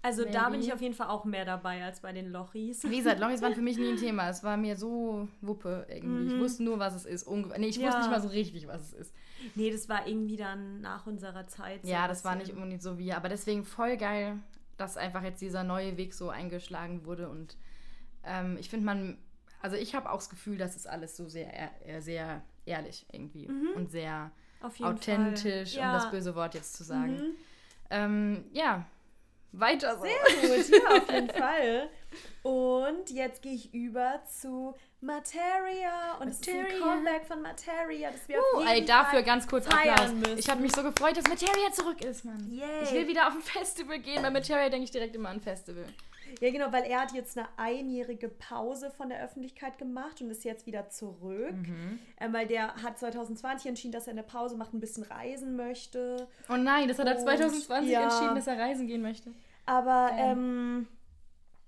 Also 0.02 0.24
da 0.24 0.44
bin 0.46 0.52
Maybe. 0.60 0.64
ich 0.66 0.74
auf 0.74 0.82
jeden 0.82 0.94
Fall 0.94 1.08
auch 1.10 1.26
mehr 1.26 1.44
dabei 1.44 1.84
als 1.84 2.00
bei 2.00 2.14
den 2.14 2.32
Lochis. 2.32 2.84
Wie 2.90 2.98
gesagt, 2.98 3.20
Lochis 3.20 3.42
waren 3.42 3.54
für 3.54 3.62
mich 3.62 3.78
nie 3.80 3.90
ein 3.90 3.98
Thema. 3.98 4.30
Es 4.30 4.44
war 4.44 4.56
mir 4.56 4.78
so 4.78 5.28
Wuppe 5.42 5.86
irgendwie. 5.90 6.34
Ich 6.34 6.40
wusste 6.40 6.64
nur, 6.64 6.80
was 6.80 6.96
es 6.96 7.06
ist. 7.06 7.24
Unge 7.28 7.48
nee, 7.60 7.68
ich 7.68 7.76
wusste 7.78 7.88
Mhm. 7.88 7.92
Ja. 7.94 8.00
nicht 8.00 8.10
mal 8.12 8.22
so 8.22 8.30
richtig, 8.30 8.68
was 8.68 8.82
es 8.82 8.94
ist. 8.94 9.14
Nee, 9.56 9.72
das 9.72 9.90
war 9.90 10.08
irgendwie 10.08 10.38
dann 10.38 10.80
nach 10.82 11.06
unserer 11.06 11.48
Zeit. 11.48 11.82
so 11.84 11.90
ja, 11.90 12.08
das 12.08 12.24
war 12.24 12.36
nicht 12.36 12.52
unbedingt 12.54 12.82
so 12.82 12.98
wie. 12.98 13.12
Aber 13.12 13.28
deswegen 13.28 13.66
voll 13.66 13.98
geil, 13.98 14.38
dass 14.78 14.96
einfach 14.96 15.22
jetzt 15.24 15.42
dieser 15.42 15.64
neue 15.64 15.98
Weg 15.98 16.14
so 16.14 16.30
eingeschlagen 16.30 17.04
wurde. 17.06 17.28
Und 17.28 17.58
ähm, 18.24 18.56
ich 18.58 18.70
finde, 18.70 18.86
man. 18.86 19.18
Also 19.62 19.76
ich 19.76 19.96
habe 19.96 20.10
auch 20.10 20.16
das 20.20 20.30
Gefühl, 20.30 20.58
dass 20.58 20.78
es 20.78 20.88
alles 20.88 21.18
so 21.18 21.28
sehr, 21.28 21.52
äh, 21.86 22.00
sehr 22.00 22.42
ehrlich 22.66 23.06
irgendwie 23.12 23.50
und 23.76 23.92
sehr 23.92 24.32
authentisch, 24.62 25.74
Fall. 25.74 25.82
um 25.84 25.88
Ja. 25.88 25.94
das 25.94 26.10
böse 26.12 26.36
Wort 26.36 26.54
jetzt 26.56 26.76
zu 26.78 26.84
sagen. 26.86 27.12
Mhm. 27.18 27.36
Ähm, 27.90 28.44
ja, 28.54 28.86
weiter 29.52 29.98
so. 29.98 30.04
Sehr 30.04 30.58
gut, 30.58 30.70
ja, 30.70 30.98
auf 30.98 31.12
jeden 31.12 31.30
Fall. 31.36 31.90
Und 32.44 33.10
jetzt 33.10 33.42
gehe 33.42 33.54
ich 33.54 33.74
über 33.74 34.22
zu 34.26 34.76
Materia. 35.02 36.18
Und 36.20 36.30
es 36.30 36.40
ist 36.40 36.48
ein 36.50 36.58
Materia. 36.62 36.80
Comeback 36.86 37.26
von 37.26 37.42
Materia, 37.42 38.12
das 38.12 38.28
wir 38.28 38.38
Uh, 38.40 38.58
auf 38.60 38.66
ey, 38.68 38.76
jeden 38.76 38.88
dafür 38.88 39.10
Fall 39.20 39.24
ganz 39.24 39.48
kurz 39.48 39.68
Applaus. 39.68 40.12
müssen. 40.14 40.38
Ich 40.38 40.50
habe 40.50 40.62
mich 40.62 40.72
so 40.74 40.82
gefreut, 40.84 41.18
dass 41.18 41.26
Materia 41.28 41.72
zurück 41.72 42.04
ist, 42.04 42.26
Mann. 42.26 42.50
Yay. 42.52 42.84
Ich 42.84 42.92
will 42.94 43.08
wieder 43.08 43.28
auf 43.28 43.34
ein 43.36 43.42
Festival 43.42 44.00
gehen. 44.00 44.22
Bei 44.22 44.30
Materia 44.30 44.70
denke 44.70 44.86
ich 44.86 44.92
direkt 44.92 45.16
immer 45.16 45.30
an 45.30 45.38
ein 45.38 45.42
Festival. 45.42 45.86
Ja, 46.42 46.52
genau, 46.52 46.72
weil 46.72 46.84
er 46.84 47.02
hat 47.02 47.12
jetzt 47.14 47.38
eine 47.38 47.48
einjährige 47.58 48.30
Pause 48.30 48.92
von 48.92 49.10
der 49.10 49.24
Öffentlichkeit 49.24 49.78
gemacht 49.78 50.22
und 50.22 50.30
ist 50.30 50.44
jetzt 50.44 50.66
wieder 50.66 50.90
zurück. 50.90 51.52
Mhm. 51.54 52.00
Ähm, 52.20 52.34
weil 52.34 52.48
der 52.48 52.76
hat 52.82 52.98
2020 53.00 53.68
entschieden, 53.70 53.92
dass 53.92 54.08
er 54.08 54.12
eine 54.14 54.24
Pause 54.24 54.56
macht, 54.58 54.74
ein 54.74 54.80
bisschen 54.80 55.04
reisen 55.04 55.56
möchte. 55.56 56.28
Oh 56.50 56.56
nein, 56.58 56.88
das 56.88 57.00
hat 57.00 57.08
er 57.08 57.16
Und, 57.18 57.22
2020 57.24 57.92
ja. 57.92 58.04
entschieden, 58.04 58.36
dass 58.36 58.48
er 58.48 58.58
reisen 58.60 58.88
gehen 58.88 59.02
möchte. 59.02 59.32
Aber 59.66 60.10
Ja. 60.18 60.32
ähm, 60.32 60.88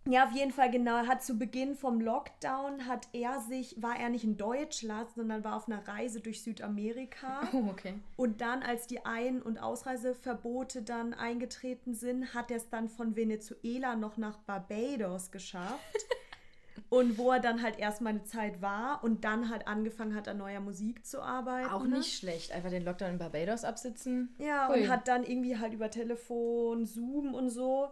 ja, 0.05 0.25
auf 0.25 0.31
jeden 0.31 0.51
Fall 0.51 0.71
genau. 0.71 0.97
Er 0.97 1.07
hat 1.07 1.23
zu 1.23 1.37
Beginn 1.37 1.75
vom 1.75 2.01
Lockdown 2.01 2.87
hat 2.87 3.07
er 3.13 3.39
sich, 3.41 3.79
war 3.81 3.99
er 3.99 4.09
nicht 4.09 4.23
in 4.23 4.35
Deutschland, 4.35 5.11
sondern 5.11 5.43
war 5.43 5.55
auf 5.55 5.67
einer 5.67 5.87
Reise 5.87 6.21
durch 6.21 6.41
Südamerika. 6.43 7.41
Oh, 7.53 7.65
okay. 7.69 7.95
Und 8.15 8.39
dann, 8.39 8.63
als 8.63 8.87
die 8.87 9.05
Ein- 9.05 9.41
und 9.41 9.57
Ausreiseverbote 9.57 10.83
dann 10.83 11.13
eingetreten 11.13 11.93
sind, 11.93 12.33
hat 12.33 12.49
er 12.49 12.57
es 12.57 12.69
dann 12.69 12.87
von 12.87 13.15
Venezuela 13.15 13.95
noch 13.95 14.17
nach 14.17 14.37
Barbados 14.37 15.31
geschafft. 15.31 15.97
und 16.89 17.17
wo 17.17 17.31
er 17.31 17.39
dann 17.39 17.61
halt 17.61 17.77
erstmal 17.77 18.13
eine 18.13 18.23
Zeit 18.23 18.61
war 18.61 19.03
und 19.03 19.23
dann 19.25 19.49
halt 19.49 19.67
angefangen 19.67 20.15
hat, 20.15 20.27
an 20.27 20.37
neuer 20.37 20.61
Musik 20.61 21.05
zu 21.05 21.21
arbeiten. 21.21 21.69
Auch 21.69 21.83
ne? 21.83 21.97
nicht 21.97 22.17
schlecht. 22.17 22.51
Einfach 22.51 22.69
den 22.69 22.85
Lockdown 22.85 23.11
in 23.11 23.17
Barbados 23.17 23.63
absitzen. 23.63 24.33
Ja, 24.39 24.69
Hui. 24.69 24.81
und 24.81 24.89
hat 24.89 25.07
dann 25.07 25.23
irgendwie 25.23 25.57
halt 25.57 25.73
über 25.73 25.89
Telefon, 25.89 26.85
Zoom 26.85 27.33
und 27.33 27.49
so 27.49 27.89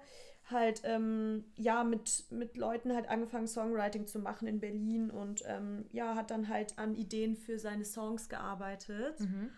halt 0.52 0.82
ähm, 0.84 1.44
ja 1.56 1.84
mit, 1.84 2.26
mit 2.32 2.58
Leuten 2.58 2.94
halt 2.94 3.10
angefangen 3.10 3.48
Songwriting 3.48 4.08
zu 4.08 4.20
machen 4.20 4.48
in 4.48 4.60
Berlin 4.60 5.10
und 5.10 5.44
ähm, 5.46 5.86
ja 5.92 6.16
hat 6.16 6.32
dann 6.32 6.48
halt 6.50 6.78
an 6.78 6.96
Ideen 6.96 7.36
für 7.36 7.60
seine 7.60 7.86
Songs 7.86 8.30
gearbeitet. 8.30 9.20
Mhm. 9.20 9.50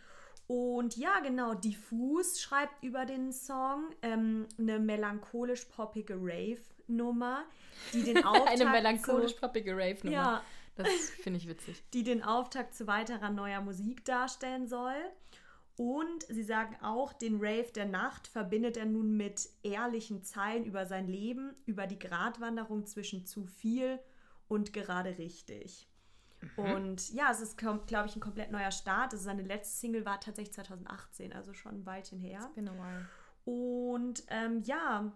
Und 0.47 0.97
ja, 0.97 1.19
genau, 1.21 1.53
Diffus 1.53 2.41
schreibt 2.41 2.83
über 2.83 3.05
den 3.05 3.31
Song 3.31 3.85
ähm, 4.01 4.47
eine 4.59 4.79
melancholisch-poppige 4.79 6.15
Rave-Nummer, 6.15 7.43
die 7.93 8.03
den 8.03 8.17
Auftakt 8.25 8.49
Eine 8.49 8.65
melancholisch 8.69 9.35
zu, 9.35 9.39
poppige 9.39 9.73
Rave-Nummer. 9.73 10.11
ja, 10.11 10.43
Das 10.75 10.89
finde 11.21 11.37
ich 11.39 11.47
witzig. 11.47 11.81
die 11.93 12.03
den 12.03 12.21
Auftakt 12.21 12.75
zu 12.75 12.85
weiterer 12.85 13.29
neuer 13.29 13.61
Musik 13.61 14.03
darstellen 14.03 14.67
soll. 14.67 14.95
Und 15.77 16.23
sie 16.29 16.43
sagen 16.43 16.75
auch, 16.81 17.13
den 17.13 17.37
Rave 17.37 17.71
der 17.73 17.85
Nacht 17.85 18.27
verbindet 18.27 18.77
er 18.77 18.85
nun 18.85 19.17
mit 19.17 19.49
ehrlichen 19.63 20.23
Zeilen 20.23 20.65
über 20.65 20.85
sein 20.85 21.07
Leben, 21.07 21.55
über 21.65 21.87
die 21.87 21.99
Gratwanderung 21.99 22.85
zwischen 22.85 23.25
zu 23.25 23.45
viel 23.45 23.99
und 24.47 24.73
gerade 24.73 25.17
richtig. 25.17 25.87
Und 26.55 27.13
ja, 27.13 27.31
es 27.31 27.39
ist, 27.39 27.57
glaube 27.57 27.83
ich, 28.07 28.15
ein 28.15 28.21
komplett 28.21 28.51
neuer 28.51 28.71
Start. 28.71 29.13
Also 29.13 29.23
seine 29.23 29.43
letzte 29.43 29.77
Single 29.77 30.05
war 30.05 30.19
tatsächlich 30.19 30.53
2018, 30.53 31.33
also 31.33 31.53
schon 31.53 31.75
ein 31.75 31.85
Weilchen 31.85 32.19
her. 32.19 32.49
Bin 32.55 32.65
normal. 32.65 33.07
Und 33.45 34.23
ähm, 34.27 34.61
ja, 34.63 35.11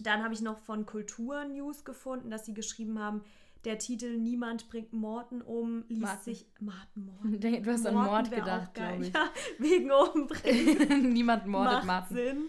dann 0.00 0.24
habe 0.24 0.34
ich 0.34 0.40
noch 0.40 0.58
von 0.58 0.86
Kultur 0.86 1.44
News 1.44 1.84
gefunden, 1.84 2.30
dass 2.30 2.46
sie 2.46 2.54
geschrieben 2.54 2.98
haben, 2.98 3.22
der 3.64 3.78
Titel 3.78 4.16
Niemand 4.16 4.68
bringt 4.68 4.92
Morten 4.92 5.40
um 5.40 5.84
liest 5.88 6.02
Martin. 6.02 6.34
sich. 6.34 6.46
Martin 6.60 7.04
Morten. 7.04 7.40
Du 7.62 7.72
hast 7.72 7.86
an 7.86 7.94
Mord 7.94 8.30
gedacht, 8.30 8.74
glaube 8.74 9.06
ich. 9.06 9.12
Ja, 9.12 9.30
wegen 9.58 9.90
umbringen. 9.90 11.12
Niemand 11.12 11.46
mordet 11.46 11.84
Macht 11.84 11.86
Martin. 11.86 12.16
Sinn. 12.16 12.48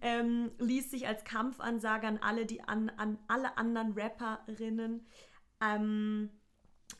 Ähm, 0.00 0.50
liest 0.58 0.90
sich 0.90 1.06
als 1.08 1.24
Kampfansage 1.24 2.06
an 2.06 2.18
alle, 2.18 2.44
die 2.44 2.62
an, 2.62 2.90
an 2.98 3.18
alle 3.26 3.56
anderen 3.56 3.94
Rapperinnen, 3.96 5.06
ähm, 5.62 6.28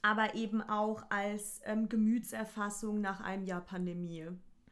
aber 0.00 0.34
eben 0.34 0.62
auch 0.62 1.04
als 1.10 1.60
ähm, 1.64 1.88
Gemütserfassung 1.90 3.02
nach 3.02 3.20
einem 3.20 3.44
Jahr 3.44 3.60
Pandemie. 3.60 4.28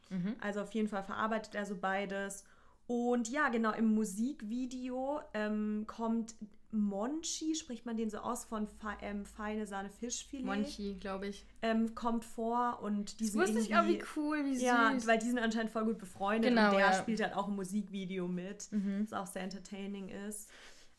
Mhm. 0.09 0.37
Also 0.41 0.63
auf 0.63 0.73
jeden 0.73 0.89
Fall 0.89 1.03
verarbeitet 1.03 1.55
er 1.55 1.67
so 1.67 1.77
beides. 1.77 2.45
Und 2.87 3.29
ja, 3.29 3.49
genau, 3.49 3.73
im 3.73 3.95
Musikvideo 3.95 5.21
ähm, 5.35 5.85
kommt 5.87 6.35
Monchi, 6.73 7.55
spricht 7.55 7.85
man 7.87 7.97
den 7.97 8.09
so 8.11 8.19
aus, 8.19 8.45
von 8.47 8.67
Fe 8.67 8.89
ähm, 9.03 9.25
Feine 9.27 9.67
Sahne 9.67 9.91
Fischfilet, 9.91 10.45
Monchi, 10.45 10.95
glaube 10.99 11.29
ich. 11.29 11.45
ähm, 11.61 11.95
kommt 11.95 12.25
vor 12.25 12.81
und 12.83 13.21
die 13.21 13.25
Das 13.25 13.33
sind 13.33 13.43
wusste 13.43 13.59
ich 13.61 13.75
auch, 13.77 13.85
irgendwie- 13.85 14.01
wie 14.01 14.05
cool, 14.17 14.45
wie 14.47 14.55
süß. 14.55 14.63
ja, 14.63 14.93
weil 15.07 15.19
die 15.19 15.27
sind 15.27 15.39
anscheinend 15.39 15.71
voll 15.71 15.85
gut 15.85 15.99
befreundet 15.99 16.49
Genau, 16.51 16.71
und 16.71 16.73
der 16.79 16.81
ja. 16.87 16.93
spielt 16.95 17.23
halt 17.23 17.35
auch 17.37 17.47
im 17.49 17.57
Musikvideo 17.57 18.27
mit, 18.27 18.73
Mhm. 18.73 19.07
was 19.11 19.13
auch 19.13 19.27
sehr 19.27 19.43
entertaining 19.43 20.09
ist. 20.09 20.49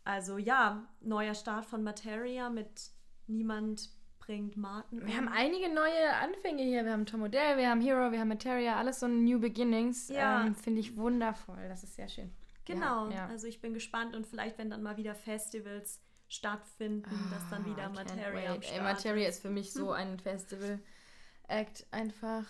Also 0.03 0.37
ja, 0.37 0.83
neuer 1.01 1.33
Start 1.33 1.65
von 1.65 1.81
Materia 1.83 2.49
mit 2.49 2.91
Niemand 3.27 3.89
bringt 4.19 4.55
Martin. 4.57 4.99
Wir 5.05 5.13
um. 5.19 5.25
haben 5.25 5.27
einige 5.29 5.73
neue 5.73 6.13
Anfänge 6.21 6.61
hier. 6.63 6.85
Wir 6.85 6.91
haben 6.93 7.05
Tom 7.05 7.23
Odell, 7.23 7.57
wir 7.57 7.69
haben 7.69 7.81
Hero, 7.81 8.11
wir 8.11 8.19
haben 8.19 8.27
Materia, 8.29 8.75
alles 8.77 8.99
so 8.99 9.07
New 9.07 9.39
Beginnings. 9.39 10.09
Ja. 10.09 10.45
Ähm, 10.45 10.55
Finde 10.55 10.79
ich 10.81 10.95
wundervoll. 10.97 11.67
Das 11.67 11.83
ist 11.83 11.95
sehr 11.95 12.07
schön. 12.09 12.29
Genau, 12.65 13.09
Ja, 13.09 13.15
ja. 13.15 13.25
also 13.27 13.47
ich 13.47 13.59
bin 13.61 13.73
gespannt 13.73 14.15
und 14.15 14.25
vielleicht, 14.27 14.57
wenn 14.57 14.69
dann 14.69 14.81
mal 14.83 14.97
wieder 14.97 15.15
Festivals 15.15 16.01
stattfinden, 16.29 17.11
dass 17.31 17.49
dann 17.49 17.65
wieder 17.65 17.83
Ah, 17.83 17.91
I 17.91 18.05
can't 18.05 18.15
Materia. 18.15 18.53
Ey, 18.55 18.81
Materia 18.81 19.27
ist. 19.29 19.41
für 19.41 19.49
mich 19.49 19.71
so 19.73 19.91
ein 19.91 20.17
Festival-Act 20.19 21.85
einfach. 21.91 22.45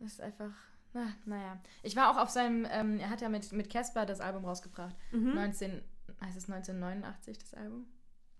Ist 0.00 0.20
einfach. 0.20 0.52
Na, 0.92 1.08
naja. 1.24 1.60
Ich 1.82 1.96
war 1.96 2.10
auch 2.10 2.18
auf 2.22 2.30
seinem. 2.30 2.66
Ähm, 2.70 2.98
er 3.00 3.10
hat 3.10 3.20
ja 3.20 3.28
mit 3.28 3.50
mit 3.52 3.70
Casper 3.70 4.06
das 4.06 4.20
Album 4.20 4.44
rausgebracht. 4.44 4.94
Mhm. 5.12 5.34
19. 5.34 5.82
Heißt 6.22 6.36
es 6.36 6.48
1989 6.48 7.38
das 7.38 7.54
Album? 7.54 7.86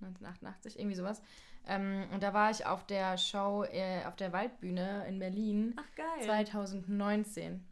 1988, 0.01 0.79
irgendwie 0.79 0.97
sowas. 0.97 1.23
Ähm, 1.67 2.05
und 2.13 2.23
da 2.23 2.33
war 2.35 2.51
ich 2.51 2.65
auf 2.67 2.87
der 2.87 3.17
Show 3.19 3.65
äh, 3.65 4.05
auf 4.05 4.15
der 4.17 4.33
Waldbühne 4.33 5.07
in 5.09 5.19
Berlin. 5.19 5.75
Ach 5.77 5.95
geil. 5.97 6.23
2019. 6.25 7.67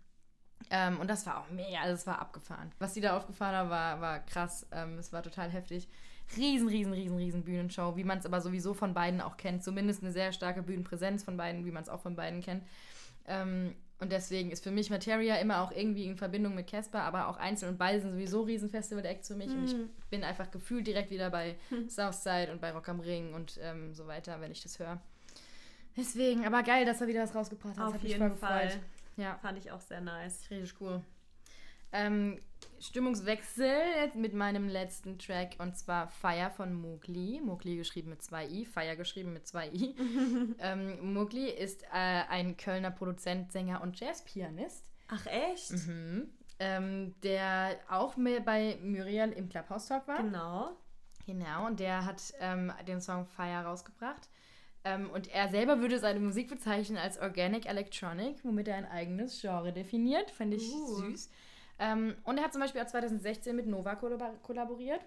Ähm, 0.71 0.99
und 1.01 1.09
das 1.09 1.27
war 1.27 1.41
auch 1.41 1.51
mega, 1.51 1.81
also 1.81 1.95
es 1.95 2.07
war 2.07 2.19
abgefahren. 2.21 2.73
Was 2.79 2.95
die 2.95 3.01
da 3.01 3.17
aufgefahren 3.17 3.55
haben, 3.55 3.71
war, 3.71 4.01
war 4.01 4.21
krass. 4.21 4.67
Ähm, 4.73 4.99
es 4.99 5.13
war 5.13 5.23
total 5.23 5.51
heftig. 5.51 5.89
Riesen, 6.37 6.69
riesen, 6.69 6.93
riesen, 6.95 7.17
riesen 7.19 7.45
Bühnenshow, 7.45 7.97
wie 7.97 8.05
man 8.05 8.19
es 8.19 8.25
aber 8.27 8.41
sowieso 8.41 8.73
von 8.73 8.95
beiden 8.95 9.21
auch 9.21 9.37
kennt. 9.37 9.63
Zumindest 9.63 10.03
eine 10.03 10.11
sehr 10.13 10.33
starke 10.33 10.63
Bühnenpräsenz 10.63 11.23
von 11.23 11.37
beiden, 11.37 11.67
wie 11.67 11.71
man 11.71 11.83
es 11.83 11.91
auch 11.91 12.01
von 12.01 12.17
beiden 12.17 12.41
kennt. 12.41 12.65
Ähm, 13.27 13.75
und 14.01 14.11
deswegen 14.11 14.51
ist 14.51 14.65
für 14.65 14.71
mich 14.71 14.91
Materia 14.91 15.37
immer 15.37 15.61
auch 15.63 15.71
irgendwie 15.71 16.07
in 16.07 16.17
Verbindung 16.17 16.55
mit 16.55 16.67
Casper, 16.67 17.03
aber 17.03 17.29
auch 17.29 17.37
einzeln 17.37 17.71
und 17.73 17.79
beide 17.79 18.01
sind 18.01 18.13
sowieso 18.13 18.43
riesen 18.43 18.69
Festival-Acts 18.71 19.29
für 19.29 19.35
mich. 19.37 19.51
Und 19.53 19.65
ich 19.65 19.75
Mhm. 19.75 19.91
bin 20.11 20.25
einfach 20.25 20.51
gefühlt 20.51 20.87
direkt 20.87 21.11
wieder 21.11 21.31
bei 21.31 21.57
Southside 21.89 22.51
und 22.53 22.61
bei 22.61 22.73
Rock 22.73 22.89
am 22.89 23.01
Ring 23.01 23.35
und 23.35 23.59
ähm, 23.63 23.95
so 23.95 24.07
weiter, 24.07 24.41
wenn 24.41 24.51
ich 24.51 24.63
das 24.63 24.79
höre. 24.79 25.01
Deswegen, 25.97 26.45
aber 26.45 26.63
geil, 26.65 26.85
dass 26.85 27.01
er 27.01 27.07
wieder 27.07 27.23
was 27.23 27.35
rausgebracht 27.35 27.79
hat. 27.79 27.87
Das 27.87 27.95
Auf 27.95 28.03
jeden 28.03 28.37
Fall. 28.37 28.67
gefreut. 28.69 28.81
Ja, 29.17 29.39
Fand 29.39 29.59
ich 29.59 29.71
auch 29.71 29.81
sehr 29.81 30.01
nice. 30.01 30.51
richtig 30.51 30.81
cool. 30.81 31.03
Ähm, 31.93 32.41
Stimmungswechsel 32.81 34.11
mit 34.15 34.35
meinem 34.35 34.69
letzten 34.69 35.17
Track 35.19 35.57
und 35.59 35.77
zwar 35.79 36.09
Fire 36.09 36.51
von 36.51 36.75
Mowgli. 36.75 37.41
Mowgli 37.41 37.77
geschrieben 37.77 38.11
mit 38.11 38.23
zwei 38.23 38.47
i, 38.49 38.67
Fire 38.67 38.97
geschrieben 38.97 39.33
mit 39.33 39.47
zwei 39.47 39.69
i. 39.69 39.95
ähm, 40.59 41.15
Mowgli 41.15 41.49
ist 41.49 41.85
äh, 41.85 42.25
ein 42.29 42.57
Kölner 42.57 42.91
Produzent, 42.91 43.53
Sänger 43.53 43.81
und 43.81 43.99
Jazzpianist, 44.01 44.91
Ach 45.09 45.25
echt? 45.27 45.71
mhm. 45.71 46.31
ähm, 46.59 47.15
der 47.23 47.79
auch 47.89 48.17
mit 48.17 48.45
bei 48.45 48.77
Muriel 48.83 49.31
im 49.31 49.49
Clubhouse 49.49 49.87
Talk 49.87 50.09
war. 50.09 50.17
Genau. 50.17 50.77
Genau, 51.27 51.67
und 51.67 51.81
der 51.81 52.05
hat 52.05 52.21
ähm, 52.41 52.73
den 52.87 53.01
Song 53.01 53.25
Fire 53.25 53.65
rausgebracht. 53.65 54.29
Ähm, 54.85 55.09
und 55.11 55.33
er 55.33 55.49
selber 55.49 55.81
würde 55.81 55.99
seine 55.99 56.21
Musik 56.21 56.49
bezeichnen 56.49 56.99
als 56.99 57.19
Organic 57.19 57.67
Electronic, 57.67 58.45
womit 58.45 58.69
er 58.69 58.77
ein 58.77 58.91
eigenes 58.91 59.41
Genre 59.41 59.73
definiert. 59.73 60.31
Fand 60.31 60.53
ich 60.55 60.71
Uh. 60.73 60.97
süß. 60.97 61.31
Ähm, 61.79 62.15
und 62.25 62.39
er 62.39 62.45
hat 62.45 62.53
zum 62.53 62.61
Beispiel 62.61 62.83
auch 62.83 62.87
2016 62.87 63.57
mit 63.57 63.67
Nova 63.67 63.95
kollabor 63.95 64.35
kollaboriert. 64.43 65.01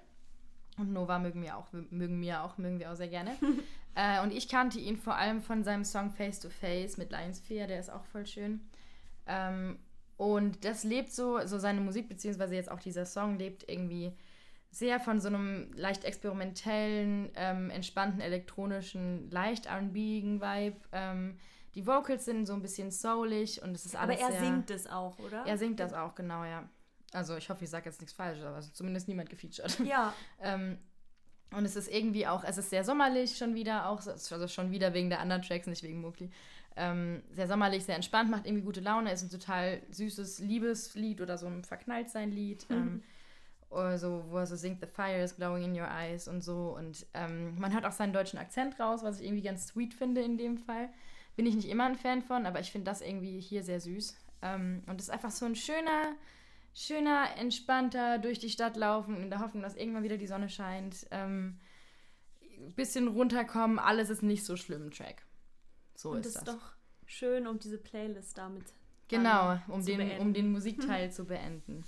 Und 0.78 0.94
Nova 0.94 1.18
mögen 1.18 1.42
wir 1.42 1.58
auch, 1.58 1.68
mögen 1.72 2.22
wir 2.22 2.44
auch, 2.44 2.58
mögen 2.58 2.80
wir 2.80 2.92
auch 2.92 2.96
sehr 2.96 3.08
gerne. 3.08 3.32
äh, 3.96 4.22
und 4.22 4.34
ich 4.34 4.48
kannte 4.48 4.80
ihn 4.80 4.98
vor 4.98 5.16
allem 5.16 5.42
von 5.42 5.64
seinem 5.64 5.86
Song 5.86 6.12
Face 6.12 6.40
to 6.40 6.50
Face 6.50 6.98
mit 6.98 7.12
Lions 7.12 7.40
Fear, 7.40 7.68
der 7.68 7.80
ist 7.80 7.90
auch 7.90 8.06
voll 8.06 8.26
schön. 8.26 8.62
Ähm, 9.26 9.80
und 10.18 10.66
das 10.66 10.84
lebt 10.84 11.12
so, 11.12 11.46
so 11.46 11.60
seine 11.60 11.82
Musik, 11.82 12.10
beziehungsweise 12.10 12.56
jetzt 12.56 12.72
auch 12.72 12.80
dieser 12.80 13.06
Song 13.06 13.38
lebt 13.38 13.70
irgendwie 13.70 14.14
sehr 14.72 15.00
von 15.00 15.20
so 15.20 15.28
einem 15.28 15.72
leicht 15.74 16.04
experimentellen, 16.04 17.32
ähm, 17.36 17.70
entspannten, 17.70 18.22
elektronischen, 18.22 19.30
leicht 19.32 19.66
R&B-igen 19.68 20.42
Vibe. 20.42 20.78
Ähm, 20.92 21.38
die 21.76 21.86
Vocals 21.86 22.26
sind 22.26 22.46
so 22.46 22.54
ein 22.54 22.62
bisschen 22.62 22.92
soulig 22.92 23.62
und 23.62 23.76
es 23.76 23.86
ist 23.86 23.96
Aber 23.96 24.14
alles 24.14 24.22
er 24.22 24.32
sehr... 24.32 24.40
singt 24.40 24.70
es 24.72 24.88
auch, 24.88 25.18
oder? 25.20 25.46
Er 25.46 25.58
singt 25.58 25.80
das 25.80 25.94
auch, 25.94 26.16
genau, 26.16 26.44
ja. 26.44 26.68
Also 27.14 27.38
ich 27.38 27.50
hoffe, 27.50 27.64
ich 27.64 27.70
sage 27.70 27.86
jetzt 27.86 28.02
nichts 28.02 28.16
Falsches, 28.16 28.44
aber 28.44 28.58
es 28.58 28.66
ist 28.66 28.76
zumindest 28.76 29.08
niemand 29.08 29.30
gefeatured. 29.30 29.80
Ja. 29.80 30.14
ähm, 30.42 30.78
und 31.52 31.64
es 31.64 31.76
ist 31.76 31.88
irgendwie 31.90 32.28
auch, 32.28 32.44
es 32.44 32.58
ist 32.58 32.70
sehr 32.70 32.84
sommerlich 32.84 33.38
schon 33.38 33.56
wieder, 33.56 33.88
auch, 33.88 34.06
also 34.06 34.48
schon 34.48 34.72
wieder 34.72 34.94
wegen 34.94 35.10
der 35.10 35.22
anderen 35.22 35.42
Tracks, 35.42 35.68
nicht 35.68 35.84
wegen 35.84 36.02
Mowgli. 36.02 36.30
Ähm, 36.76 37.24
sehr 37.32 37.48
sommerlich, 37.48 37.86
sehr 37.86 37.96
entspannt, 37.96 38.30
macht 38.30 38.46
irgendwie 38.46 38.64
gute 38.64 38.82
Laune, 38.82 39.12
ist 39.12 39.24
ein 39.24 39.30
total 39.30 39.82
süßes 39.90 40.40
Liebeslied 40.40 41.22
oder 41.22 41.38
so 41.38 41.48
ein 41.48 41.64
Verknalltsein-Lied. 41.64 42.68
Ähm, 42.70 43.04
also, 43.70 44.24
wo 44.30 44.38
er 44.38 44.46
so 44.48 44.56
singt, 44.56 44.80
The 44.82 44.88
fire 44.88 45.22
is 45.22 45.36
glowing 45.36 45.64
in 45.64 45.80
your 45.80 45.88
eyes 45.90 46.28
und 46.28 46.42
so. 46.44 46.76
Und 46.78 47.06
ähm, 47.14 47.60
man 47.60 47.74
hört 47.74 47.86
auch 47.86 47.92
seinen 47.92 48.14
deutschen 48.14 48.40
Akzent 48.40 48.80
raus, 48.80 49.02
was 49.04 49.20
ich 49.20 49.26
irgendwie 49.26 49.44
ganz 49.44 49.68
sweet 49.68 49.94
finde 49.94 50.22
in 50.22 50.38
dem 50.38 50.58
Fall. 50.58 50.90
Bin 51.36 51.46
ich 51.46 51.56
nicht 51.56 51.70
immer 51.70 51.86
ein 51.86 51.96
Fan 51.96 52.22
von, 52.22 52.46
aber 52.46 52.60
ich 52.60 52.72
finde 52.72 52.86
das 52.86 53.02
irgendwie 53.02 53.40
hier 53.40 53.64
sehr 53.64 53.80
süß. 53.80 54.16
Ähm, 54.42 54.84
und 54.88 55.00
es 55.02 55.08
ist 55.08 55.14
einfach 55.14 55.32
so 55.32 55.46
ein 55.46 55.56
schöner, 55.56 56.14
schöner, 56.74 57.28
entspannter 57.38 58.18
durch 58.20 58.40
die 58.40 58.50
Stadt 58.50 58.76
laufen, 58.78 59.22
in 59.22 59.30
der 59.30 59.40
Hoffnung, 59.40 59.64
dass 59.64 59.76
irgendwann 59.76 60.04
wieder 60.04 60.18
die 60.18 60.28
Sonne 60.28 60.50
scheint. 60.50 61.06
Ähm, 61.12 61.60
bisschen 62.76 63.08
runterkommen, 63.08 63.78
alles 63.80 64.10
ist 64.10 64.24
nicht 64.24 64.46
so 64.46 64.56
schlimm, 64.56 64.92
Track. 64.92 65.24
So 65.96 66.12
Und 66.12 66.26
ist 66.26 66.36
das 66.38 66.44
das. 66.44 66.56
ist 66.56 66.62
doch 66.62 66.72
schön, 67.06 67.48
um 67.48 67.60
diese 67.60 67.78
Playlist 67.78 68.38
damit 68.38 68.64
Genau, 69.10 69.58
um 69.68 69.84
den, 69.86 70.02
um 70.02 70.08
beenden. 70.08 70.34
den 70.34 70.52
Musikteil 70.54 71.12
zu 71.12 71.26
beenden. 71.26 71.84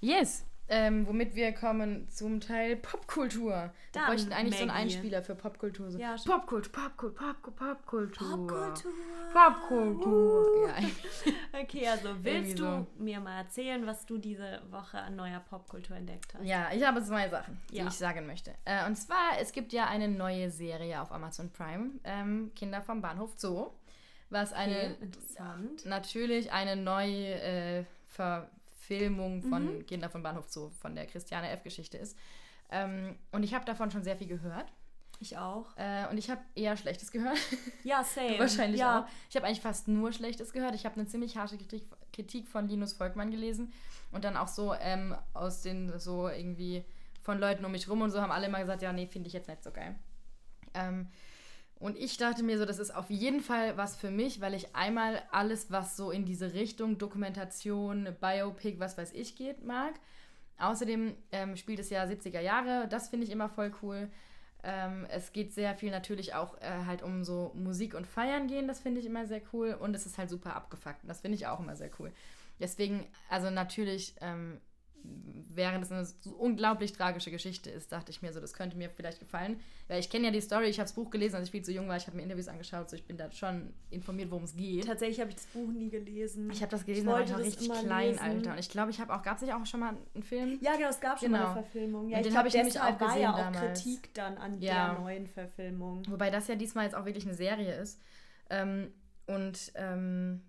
Yes, 0.00 0.44
ähm, 0.68 1.06
womit 1.06 1.34
wir 1.34 1.52
kommen 1.52 2.08
zum 2.10 2.40
Teil 2.40 2.76
Popkultur. 2.76 3.50
Wir 3.52 3.72
Dann, 3.92 4.06
bräuchten 4.06 4.32
eigentlich 4.32 4.56
so 4.56 4.62
einen 4.62 4.68
Maggie. 4.68 4.82
Einspieler 4.82 5.22
für 5.22 5.34
Popkultur. 5.34 5.90
So 5.90 5.98
Ja, 5.98 6.16
stimmt. 6.18 6.34
Popkultur, 6.36 6.72
Popkultur, 6.72 7.52
Popkultur, 7.52 8.28
Popkultur. 8.28 8.38
Popkultur. 8.46 8.92
Popkultur. 9.32 10.68
Ja, 10.68 10.74
Okay, 11.62 11.88
also 11.88 12.10
willst 12.22 12.58
du 12.58 12.64
so. 12.64 12.86
mir 12.98 13.20
mal 13.20 13.38
erzählen, 13.38 13.86
was 13.86 14.04
du 14.06 14.18
diese 14.18 14.60
Woche 14.70 14.98
an 14.98 15.16
neuer 15.16 15.40
Popkultur 15.40 15.96
entdeckt 15.96 16.34
hast? 16.34 16.44
ja, 16.44 16.68
ich 16.72 16.84
habe 16.86 17.02
zwei 17.02 17.28
Sachen, 17.28 17.58
die 17.70 17.76
Ja. 17.76 17.86
ich 17.86 17.92
sagen 17.94 18.26
möchte. 18.26 18.52
Äh, 18.64 18.86
und 18.86 18.96
zwar, 18.96 19.38
es 19.40 19.52
gibt 19.52 19.72
ja 19.72 19.86
eine 19.86 20.08
neue 20.08 20.50
Serie 20.50 21.00
auf 21.00 21.10
Amazon 21.12 21.50
Prime, 21.50 21.90
ähm, 22.04 22.52
Kinder 22.54 22.82
vom 22.82 23.00
Bahnhof 23.00 23.32
Zoo, 23.36 23.68
was 24.30 24.52
eine 24.52 24.74
Okay, 24.76 24.96
interessant. 25.00 25.86
natürlich 25.86 26.52
eine 26.52 26.76
neue 26.76 27.40
äh, 27.40 27.84
Verfilmung 28.88 29.42
von 29.42 29.78
Mhm. 29.78 29.86
Kinder 29.86 30.08
vom 30.08 30.22
Bahnhof 30.22 30.48
Zoo 30.48 30.70
von 30.80 30.94
der 30.94 31.06
Christiane 31.06 31.50
F. 31.50 31.62
Geschichte 31.62 31.98
ist. 31.98 32.16
Ähm, 32.70 33.16
und 33.32 33.42
ich 33.42 33.54
habe 33.54 33.64
davon 33.64 33.90
schon 33.90 34.02
sehr 34.02 34.16
viel 34.16 34.26
gehört. 34.26 34.72
Ich 35.20 35.36
auch. 35.36 35.76
Äh, 35.76 36.06
und 36.10 36.16
ich 36.16 36.30
habe 36.30 36.40
eher 36.54 36.76
Schlechtes 36.76 37.10
gehört. 37.10 37.38
Ja, 37.82 38.04
same. 38.04 38.38
Wahrscheinlich 38.38 38.80
ja. 38.80 39.00
auch. 39.00 39.08
Ich 39.28 39.36
habe 39.36 39.46
eigentlich 39.46 39.60
fast 39.60 39.88
nur 39.88 40.12
Schlechtes 40.12 40.52
gehört. 40.52 40.74
Ich 40.74 40.84
habe 40.84 40.94
eine 40.96 41.06
ziemlich 41.06 41.36
harsche 41.36 41.56
Kritik, 41.56 41.84
Kritik 42.12 42.48
von 42.48 42.68
Linus 42.68 42.92
Volkmann 42.92 43.30
gelesen. 43.30 43.72
Und 44.12 44.24
dann 44.24 44.36
auch 44.36 44.48
so 44.48 44.74
ähm, 44.74 45.14
aus 45.34 45.62
den, 45.62 45.98
so 45.98 46.28
irgendwie 46.28 46.84
von 47.22 47.38
Leuten 47.38 47.64
um 47.64 47.72
mich 47.72 47.88
rum 47.88 48.00
und 48.00 48.10
so 48.10 48.22
haben 48.22 48.30
alle 48.30 48.46
immer 48.46 48.60
gesagt, 48.60 48.80
ja, 48.80 48.92
nee, 48.92 49.06
finde 49.06 49.26
ich 49.26 49.34
jetzt 49.34 49.48
nicht 49.48 49.62
so 49.62 49.70
geil. 49.70 49.96
Ähm, 50.72 51.08
und 51.80 51.96
ich 51.96 52.16
dachte 52.16 52.42
mir 52.42 52.58
so, 52.58 52.64
das 52.64 52.78
ist 52.78 52.94
auf 52.94 53.08
jeden 53.08 53.40
Fall 53.40 53.76
was 53.76 53.96
für 53.96 54.10
mich, 54.10 54.40
weil 54.40 54.54
ich 54.54 54.74
einmal 54.74 55.22
alles, 55.30 55.70
was 55.70 55.96
so 55.96 56.10
in 56.10 56.24
diese 56.24 56.52
Richtung 56.52 56.98
Dokumentation, 56.98 58.08
Biopic, 58.20 58.80
was 58.80 58.98
weiß 58.98 59.12
ich 59.12 59.36
geht, 59.36 59.64
mag. 59.64 59.94
Außerdem 60.58 61.14
ähm, 61.30 61.56
spielt 61.56 61.78
es 61.78 61.90
ja 61.90 62.04
70er 62.04 62.40
Jahre, 62.40 62.88
das 62.88 63.08
finde 63.08 63.26
ich 63.26 63.32
immer 63.32 63.48
voll 63.48 63.72
cool. 63.82 64.10
Ähm, 64.64 65.06
es 65.08 65.32
geht 65.32 65.52
sehr 65.52 65.76
viel 65.76 65.92
natürlich 65.92 66.34
auch 66.34 66.60
äh, 66.60 66.84
halt 66.84 67.02
um 67.02 67.22
so 67.22 67.52
Musik 67.54 67.94
und 67.94 68.08
Feiern 68.08 68.48
gehen, 68.48 68.66
das 68.66 68.80
finde 68.80 68.98
ich 68.98 69.06
immer 69.06 69.26
sehr 69.26 69.40
cool. 69.52 69.74
Und 69.74 69.94
es 69.94 70.04
ist 70.04 70.18
halt 70.18 70.30
super 70.30 70.56
abgefuckt, 70.56 70.98
das 71.04 71.20
finde 71.20 71.36
ich 71.36 71.46
auch 71.46 71.60
immer 71.60 71.76
sehr 71.76 71.90
cool. 72.00 72.12
Deswegen, 72.58 73.06
also 73.28 73.50
natürlich, 73.50 74.16
ähm, 74.20 74.60
während 75.02 75.82
es 75.84 75.90
eine 75.90 76.04
so 76.04 76.30
unglaublich 76.30 76.92
tragische 76.92 77.30
Geschichte 77.32 77.68
ist, 77.70 77.90
dachte 77.90 78.10
ich 78.12 78.22
mir 78.22 78.32
so, 78.32 78.38
das 78.40 78.52
könnte 78.52 78.76
mir 78.76 78.90
vielleicht 78.90 79.18
gefallen. 79.18 79.58
Weil 79.88 79.98
ich 79.98 80.08
kenne 80.08 80.26
ja 80.26 80.30
die 80.30 80.40
Story, 80.40 80.66
ich 80.66 80.78
habe 80.78 80.84
das 80.86 80.92
Buch 80.94 81.10
gelesen, 81.10 81.36
als 81.36 81.46
ich 81.46 81.50
viel 81.50 81.62
zu 81.64 81.72
jung 81.72 81.88
war, 81.88 81.96
ich 81.96 82.06
habe 82.06 82.16
mir 82.16 82.22
Interviews 82.22 82.46
angeschaut, 82.48 82.88
so 82.90 82.94
ich 82.96 83.04
bin 83.04 83.16
da 83.16 83.30
schon 83.32 83.72
informiert, 83.90 84.30
worum 84.30 84.44
es 84.44 84.54
geht. 84.54 84.86
Tatsächlich 84.86 85.18
habe 85.20 85.30
ich 85.30 85.36
das 85.36 85.46
Buch 85.46 85.66
nie 85.72 85.88
gelesen. 85.90 86.50
Ich 86.52 86.60
habe 86.62 86.70
das 86.70 86.84
gelesen, 86.86 87.06
war 87.08 87.22
ich 87.22 87.30
das 87.30 87.40
richtig 87.40 87.68
klein, 87.70 88.10
lesen. 88.10 88.20
Alter. 88.22 88.52
Und 88.52 88.58
ich 88.60 88.68
glaube, 88.70 88.90
ich 88.90 89.00
habe 89.00 89.12
auch, 89.14 89.22
gab 89.22 89.36
es 89.36 89.42
nicht 89.42 89.52
auch 89.54 89.66
schon 89.66 89.80
mal 89.80 89.96
einen 90.14 90.22
Film? 90.22 90.58
Ja, 90.60 90.76
genau, 90.76 90.90
es 90.90 91.00
gab 91.00 91.18
schon 91.18 91.32
Genau. 91.32 91.40
mal 91.44 91.52
eine 91.52 91.62
Verfilmung. 91.62 92.08
Ja, 92.08 92.18
Und 92.18 92.26
ich 92.26 92.30
glaube, 92.32 92.38
habe 92.38 92.48
ich 92.48 92.54
nämlich 92.54 92.80
auch 92.80 93.00
war 93.00 93.18
ja 93.18 93.30
gesehen 93.32 93.46
auch 93.46 93.52
damals. 93.52 93.82
Kritik 93.82 94.14
dann 94.14 94.38
an 94.38 94.60
Ja. 94.60 94.92
der 94.92 95.00
neuen 95.00 95.26
Verfilmung. 95.26 96.02
Wobei 96.08 96.30
das 96.30 96.46
ja 96.48 96.54
diesmal 96.54 96.84
jetzt 96.84 96.94
auch 96.94 97.04
wirklich 97.04 97.24
eine 97.26 97.34
Serie 97.34 97.74
ist. 97.80 98.00
Ähm, 98.50 98.92
und 99.26 99.72
ähm, 99.74 100.42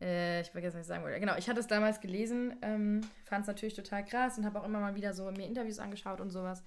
äh, 0.00 0.40
ich 0.40 0.50
vergesse, 0.50 0.76
was 0.76 0.82
ich 0.82 0.88
sagen 0.88 1.02
wollte. 1.02 1.20
Genau, 1.20 1.36
ich 1.36 1.48
hatte 1.48 1.60
es 1.60 1.66
damals 1.66 2.00
gelesen, 2.00 2.56
ähm, 2.62 3.00
fand 3.24 3.42
es 3.42 3.48
natürlich 3.48 3.74
total 3.74 4.04
krass 4.04 4.38
und 4.38 4.44
habe 4.44 4.60
auch 4.60 4.64
immer 4.64 4.80
mal 4.80 4.94
wieder 4.94 5.14
so 5.14 5.30
mir 5.30 5.46
Interviews 5.46 5.78
angeschaut 5.78 6.20
und 6.20 6.30
sowas, 6.30 6.62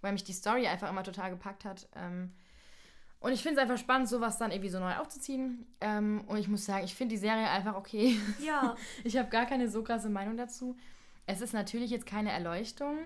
weil 0.00 0.12
mich 0.12 0.24
die 0.24 0.32
Story 0.32 0.66
einfach 0.66 0.90
immer 0.90 1.04
total 1.04 1.30
gepackt 1.30 1.64
hat. 1.64 1.88
Ähm, 1.96 2.32
und 3.22 3.32
ich 3.32 3.42
finde 3.42 3.60
es 3.60 3.62
einfach 3.62 3.78
spannend, 3.78 4.08
sowas 4.08 4.36
dann 4.38 4.50
irgendwie 4.50 4.68
so 4.68 4.80
neu 4.80 4.96
aufzuziehen. 4.96 5.64
Ähm, 5.80 6.24
und 6.26 6.38
ich 6.38 6.48
muss 6.48 6.64
sagen, 6.64 6.84
ich 6.84 6.94
finde 6.94 7.14
die 7.14 7.20
Serie 7.20 7.48
einfach 7.48 7.76
okay. 7.76 8.18
Ja, 8.44 8.76
Ich 9.04 9.16
habe 9.16 9.30
gar 9.30 9.46
keine 9.46 9.68
so 9.68 9.84
krasse 9.84 10.08
Meinung 10.10 10.36
dazu. 10.36 10.76
Es 11.26 11.40
ist 11.40 11.54
natürlich 11.54 11.92
jetzt 11.92 12.04
keine 12.04 12.32
Erleuchtung. 12.32 12.98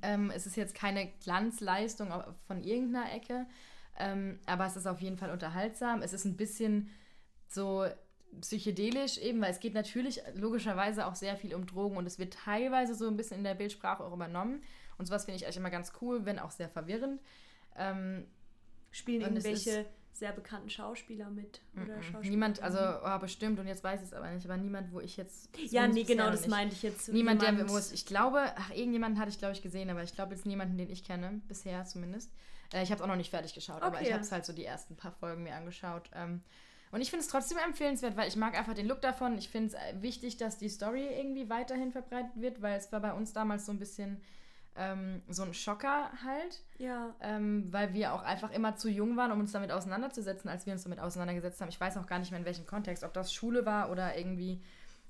Ähm, 0.00 0.32
es 0.34 0.46
ist 0.46 0.56
jetzt 0.56 0.74
keine 0.74 1.08
Glanzleistung 1.22 2.08
von 2.46 2.62
irgendeiner 2.62 3.12
Ecke. 3.12 3.46
Ähm, 3.98 4.40
aber 4.46 4.64
es 4.66 4.76
ist 4.76 4.86
auf 4.86 5.00
jeden 5.02 5.18
Fall 5.18 5.30
unterhaltsam. 5.30 6.00
Es 6.00 6.14
ist 6.14 6.24
ein 6.24 6.38
bisschen 6.38 6.88
so 7.46 7.86
psychedelisch 8.40 9.18
eben, 9.18 9.40
weil 9.40 9.50
es 9.50 9.60
geht 9.60 9.74
natürlich 9.74 10.20
logischerweise 10.34 11.06
auch 11.06 11.14
sehr 11.14 11.36
viel 11.36 11.54
um 11.54 11.66
Drogen 11.66 11.96
und 11.96 12.06
es 12.06 12.18
wird 12.18 12.34
teilweise 12.34 12.94
so 12.94 13.08
ein 13.08 13.16
bisschen 13.16 13.38
in 13.38 13.44
der 13.44 13.54
Bildsprache 13.54 14.04
auch 14.04 14.12
übernommen. 14.12 14.62
Und 14.98 15.06
sowas 15.06 15.24
finde 15.24 15.36
ich 15.36 15.44
eigentlich 15.44 15.56
immer 15.58 15.70
ganz 15.70 15.92
cool, 16.00 16.24
wenn 16.24 16.38
auch 16.38 16.50
sehr 16.50 16.68
verwirrend. 16.68 17.20
Ähm, 17.76 18.26
spielen 18.90 19.20
irgendwelche 19.20 19.84
sehr 20.12 20.32
bekannten 20.32 20.70
Schauspieler 20.70 21.28
mit 21.28 21.60
oder 21.76 22.02
Schauspieler. 22.02 22.30
niemand, 22.30 22.62
also 22.62 22.78
oh, 23.04 23.18
bestimmt 23.18 23.60
und 23.60 23.66
jetzt 23.66 23.84
weiß 23.84 24.00
ich 24.00 24.06
es 24.06 24.14
aber 24.14 24.30
nicht, 24.30 24.46
aber 24.46 24.56
niemand, 24.56 24.90
wo 24.92 25.00
ich 25.00 25.18
jetzt. 25.18 25.50
Ja, 25.70 25.86
nee, 25.86 26.04
genau, 26.04 26.30
das 26.30 26.46
meinte 26.46 26.74
ich 26.74 26.82
jetzt. 26.82 27.12
Niemand, 27.12 27.42
der 27.42 27.50
jemand- 27.50 27.70
wo 27.70 27.76
es, 27.76 27.92
ich 27.92 28.06
glaube, 28.06 28.40
ach, 28.56 28.70
irgendjemanden 28.70 29.20
hatte 29.20 29.30
ich, 29.30 29.38
glaube 29.38 29.52
ich, 29.52 29.60
gesehen, 29.60 29.90
aber 29.90 30.02
ich 30.02 30.14
glaube 30.14 30.34
jetzt 30.34 30.46
niemanden, 30.46 30.78
den 30.78 30.88
ich 30.88 31.04
kenne, 31.04 31.42
bisher 31.48 31.84
zumindest. 31.84 32.30
Äh, 32.72 32.82
ich 32.82 32.90
habe 32.90 32.96
es 32.98 33.02
auch 33.02 33.08
noch 33.08 33.16
nicht 33.16 33.28
fertig 33.30 33.52
geschaut, 33.52 33.82
aber 33.82 33.96
Okay. 33.96 34.06
ich 34.06 34.12
habe 34.14 34.22
es 34.22 34.32
halt 34.32 34.46
so 34.46 34.54
die 34.54 34.64
ersten 34.64 34.96
paar 34.96 35.12
Folgen 35.12 35.42
mir 35.42 35.54
angeschaut. 35.54 36.08
Ähm, 36.14 36.40
und 36.92 37.00
ich 37.00 37.10
finde 37.10 37.24
es 37.24 37.28
trotzdem 37.30 37.58
empfehlenswert, 37.58 38.16
weil 38.16 38.28
ich 38.28 38.36
mag 38.36 38.56
einfach 38.56 38.74
den 38.74 38.86
Look 38.86 39.00
davon. 39.00 39.36
Ich 39.38 39.48
finde 39.48 39.68
es 39.68 39.74
äh, 39.74 40.02
wichtig, 40.02 40.36
dass 40.36 40.56
die 40.58 40.68
Story 40.68 41.06
irgendwie 41.18 41.50
weiterhin 41.50 41.92
verbreitet 41.92 42.32
wird, 42.36 42.62
weil 42.62 42.76
es 42.78 42.90
war 42.92 43.00
bei 43.00 43.12
uns 43.12 43.32
damals 43.32 43.66
so 43.66 43.72
ein 43.72 43.78
bisschen 43.78 44.20
ähm, 44.78 45.22
so 45.28 45.42
ein 45.42 45.54
Schocker 45.54 46.10
halt, 46.24 46.62
Ja. 46.78 47.14
ähm, 47.20 47.66
weil 47.72 47.94
wir 47.94 48.12
auch 48.12 48.22
einfach 48.22 48.50
immer 48.50 48.76
zu 48.76 48.90
jung 48.90 49.16
waren, 49.16 49.32
um 49.32 49.40
uns 49.40 49.52
damit 49.52 49.72
auseinanderzusetzen, 49.72 50.50
als 50.50 50.66
wir 50.66 50.74
uns 50.74 50.82
damit 50.82 51.00
auseinandergesetzt 51.00 51.60
haben. 51.62 51.70
Ich 51.70 51.80
weiß 51.80 51.96
auch 51.96 52.06
gar 52.06 52.18
nicht 52.18 52.30
mehr 52.30 52.40
in 52.40 52.46
welchem 52.46 52.66
Kontext, 52.66 53.02
ob 53.02 53.12
das 53.14 53.32
Schule 53.32 53.64
war 53.64 53.90
oder 53.90 54.16
irgendwie 54.18 54.60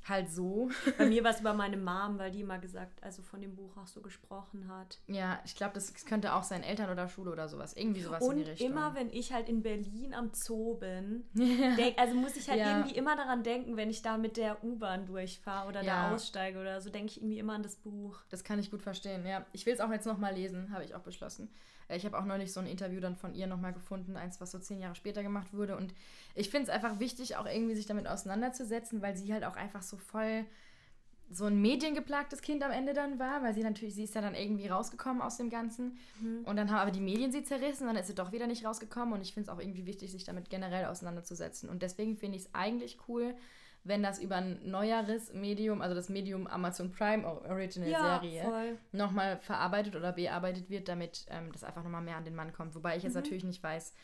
halt 0.09 0.31
so. 0.31 0.71
Bei 0.99 1.07
mir 1.07 1.25
war 1.25 1.33
es 1.33 1.41
über 1.41 1.53
meine 1.55 1.77
Mom, 1.77 2.19
weil 2.19 2.31
die 2.31 2.41
immer 2.41 2.59
gesagt, 2.59 3.03
also 3.03 3.23
von 3.23 3.41
dem 3.41 3.55
Buch 3.57 3.77
auch 3.77 3.87
so 3.87 4.01
gesprochen 4.01 4.69
hat. 4.69 4.99
Ja, 5.07 5.41
ich 5.45 5.57
glaube, 5.57 5.75
das 5.75 5.93
könnte 6.05 6.35
auch 6.35 6.43
sein 6.45 6.63
Eltern 6.63 6.91
oder 6.91 7.09
Schule 7.09 7.31
oder 7.33 7.49
sowas. 7.49 7.75
Irgendwie 7.75 8.01
sowas 8.03 8.23
in 8.27 8.37
die 8.37 8.43
Und 8.43 8.49
Richtung. 8.49 8.71
immer, 8.71 8.95
wenn 8.95 9.11
ich 9.11 9.33
halt 9.33 9.49
in 9.49 9.63
Berlin 9.63 10.15
am 10.15 10.31
Zoo 10.33 10.75
bin, 10.75 11.25
denk, 11.35 11.99
also 11.99 12.15
muss 12.15 12.37
ich 12.37 12.49
halt 12.49 12.61
Ja. 12.61 12.71
irgendwie 12.79 12.97
immer 12.97 13.17
daran 13.17 13.43
denken, 13.43 13.77
wenn 13.77 13.91
ich 13.91 14.03
da 14.03 14.17
mit 14.19 14.37
der 14.37 14.63
U-Bahn 14.65 15.07
durchfahre 15.07 15.69
oder 15.69 15.83
Ja. 15.83 16.09
da 16.11 16.15
aussteige 16.15 16.59
oder 16.61 16.81
so, 16.81 16.91
denke 16.91 17.11
ich 17.13 17.19
irgendwie 17.21 17.39
immer 17.39 17.55
an 17.55 17.63
das 17.63 17.77
Buch. 17.77 18.19
Das 18.31 18.45
kann 18.45 18.59
ich 18.59 18.71
gut 18.71 18.83
verstehen, 18.83 19.27
ja. 19.27 19.45
Ich 19.53 19.67
will 19.67 19.75
es 19.75 19.81
auch 19.81 19.91
jetzt 19.91 20.07
nochmal 20.07 20.35
lesen, 20.35 20.71
habe 20.73 20.85
ich 20.85 20.95
auch 20.95 21.01
beschlossen. 21.03 21.49
Äh, 21.89 21.97
Ich 21.97 22.05
habe 22.05 22.19
auch 22.19 22.25
neulich 22.25 22.53
so 22.53 22.61
ein 22.61 22.67
Interview 22.67 23.01
dann 23.01 23.17
von 23.17 23.35
ihr 23.35 23.47
nochmal 23.47 23.73
gefunden, 23.73 24.17
eins, 24.17 24.41
was 24.41 24.51
so 24.51 24.59
zehn 24.59 24.81
Jahre 24.81 24.95
später 24.95 25.23
gemacht 25.23 25.53
wurde. 25.53 25.77
Und 25.77 25.95
ich 26.35 26.51
finde 26.51 26.65
es 26.65 26.71
einfach 26.71 26.99
wichtig, 26.99 27.37
auch 27.37 27.47
irgendwie 27.47 27.75
sich 27.75 27.87
damit 27.87 28.07
auseinanderzusetzen, 28.07 29.03
weil 29.03 29.17
sie 29.17 29.33
halt 29.33 29.45
auch 29.45 29.57
einfach 29.57 29.83
so 29.83 29.97
voll 29.97 30.45
so 31.29 31.47
ein 31.47 31.61
mediengeplagtes 31.61 32.41
Kind 32.41 32.63
am 32.63 32.71
Ende 32.71 32.93
dann 32.93 33.19
war, 33.19 33.43
weil 33.43 33.53
sie 33.53 33.65
natürlich, 33.65 33.97
sie 33.97 34.05
ist 34.05 34.15
ja 34.15 34.21
dann 34.21 34.37
irgendwie 34.37 34.69
rausgekommen 34.69 35.21
aus 35.21 35.37
dem 35.39 35.51
Ganzen. 35.51 35.99
Und 36.45 36.55
dann 36.57 36.71
haben 36.71 36.79
aber 36.79 36.93
die 36.93 37.01
Medien 37.01 37.33
sie 37.33 37.43
zerrissen, 37.43 37.89
dann 37.89 37.97
ist 37.97 38.07
sie 38.07 38.15
doch 38.15 38.31
wieder 38.31 38.47
nicht 38.47 38.65
rausgekommen. 38.65 39.13
Und 39.13 39.23
ich 39.23 39.35
finde 39.35 39.51
es 39.51 39.57
auch 39.57 39.61
irgendwie 39.61 39.87
wichtig, 39.87 40.13
sich 40.13 40.23
damit 40.23 40.51
generell 40.51 40.85
auseinanderzusetzen. 40.85 41.69
Und 41.69 41.83
deswegen 41.83 42.17
finde 42.17 42.37
ich 42.39 42.45
es 42.45 42.55
eigentlich 42.55 42.99
cool, 43.09 43.35
wenn 43.87 44.03
das 44.03 44.19
über 44.19 44.37
ein 44.37 44.59
neueres 44.69 45.33
Medium, 45.33 45.81
also 45.81 45.95
das 45.95 46.09
Medium 46.09 46.47
Amazon 46.47 46.91
Prime 46.91 47.27
Original 47.27 47.89
Ja, 47.89 48.21
Serie, 48.21 48.43
voll. 48.43 48.79
nochmal 48.93 49.39
verarbeitet 49.39 49.95
oder 49.97 50.13
bearbeitet 50.13 50.69
wird, 50.71 50.89
damit 50.89 51.27
ähm, 51.31 51.53
das 51.53 51.63
einfach 51.65 51.83
nochmal 51.85 52.03
mehr 52.03 52.17
an 52.17 52.25
den 52.25 52.35
Mann 52.35 52.53
kommt. 52.53 52.75
Wobei 52.75 52.97
ich 52.97 53.03
jetzt 53.05 53.15
natürlich 53.15 53.45
nicht 53.45 53.63
weiß, 53.63 53.95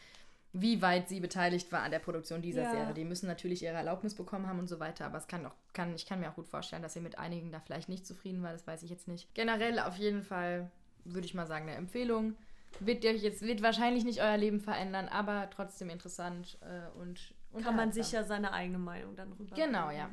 wie 0.54 0.82
weit 0.82 1.08
sie 1.08 1.18
beteiligt 1.20 1.72
war 1.72 1.80
an 1.82 1.90
der 1.90 1.98
Produktion 1.98 2.42
dieser 2.42 2.64
Ja. 2.64 2.70
Serie. 2.70 2.94
Die 2.94 3.04
müssen 3.04 3.26
natürlich 3.26 3.62
ihre 3.62 3.74
Erlaubnis 3.74 4.14
bekommen 4.14 4.46
haben 4.46 4.58
und 4.58 4.68
so 4.68 4.78
weiter, 4.80 5.06
aber 5.06 5.16
es 5.18 5.26
kann 5.26 5.46
auch, 5.46 5.54
kann, 5.72 5.94
ich 5.94 6.04
kann 6.06 6.20
mir 6.20 6.28
auch 6.30 6.34
gut 6.34 6.46
vorstellen, 6.48 6.82
dass 6.82 6.92
sie 6.92 7.00
mit 7.00 7.18
einigen 7.18 7.50
da 7.50 7.58
vielleicht 7.60 7.88
nicht 7.88 8.06
zufrieden 8.06 8.42
war, 8.42 8.52
das 8.52 8.66
weiß 8.66 8.82
ich 8.82 8.90
jetzt 8.90 9.08
nicht. 9.08 9.32
Generell 9.34 9.78
auf 9.78 9.96
jeden 9.96 10.22
Fall 10.22 10.70
würde 11.04 11.26
ich 11.26 11.34
mal 11.34 11.46
sagen, 11.46 11.68
eine 11.68 11.76
Empfehlung. 11.76 12.36
Wird 12.80 13.04
euch 13.04 13.22
jetzt, 13.22 13.42
wird 13.42 13.62
wahrscheinlich 13.62 14.04
nicht 14.04 14.20
euer 14.22 14.36
Leben 14.36 14.60
verändern, 14.60 15.08
aber 15.08 15.48
trotzdem 15.50 15.90
interessant 15.90 16.58
äh, 16.62 16.98
und 17.00 17.34
Kann 17.60 17.76
man 17.76 17.92
sicher 17.92 18.24
seine 18.24 18.52
eigene 18.52 18.78
Meinung 18.78 19.14
dann 19.16 19.32
rüber. 19.32 19.54
Genau, 19.54 19.90
ja. 19.90 20.08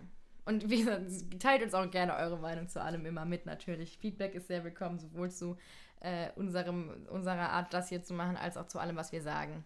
Und 0.46 0.70
wie 0.70 0.80
gesagt, 0.80 1.06
teilt 1.40 1.62
uns 1.64 1.74
auch 1.74 1.90
gerne 1.92 2.16
eure 2.16 2.38
Meinung 2.38 2.68
zu 2.68 2.82
allem 2.82 3.06
immer 3.06 3.24
mit, 3.26 3.46
natürlich. 3.46 3.98
Feedback 3.98 4.34
ist 4.36 4.48
sehr 4.48 4.64
willkommen, 4.64 4.98
sowohl 5.00 5.30
zu 5.32 5.58
äh, 6.02 6.32
unserem, 6.36 7.06
unserer 7.10 7.50
Art, 7.52 7.74
das 7.74 7.90
hier 7.90 8.02
zu 8.04 8.14
machen, 8.14 8.36
als 8.36 8.58
auch 8.58 8.66
zu 8.68 8.80
allem, 8.80 8.96
was 8.96 9.12
wir 9.12 9.22
sagen. 9.22 9.64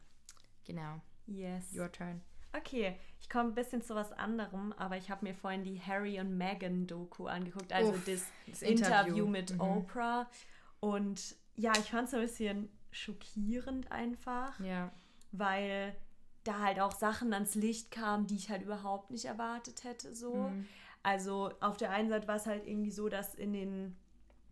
Genau. 0.66 1.00
Yes. 1.28 1.74
Your 1.74 1.92
turn. 1.92 2.22
Okay, 2.56 2.96
ich 3.20 3.30
komme 3.30 3.50
ein 3.50 3.56
bisschen 3.56 3.82
zu 3.82 3.96
was 3.96 4.12
anderem, 4.12 4.74
aber 4.74 4.98
ich 4.98 5.10
habe 5.10 5.26
mir 5.26 5.34
vorhin 5.34 5.64
die 5.64 5.82
Harry 5.82 6.20
und 6.20 6.38
Meghan 6.38 6.86
Doku 6.86 7.26
angeguckt, 7.28 7.72
also 7.74 7.92
Uff, 7.94 8.06
das, 8.06 8.26
das 8.48 8.62
Interview. 8.62 9.26
Interview. 9.26 9.28
mit 9.28 9.54
Mhm. 9.54 9.62
Oprah. 9.62 10.28
Und 10.80 11.36
ja, 11.56 11.72
ich 11.78 11.90
fand 11.92 12.08
es 12.10 12.14
ein 12.14 12.22
bisschen 12.22 12.70
schockierend 12.92 13.92
einfach, 13.92 14.60
Ja. 14.60 14.92
weil 15.32 15.96
da 16.44 16.60
halt 16.60 16.80
auch 16.80 16.92
Sachen 16.92 17.34
ans 17.34 17.56
Licht 17.56 17.92
kamen, 17.92 18.28
die 18.28 18.36
ich 18.36 18.50
halt 18.50 18.64
überhaupt 18.64 19.12
nicht 19.12 19.26
erwartet 19.26 19.84
hätte. 19.84 20.16
So. 20.16 20.50
Mhm. 20.50 20.68
Also 21.04 21.52
auf 21.60 21.78
der 21.78 21.92
einen 21.92 22.10
Seite 22.10 22.28
war 22.28 22.36
es 22.36 22.46
halt 22.46 22.66
irgendwie 22.66 22.92
so, 22.92 23.10
dass 23.10 23.36
in 23.36 23.54
den 23.54 23.96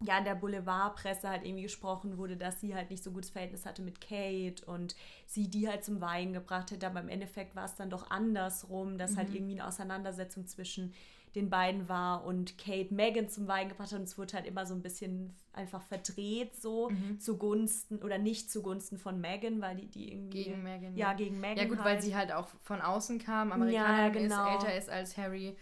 ja, 0.03 0.17
in 0.17 0.25
der 0.25 0.35
Boulevardpresse 0.35 1.29
halt 1.29 1.45
irgendwie 1.45 1.63
gesprochen 1.63 2.17
wurde, 2.17 2.35
dass 2.35 2.59
sie 2.59 2.73
halt 2.73 2.89
nicht 2.89 3.03
so 3.03 3.11
gutes 3.11 3.29
Verhältnis 3.29 3.65
hatte 3.65 3.83
mit 3.83 4.01
Kate 4.01 4.65
und 4.65 4.95
sie 5.27 5.47
die 5.47 5.69
halt 5.69 5.83
zum 5.83 6.01
Weinen 6.01 6.33
gebracht 6.33 6.71
hätte. 6.71 6.87
Aber 6.87 7.01
im 7.01 7.09
Endeffekt 7.09 7.55
war 7.55 7.65
es 7.65 7.75
dann 7.75 7.91
doch 7.91 8.09
andersrum, 8.09 8.97
dass 8.97 9.15
halt 9.15 9.33
irgendwie 9.33 9.59
eine 9.59 9.67
Auseinandersetzung 9.67 10.47
zwischen 10.47 10.93
den 11.35 11.49
beiden 11.49 11.87
war 11.87 12.25
und 12.25 12.57
Kate 12.57 12.93
Megan 12.93 13.29
zum 13.29 13.47
Weinen 13.47 13.69
gebracht 13.69 13.91
hat. 13.91 13.99
Und 13.99 14.03
es 14.03 14.17
wurde 14.17 14.33
halt 14.33 14.45
immer 14.45 14.65
so 14.65 14.73
ein 14.73 14.81
bisschen 14.81 15.33
einfach 15.53 15.81
verdreht, 15.81 16.55
so 16.55 16.89
zugunsten 17.19 17.99
oder 17.99 18.17
nicht 18.17 18.51
zugunsten 18.51 18.97
von 18.97 19.19
Megan, 19.21 19.61
weil 19.61 19.75
die, 19.77 19.87
die 19.87 20.11
irgendwie. 20.13 20.43
Gegen 20.45 20.63
Meghan, 20.63 20.95
Ja, 20.95 21.11
ja. 21.11 21.13
gegen 21.13 21.39
Megan. 21.39 21.57
Ja 21.57 21.65
gut, 21.65 21.77
halt. 21.79 21.85
weil 21.95 22.01
sie 22.01 22.15
halt 22.15 22.31
auch 22.31 22.47
von 22.61 22.81
außen 22.81 23.19
kam, 23.19 23.51
Amerikanerin 23.51 24.23
genau. 24.23 24.45
ist, 24.47 24.63
älter 24.63 24.77
ist 24.77 24.89
als 24.89 25.17
Harry, 25.17 25.55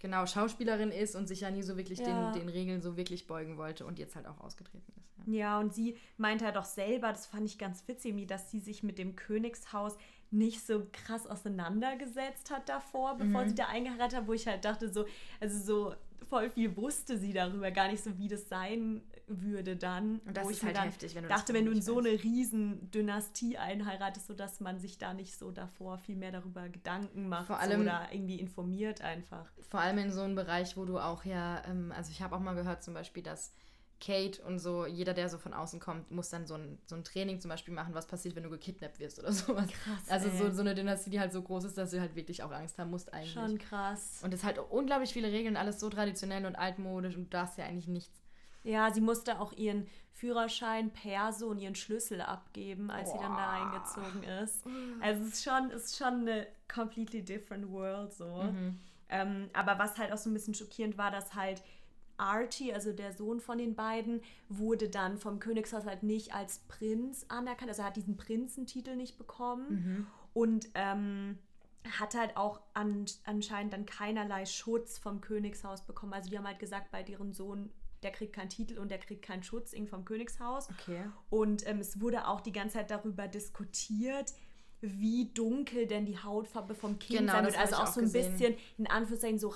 genau, 0.00 0.26
Schauspielerin 0.26 0.90
ist 0.90 1.14
und 1.16 1.26
sich 1.26 1.40
ja 1.40 1.50
nie 1.50 1.62
so 1.62 1.76
wirklich 1.76 1.98
Ja. 2.00 2.30
den, 2.32 2.40
den 2.42 2.48
Regeln 2.48 2.80
so 2.82 2.96
wirklich 2.96 3.26
beugen 3.26 3.56
wollte 3.58 3.86
und 3.86 3.98
jetzt 3.98 4.16
halt 4.16 4.26
auch 4.26 4.40
ausgetreten 4.40 4.92
ist. 4.96 5.26
Ja. 5.26 5.32
Ja, 5.34 5.60
und 5.60 5.74
sie 5.74 5.96
meinte 6.16 6.44
halt 6.46 6.56
auch 6.56 6.64
selber, 6.64 7.08
das 7.08 7.26
fand 7.26 7.44
ich 7.44 7.58
ganz 7.58 7.86
witzig, 7.86 8.26
dass 8.28 8.50
sie 8.50 8.60
sich 8.60 8.82
mit 8.82 8.98
dem 8.98 9.14
Königshaus 9.14 9.96
nicht 10.30 10.66
so 10.66 10.86
krass 10.92 11.26
auseinandergesetzt 11.26 12.50
hat 12.50 12.68
davor, 12.68 13.16
bevor 13.16 13.44
Mhm. 13.44 13.48
sie 13.48 13.54
da 13.54 13.66
eingeheiratet 13.66 14.18
hat, 14.20 14.26
wo 14.26 14.32
ich 14.32 14.46
halt 14.46 14.64
dachte, 14.64 14.92
so, 14.92 15.06
also 15.40 15.58
so 15.58 15.94
voll 16.28 16.50
viel 16.50 16.76
wusste 16.76 17.16
sie 17.16 17.32
darüber, 17.32 17.70
gar 17.70 17.88
nicht 17.88 18.02
so, 18.04 18.18
wie 18.18 18.28
das 18.28 18.48
sein 18.48 19.02
würde 19.26 19.76
dann. 19.76 20.18
Und 20.26 20.36
das 20.36 20.44
wo 20.44 20.50
ist 20.50 20.58
ich 20.58 20.64
halt 20.64 20.80
heftig, 20.82 21.14
wenn 21.14 21.22
du 21.22 21.28
das 21.28 21.38
dachte, 21.38 21.54
wenn 21.54 21.64
du 21.64 21.72
in 21.72 21.80
so 21.82 21.98
eine 21.98 22.10
riesen 22.10 22.90
Dynastie 22.90 23.56
einheiratest, 23.56 24.26
sodass 24.26 24.60
man 24.60 24.78
sich 24.78 24.98
da 24.98 25.14
nicht 25.14 25.38
so 25.38 25.50
davor 25.50 25.98
viel 25.98 26.16
mehr 26.16 26.32
darüber 26.32 26.68
Gedanken 26.68 27.28
macht 27.28 27.46
Vor 27.46 27.56
so, 27.56 27.62
allem- 27.62 27.82
oder 27.82 28.08
irgendwie 28.10 28.40
informiert 28.40 29.00
einfach. 29.00 29.46
Vor 29.70 29.80
allem 29.80 29.98
in 29.98 30.10
so 30.12 30.22
einem 30.22 30.34
Bereich, 30.34 30.76
wo 30.76 30.84
du 30.84 30.98
auch 30.98 31.24
ja, 31.24 31.62
ähm, 31.66 31.92
also 31.96 32.10
ich 32.10 32.20
habe 32.22 32.36
auch 32.36 32.40
mal 32.40 32.54
gehört 32.54 32.82
zum 32.82 32.94
Beispiel, 32.94 33.22
dass 33.22 33.52
Kate 34.00 34.42
und 34.42 34.58
so, 34.58 34.86
jeder, 34.86 35.12
der 35.12 35.28
so 35.28 35.38
von 35.38 35.52
außen 35.52 35.80
kommt, 35.80 36.10
muss 36.10 36.30
dann 36.30 36.46
so 36.46 36.54
ein, 36.54 36.78
so 36.86 36.94
ein 36.94 37.04
Training 37.04 37.40
zum 37.40 37.48
Beispiel 37.48 37.74
machen, 37.74 37.94
was 37.94 38.06
passiert, 38.06 38.36
wenn 38.36 38.44
du 38.44 38.50
gekidnappt 38.50 39.00
wirst 39.00 39.18
oder 39.18 39.32
sowas. 39.32 39.68
Krass, 39.68 40.08
Also 40.08 40.30
so, 40.30 40.50
so 40.52 40.60
eine 40.60 40.74
Dynastie, 40.74 41.10
die 41.10 41.20
halt 41.20 41.32
so 41.32 41.42
groß 41.42 41.64
ist, 41.64 41.76
dass 41.78 41.90
du 41.90 42.00
halt 42.00 42.14
wirklich 42.14 42.42
auch 42.42 42.52
Angst 42.52 42.78
haben 42.78 42.90
musst 42.90 43.12
eigentlich. 43.12 43.32
Schon 43.32 43.58
krass. 43.58 44.20
Und 44.22 44.32
es 44.32 44.44
halt 44.44 44.58
unglaublich 44.58 45.12
viele 45.12 45.32
Regeln, 45.32 45.56
alles 45.56 45.80
so 45.80 45.88
traditionell 45.90 46.46
und 46.46 46.56
altmodisch 46.56 47.16
und 47.16 47.24
du 47.24 47.30
darfst 47.30 47.58
ja 47.58 47.64
eigentlich 47.64 47.88
nichts. 47.88 48.20
Ja, 48.64 48.92
sie 48.92 49.00
musste 49.00 49.40
auch 49.40 49.52
ihren 49.52 49.86
Führerschein, 50.12 50.90
Perso 50.90 51.46
und 51.48 51.58
ihren 51.58 51.74
Schlüssel 51.74 52.20
abgeben, 52.20 52.90
als 52.90 53.12
sie 53.12 53.18
dann 53.18 53.36
da 53.36 53.56
Boah. 53.56 53.72
eingezogen 53.72 54.22
ist. 54.24 54.64
Also 55.00 55.22
es 55.22 55.34
ist 55.34 55.44
schon, 55.44 55.70
es 55.70 55.84
ist 55.86 55.96
schon 55.96 56.20
eine 56.20 56.46
completely 56.72 57.22
different 57.22 57.70
world 57.70 58.12
so. 58.12 58.26
Mhm. 58.26 58.78
Ähm, 59.10 59.48
aber 59.54 59.78
was 59.78 59.96
halt 59.96 60.12
auch 60.12 60.18
so 60.18 60.28
ein 60.28 60.34
bisschen 60.34 60.54
schockierend 60.54 60.98
war, 60.98 61.10
dass 61.10 61.34
halt 61.34 61.62
Archie, 62.18 62.72
also 62.74 62.92
der 62.92 63.12
Sohn 63.12 63.40
von 63.40 63.58
den 63.58 63.74
beiden, 63.74 64.20
wurde 64.48 64.88
dann 64.88 65.18
vom 65.18 65.38
Königshaus 65.38 65.86
halt 65.86 66.02
nicht 66.02 66.34
als 66.34 66.60
Prinz 66.68 67.24
anerkannt. 67.28 67.70
Also 67.70 67.82
er 67.82 67.88
hat 67.88 67.96
diesen 67.96 68.16
Prinzentitel 68.16 68.96
nicht 68.96 69.16
bekommen. 69.18 70.06
Und 70.34 70.68
ähm, 70.74 71.38
hat 71.98 72.14
halt 72.14 72.36
auch 72.36 72.60
an, 72.74 73.06
anscheinend 73.24 73.72
dann 73.72 73.86
keinerlei 73.86 74.44
Schutz 74.44 74.98
vom 74.98 75.20
Königshaus 75.20 75.82
bekommen. 75.86 76.12
Also 76.12 76.28
die 76.30 76.36
haben 76.36 76.46
halt 76.46 76.58
gesagt, 76.58 76.90
bei 76.90 77.02
deren 77.02 77.32
Sohn, 77.32 77.70
der 78.02 78.10
kriegt 78.12 78.34
keinen 78.34 78.50
Titel 78.50 78.78
und 78.78 78.90
der 78.90 78.98
kriegt 78.98 79.22
keinen 79.24 79.42
Schutz 79.42 79.72
irgendwie 79.72 79.90
vom 79.90 80.04
Königshaus. 80.04 80.68
Okay. 80.70 81.04
Und 81.30 81.66
ähm, 81.66 81.78
es 81.80 82.00
wurde 82.00 82.26
auch 82.28 82.40
die 82.40 82.52
ganze 82.52 82.74
Zeit 82.74 82.90
darüber 82.90 83.26
diskutiert, 83.26 84.32
wie 84.80 85.30
dunkel 85.32 85.86
denn 85.86 86.06
die 86.06 86.18
Hautfarbe 86.22 86.74
vom 86.74 86.98
Kind 86.98 87.20
Genau, 87.20 87.32
sein 87.32 87.44
wird. 87.46 87.58
Also 87.58 87.76
auch 87.76 87.82
auch 87.82 87.86
so 87.88 88.00
ein 88.00 88.04
gesehen. 88.06 88.32
bisschen, 88.32 88.54
in 88.76 88.86
Anführungszeichen, 88.86 89.38
so 89.38 89.48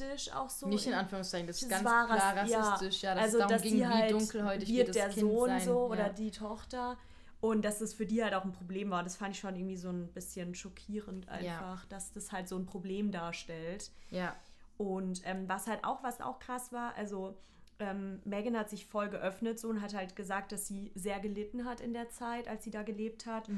rassistisch 0.00 0.32
auch 0.34 0.50
so. 0.50 0.66
Nicht 0.68 0.86
in 0.86 0.94
Anführungszeichen, 0.94 1.46
das 1.46 1.62
ist 1.62 1.68
ganz 1.68 1.84
war 1.84 2.06
klar 2.06 2.36
rass- 2.36 2.50
ja. 2.50 2.60
rassistisch, 2.60 3.02
ja, 3.02 3.14
dass 3.14 3.24
also, 3.24 3.38
es 3.38 3.40
darum 3.40 3.52
dass 3.54 3.62
ging, 3.62 3.78
wie 3.78 3.86
halt, 3.86 4.12
dunkelhäutig 4.12 4.68
wird 4.68 4.86
wird 4.88 4.96
der 4.96 5.08
Kind 5.08 5.20
Sohn 5.20 5.48
sein. 5.48 5.60
so 5.60 5.86
oder 5.86 6.06
ja. 6.06 6.12
die 6.12 6.30
Tochter. 6.30 6.96
Und 7.40 7.64
dass 7.64 7.78
das 7.78 7.92
für 7.94 8.06
die 8.06 8.24
halt 8.24 8.34
auch 8.34 8.44
ein 8.44 8.52
Problem 8.52 8.90
war. 8.90 9.04
Das 9.04 9.16
fand 9.16 9.34
ich 9.34 9.40
schon 9.40 9.54
irgendwie 9.54 9.76
so 9.76 9.90
ein 9.90 10.08
bisschen 10.12 10.54
schockierend 10.54 11.28
einfach, 11.28 11.84
dass 11.86 12.10
das 12.10 12.32
halt 12.32 12.48
so 12.48 12.56
ein 12.56 12.66
Problem 12.66 13.12
darstellt. 13.12 13.92
Ja, 14.10 14.34
Und 14.78 15.20
ähm, 15.24 15.48
was 15.48 15.66
halt 15.66 15.84
auch, 15.84 16.02
was 16.02 16.20
auch 16.20 16.38
krass 16.38 16.72
war, 16.72 16.94
also 16.96 17.36
ähm, 17.78 18.20
Megan 18.24 18.56
hat 18.56 18.70
sich 18.70 18.86
voll 18.86 19.10
geöffnet 19.10 19.60
so 19.60 19.68
und 19.68 19.82
hat 19.82 19.94
halt 19.94 20.16
gesagt, 20.16 20.50
dass 20.50 20.66
sie 20.66 20.92
sehr 20.94 21.20
gelitten 21.20 21.66
hat 21.66 21.80
in 21.80 21.92
der 21.92 22.08
Zeit, 22.08 22.48
als 22.48 22.64
sie 22.64 22.70
da 22.70 22.82
gelebt 22.82 23.26
hat. 23.26 23.48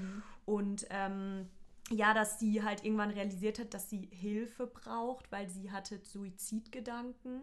Und 0.45 0.86
ähm, 0.91 1.49
ja, 1.91 2.12
dass 2.14 2.39
sie 2.39 2.62
halt 2.62 2.84
irgendwann 2.84 3.11
realisiert 3.11 3.59
hat, 3.59 3.72
dass 3.74 3.89
sie 3.91 4.09
Hilfe 4.12 4.66
braucht, 4.66 5.30
weil 5.32 5.49
sie 5.49 5.70
hatte 5.70 5.99
Suizidgedanken. 6.03 7.43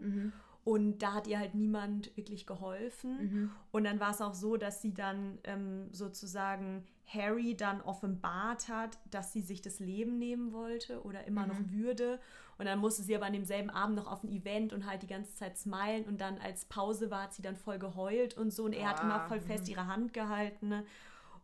Und 0.64 1.00
da 1.04 1.14
hat 1.14 1.28
ihr 1.28 1.38
halt 1.38 1.54
niemand 1.54 2.16
wirklich 2.18 2.48
geholfen. 2.48 3.52
Und 3.72 3.84
dann 3.84 4.00
war 4.00 4.12
es 4.12 4.22
auch 4.22 4.34
so, 4.34 4.58
dass 4.58 4.82
sie 4.82 4.94
dann 4.96 5.38
ähm, 5.44 5.90
sozusagen 5.92 6.84
Harry 7.08 7.56
dann 7.56 7.82
offenbart 7.82 8.68
hat, 8.68 8.98
dass 9.12 9.32
sie 9.32 9.42
sich 9.42 9.62
das 9.62 9.80
Leben 9.80 10.18
nehmen 10.18 10.54
wollte 10.54 11.04
oder 11.04 11.26
immer 11.28 11.46
noch 11.46 11.60
würde. 11.72 12.20
Und 12.58 12.66
dann 12.66 12.80
musste 12.80 13.04
sie 13.04 13.16
aber 13.16 13.28
an 13.28 13.34
demselben 13.34 13.70
Abend 13.70 13.96
noch 13.98 14.12
auf 14.12 14.24
ein 14.24 14.30
Event 14.30 14.74
und 14.74 14.88
halt 14.88 15.04
die 15.04 15.08
ganze 15.08 15.36
Zeit 15.36 15.56
smilen. 15.58 16.06
Und 16.06 16.20
dann 16.20 16.40
als 16.40 16.66
Pause 16.66 17.12
war, 17.12 17.24
hat 17.24 17.34
sie 17.36 17.44
dann 17.44 17.58
voll 17.58 17.78
geheult 17.78 18.36
und 18.36 18.52
so. 18.52 18.64
Und 18.64 18.74
er 18.74 18.90
hat 18.90 18.98
Boah, 18.98 19.04
immer 19.04 19.20
voll 19.28 19.42
fest 19.42 19.70
ihre 19.70 19.86
Hand 19.86 20.14
gehalten. 20.14 20.70
ne? 20.70 20.84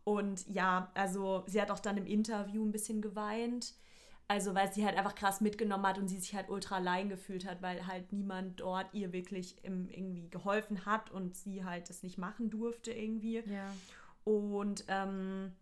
Und 0.04 0.46
ja, 0.48 0.90
also 0.94 1.44
sie 1.46 1.60
hat 1.60 1.70
auch 1.70 1.78
dann 1.78 1.96
im 1.96 2.06
Interview 2.06 2.64
ein 2.64 2.72
bisschen 2.72 3.00
geweint. 3.02 3.74
Also 4.28 4.54
weil 4.54 4.72
sie 4.72 4.84
halt 4.84 4.96
einfach 4.96 5.14
krass 5.14 5.40
mitgenommen 5.40 5.86
hat 5.86 5.98
und 5.98 6.08
sie 6.08 6.18
sich 6.18 6.34
halt 6.34 6.48
ultra 6.48 6.76
allein 6.76 7.08
gefühlt 7.08 7.44
hat, 7.44 7.60
weil 7.60 7.86
halt 7.86 8.12
niemand 8.12 8.60
dort 8.60 8.86
ihr 8.94 9.12
wirklich 9.12 9.62
im, 9.62 9.90
irgendwie 9.90 10.30
geholfen 10.30 10.86
hat 10.86 11.10
und 11.10 11.36
sie 11.36 11.64
halt 11.64 11.90
das 11.90 12.02
nicht 12.02 12.18
machen 12.18 12.48
durfte 12.48 12.92
irgendwie. 12.92 13.40
ja. 13.40 13.72
Und 14.24 14.84
ähm, 14.88 15.52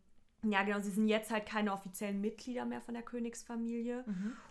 ja, 0.42 0.62
genau, 0.62 0.80
sie 0.80 0.90
sind 0.90 1.08
jetzt 1.08 1.30
halt 1.30 1.46
keine 1.46 1.72
offiziellen 1.72 2.20
Mitglieder 2.20 2.64
mehr 2.64 2.80
von 2.80 2.94
der 2.94 3.02
Königsfamilie. 3.02 4.04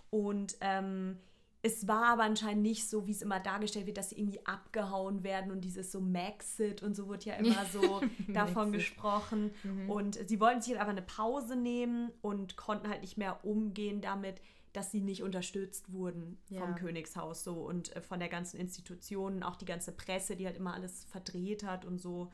Und 0.09 0.57
ähm, 0.61 1.17
es 1.61 1.87
war 1.87 2.05
aber 2.13 2.23
anscheinend 2.23 2.63
nicht 2.63 2.89
so, 2.89 3.05
wie 3.05 3.11
es 3.11 3.21
immer 3.21 3.39
dargestellt 3.39 3.85
wird, 3.85 3.97
dass 3.97 4.11
sie 4.11 4.19
irgendwie 4.19 4.45
abgehauen 4.45 5.23
werden 5.23 5.51
und 5.51 5.61
dieses 5.61 5.91
so 5.91 5.99
Maxit 5.99 6.81
und 6.83 6.95
so 6.95 7.09
wird 7.09 7.25
ja 7.25 7.33
immer 7.35 7.65
so 7.65 8.01
davon 8.29 8.71
gesprochen. 8.71 9.51
Und 9.87 10.19
sie 10.27 10.39
wollten 10.39 10.61
sich 10.61 10.71
halt 10.71 10.79
einfach 10.79 10.93
eine 10.93 11.01
Pause 11.01 11.55
nehmen 11.57 12.11
und 12.21 12.55
konnten 12.55 12.87
halt 12.87 13.01
nicht 13.01 13.17
mehr 13.17 13.43
umgehen 13.43 13.99
damit, 13.99 14.41
dass 14.71 14.91
sie 14.91 15.01
nicht 15.01 15.23
unterstützt 15.23 15.91
wurden 15.91 16.37
vom 16.47 16.57
Ja. 16.57 16.71
Königshaus 16.73 17.43
so 17.43 17.55
und 17.55 17.95
äh, 17.95 18.01
von 18.01 18.19
der 18.19 18.29
ganzen 18.29 18.57
Institution, 18.57 19.43
auch 19.43 19.55
die 19.55 19.65
ganze 19.65 19.91
Presse, 19.91 20.35
die 20.35 20.45
halt 20.45 20.57
immer 20.57 20.73
alles 20.73 21.05
verdreht 21.05 21.63
hat 21.63 21.85
und 21.85 21.99
so. 21.99 22.31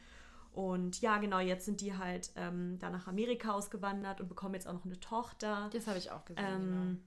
Und 0.51 1.01
ja, 1.01 1.17
genau, 1.17 1.39
jetzt 1.39 1.65
sind 1.65 1.82
die 1.82 1.97
halt 1.97 2.32
ähm, 2.36 2.78
da 2.80 2.89
nach 2.89 3.07
Amerika 3.07 3.51
ausgewandert 3.53 4.21
und 4.21 4.30
bekommen 4.30 4.53
jetzt 4.53 4.67
auch 4.67 4.73
noch 4.73 4.86
eine 4.86 4.99
Tochter. 4.99 5.69
Das 5.73 5.88
habe 5.88 5.97
ich 5.97 6.11
auch 6.11 6.23
gesehen. 6.26 6.45
Ähm, 6.45 6.61
genau, 6.61 6.97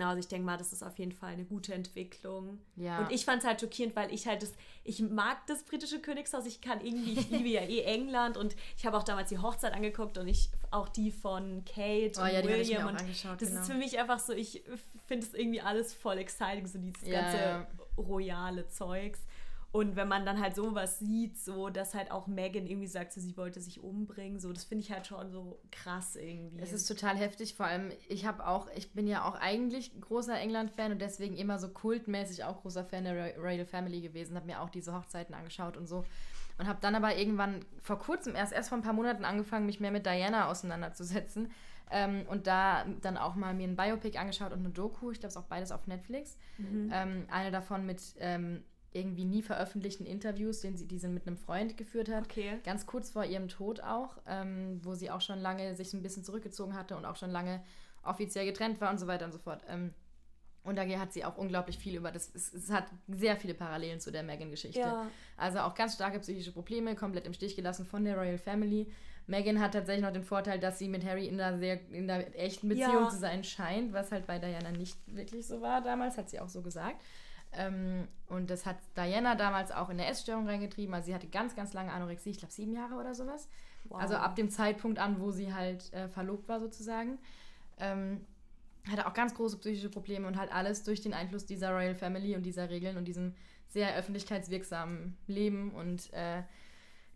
also 0.00 0.18
ich 0.18 0.28
denke 0.28 0.44
mal, 0.44 0.56
das 0.56 0.72
ist 0.72 0.82
auf 0.82 0.98
jeden 0.98 1.12
Fall 1.12 1.32
eine 1.32 1.44
gute 1.44 1.72
Entwicklung. 1.72 2.58
Ja. 2.76 2.98
Und 3.00 3.12
ich 3.12 3.24
fand 3.24 3.42
es 3.42 3.48
halt 3.48 3.60
schockierend, 3.60 3.96
weil 3.96 4.12
ich 4.12 4.26
halt 4.26 4.42
das, 4.42 4.52
ich 4.84 5.00
mag 5.00 5.46
das 5.46 5.64
britische 5.64 6.00
Königshaus, 6.00 6.46
ich 6.46 6.60
kann 6.60 6.80
irgendwie, 6.84 7.12
ich 7.12 7.30
liebe 7.30 7.48
ja 7.48 7.62
eh 7.62 7.82
England 7.82 8.36
und 8.36 8.56
ich 8.76 8.86
habe 8.86 8.96
auch 8.96 9.02
damals 9.02 9.28
die 9.30 9.38
Hochzeit 9.38 9.72
angeguckt 9.72 10.18
und 10.18 10.28
ich 10.28 10.50
auch 10.70 10.88
die 10.88 11.10
von 11.10 11.64
Kate 11.64 12.12
Oh 12.18 12.22
und 12.22 12.32
ja, 12.32 12.44
William 12.44 12.84
auch 12.84 12.90
und 12.90 13.00
das 13.00 13.22
genau. 13.22 13.60
ist 13.60 13.66
für 13.66 13.74
mich 13.76 13.98
einfach 13.98 14.18
so, 14.18 14.32
ich 14.32 14.62
finde 15.06 15.26
es 15.26 15.34
irgendwie 15.34 15.60
alles 15.60 15.94
voll 15.94 16.18
exciting, 16.18 16.66
so 16.66 16.78
dieses 16.78 17.06
Ja, 17.06 17.22
ganze 17.22 17.66
royale 17.96 18.68
Zeugs. 18.68 19.20
Und 19.70 19.96
wenn 19.96 20.08
man 20.08 20.24
dann 20.24 20.40
halt 20.40 20.54
sowas 20.54 20.98
sieht, 20.98 21.38
so 21.38 21.68
dass 21.68 21.94
halt 21.94 22.10
auch 22.10 22.26
Megan 22.26 22.66
irgendwie 22.66 22.86
sagt, 22.86 23.12
so, 23.12 23.20
sie 23.20 23.36
wollte 23.36 23.60
sich 23.60 23.82
umbringen, 23.82 24.40
so 24.40 24.50
das 24.50 24.64
finde 24.64 24.82
ich 24.82 24.90
halt 24.90 25.06
schon 25.06 25.30
so 25.30 25.60
krass 25.70 26.16
irgendwie. 26.16 26.62
Es 26.62 26.72
ist 26.72 26.86
total 26.86 27.16
heftig, 27.16 27.54
vor 27.54 27.66
allem 27.66 27.92
ich 28.08 28.24
habe 28.24 28.46
auch, 28.46 28.68
ich 28.74 28.92
bin 28.94 29.06
ja 29.06 29.28
auch 29.28 29.34
eigentlich 29.34 29.92
großer 30.00 30.38
England-Fan 30.40 30.92
und 30.92 31.02
deswegen 31.02 31.36
immer 31.36 31.58
so 31.58 31.68
kultmäßig 31.68 32.44
auch 32.44 32.62
großer 32.62 32.84
Fan 32.84 33.04
der 33.04 33.14
Roy- 33.14 33.36
Royal 33.38 33.66
Family 33.66 34.00
gewesen, 34.00 34.36
habe 34.36 34.46
mir 34.46 34.62
auch 34.62 34.70
diese 34.70 34.94
Hochzeiten 34.94 35.34
angeschaut 35.34 35.76
und 35.76 35.86
so. 35.86 36.04
Und 36.56 36.66
habe 36.66 36.78
dann 36.80 36.94
aber 36.94 37.16
irgendwann 37.16 37.64
vor 37.80 37.98
kurzem 37.98 38.34
erst 38.34 38.52
erst 38.52 38.70
vor 38.70 38.78
ein 38.78 38.82
paar 38.82 38.94
Monaten 38.94 39.24
angefangen, 39.24 39.66
mich 39.66 39.80
mehr 39.80 39.92
mit 39.92 40.06
Diana 40.06 40.48
auseinanderzusetzen. 40.50 41.52
Ähm, 41.90 42.26
und 42.28 42.46
da 42.46 42.84
dann 43.02 43.16
auch 43.16 43.34
mal 43.34 43.54
mir 43.54 43.68
ein 43.68 43.76
Biopic 43.76 44.18
angeschaut 44.18 44.52
und 44.52 44.60
eine 44.60 44.70
Doku, 44.70 45.10
ich 45.10 45.20
glaube 45.20 45.28
es 45.28 45.36
ist 45.36 45.42
auch 45.42 45.46
beides 45.46 45.72
auf 45.72 45.86
Netflix, 45.86 46.36
ähm, 46.92 47.26
eine 47.30 47.50
davon 47.50 47.86
mit 47.86 48.02
ähm, 48.18 48.64
irgendwie 48.92 49.24
nie 49.24 49.42
veröffentlichten 49.42 50.06
Interviews, 50.06 50.60
den 50.60 50.76
sie, 50.76 50.86
die 50.86 50.98
sie 50.98 51.08
mit 51.08 51.26
einem 51.26 51.36
Freund 51.36 51.76
geführt 51.76 52.08
hat. 52.08 52.24
Okay. 52.24 52.58
Ganz 52.64 52.86
kurz 52.86 53.10
vor 53.10 53.24
ihrem 53.24 53.48
Tod 53.48 53.80
auch, 53.80 54.16
ähm, 54.26 54.80
wo 54.82 54.94
sie 54.94 55.10
auch 55.10 55.20
schon 55.20 55.40
lange 55.40 55.74
sich 55.74 55.92
ein 55.92 56.02
bisschen 56.02 56.24
zurückgezogen 56.24 56.74
hatte 56.74 56.96
und 56.96 57.04
auch 57.04 57.16
schon 57.16 57.30
lange 57.30 57.62
offiziell 58.02 58.46
getrennt 58.46 58.80
war 58.80 58.90
und 58.90 58.98
so 58.98 59.06
weiter 59.06 59.26
und 59.26 59.32
so 59.32 59.38
fort. 59.38 59.62
Ähm, 59.68 59.92
und 60.64 60.76
da 60.76 60.84
hat 60.84 61.12
sie 61.12 61.24
auch 61.24 61.36
unglaublich 61.36 61.78
viel 61.78 61.96
über 61.96 62.10
das. 62.12 62.34
Es, 62.34 62.52
es 62.52 62.70
hat 62.70 62.86
sehr 63.08 63.36
viele 63.36 63.54
Parallelen 63.54 64.00
zu 64.00 64.10
der 64.10 64.22
Megan-Geschichte. 64.22 64.80
Ja. 64.80 65.10
Also 65.36 65.60
auch 65.60 65.74
ganz 65.74 65.94
starke 65.94 66.18
psychische 66.18 66.52
Probleme, 66.52 66.94
komplett 66.94 67.26
im 67.26 67.32
Stich 67.32 67.56
gelassen 67.56 67.86
von 67.86 68.04
der 68.04 68.16
Royal 68.16 68.38
Family. 68.38 68.90
Megan 69.26 69.60
hat 69.60 69.72
tatsächlich 69.72 70.04
noch 70.04 70.12
den 70.12 70.24
Vorteil, 70.24 70.58
dass 70.58 70.78
sie 70.78 70.88
mit 70.88 71.04
Harry 71.04 71.26
in 71.26 71.40
einer 71.40 71.58
sehr 71.58 71.80
in 71.90 72.10
einer 72.10 72.34
echten 72.34 72.68
Beziehung 72.68 73.04
Ja. 73.04 73.08
zu 73.08 73.18
sein 73.18 73.44
scheint, 73.44 73.92
was 73.92 74.10
halt 74.10 74.26
bei 74.26 74.38
Diana 74.38 74.70
nicht 74.70 74.96
wirklich 75.06 75.46
so 75.46 75.60
war 75.60 75.82
damals, 75.82 76.16
hat 76.16 76.30
sie 76.30 76.40
auch 76.40 76.48
so 76.48 76.62
gesagt. 76.62 77.02
Ähm, 77.52 78.08
und 78.26 78.50
das 78.50 78.66
hat 78.66 78.76
Diana 78.96 79.34
damals 79.34 79.70
auch 79.70 79.88
in 79.88 79.98
eine 79.98 80.06
Essstörung 80.06 80.46
reingetrieben. 80.46 80.94
Also 80.94 81.06
sie 81.06 81.14
hatte 81.14 81.28
ganz, 81.28 81.56
ganz 81.56 81.72
lange 81.72 81.92
Anorexie, 81.92 82.30
ich 82.30 82.38
glaube 82.38 82.52
sieben 82.52 82.72
Jahre 82.72 82.94
oder 82.94 83.14
sowas. 83.14 83.48
Wow. 83.84 84.00
Also 84.00 84.16
ab 84.16 84.36
dem 84.36 84.50
Zeitpunkt 84.50 84.98
an, 84.98 85.20
wo 85.20 85.30
sie 85.30 85.52
halt 85.52 85.92
äh, 85.92 86.08
verlobt 86.08 86.48
war 86.48 86.60
sozusagen. 86.60 87.18
Ähm, 87.78 88.20
hatte 88.90 89.06
auch 89.06 89.14
ganz 89.14 89.34
große 89.34 89.58
psychische 89.58 89.90
Probleme 89.90 90.26
und 90.26 90.36
halt 90.38 90.52
alles 90.52 90.82
durch 90.82 91.00
den 91.00 91.14
Einfluss 91.14 91.46
dieser 91.46 91.70
Royal 91.70 91.94
Family 91.94 92.34
und 92.34 92.44
dieser 92.44 92.70
Regeln 92.70 92.96
und 92.96 93.04
diesem 93.06 93.34
sehr 93.68 93.94
öffentlichkeitswirksamen 93.96 95.16
Leben. 95.26 95.72
Und 95.72 96.12
äh, 96.12 96.42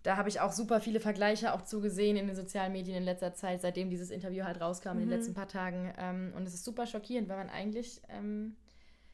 da 0.02 0.16
habe 0.16 0.28
ich 0.28 0.40
auch 0.40 0.52
super 0.52 0.80
viele 0.80 1.00
Vergleiche 1.00 1.54
auch 1.54 1.62
zugesehen 1.62 2.16
in 2.16 2.26
den 2.26 2.36
sozialen 2.36 2.72
Medien 2.72 2.98
in 2.98 3.04
letzter 3.04 3.34
Zeit, 3.34 3.60
seitdem 3.62 3.88
dieses 3.88 4.10
Interview 4.10 4.44
halt 4.44 4.60
rauskam 4.60 4.92
in 4.92 5.00
den 5.00 5.08
letzten 5.08 5.34
paar 5.34 5.48
Tagen. 5.48 5.92
Ähm, 5.96 6.32
und 6.36 6.46
es 6.46 6.54
ist 6.54 6.64
super 6.64 6.86
schockierend, 6.86 7.28
weil 7.28 7.38
man 7.38 7.50
eigentlich 7.50 8.02
ähm, 8.08 8.56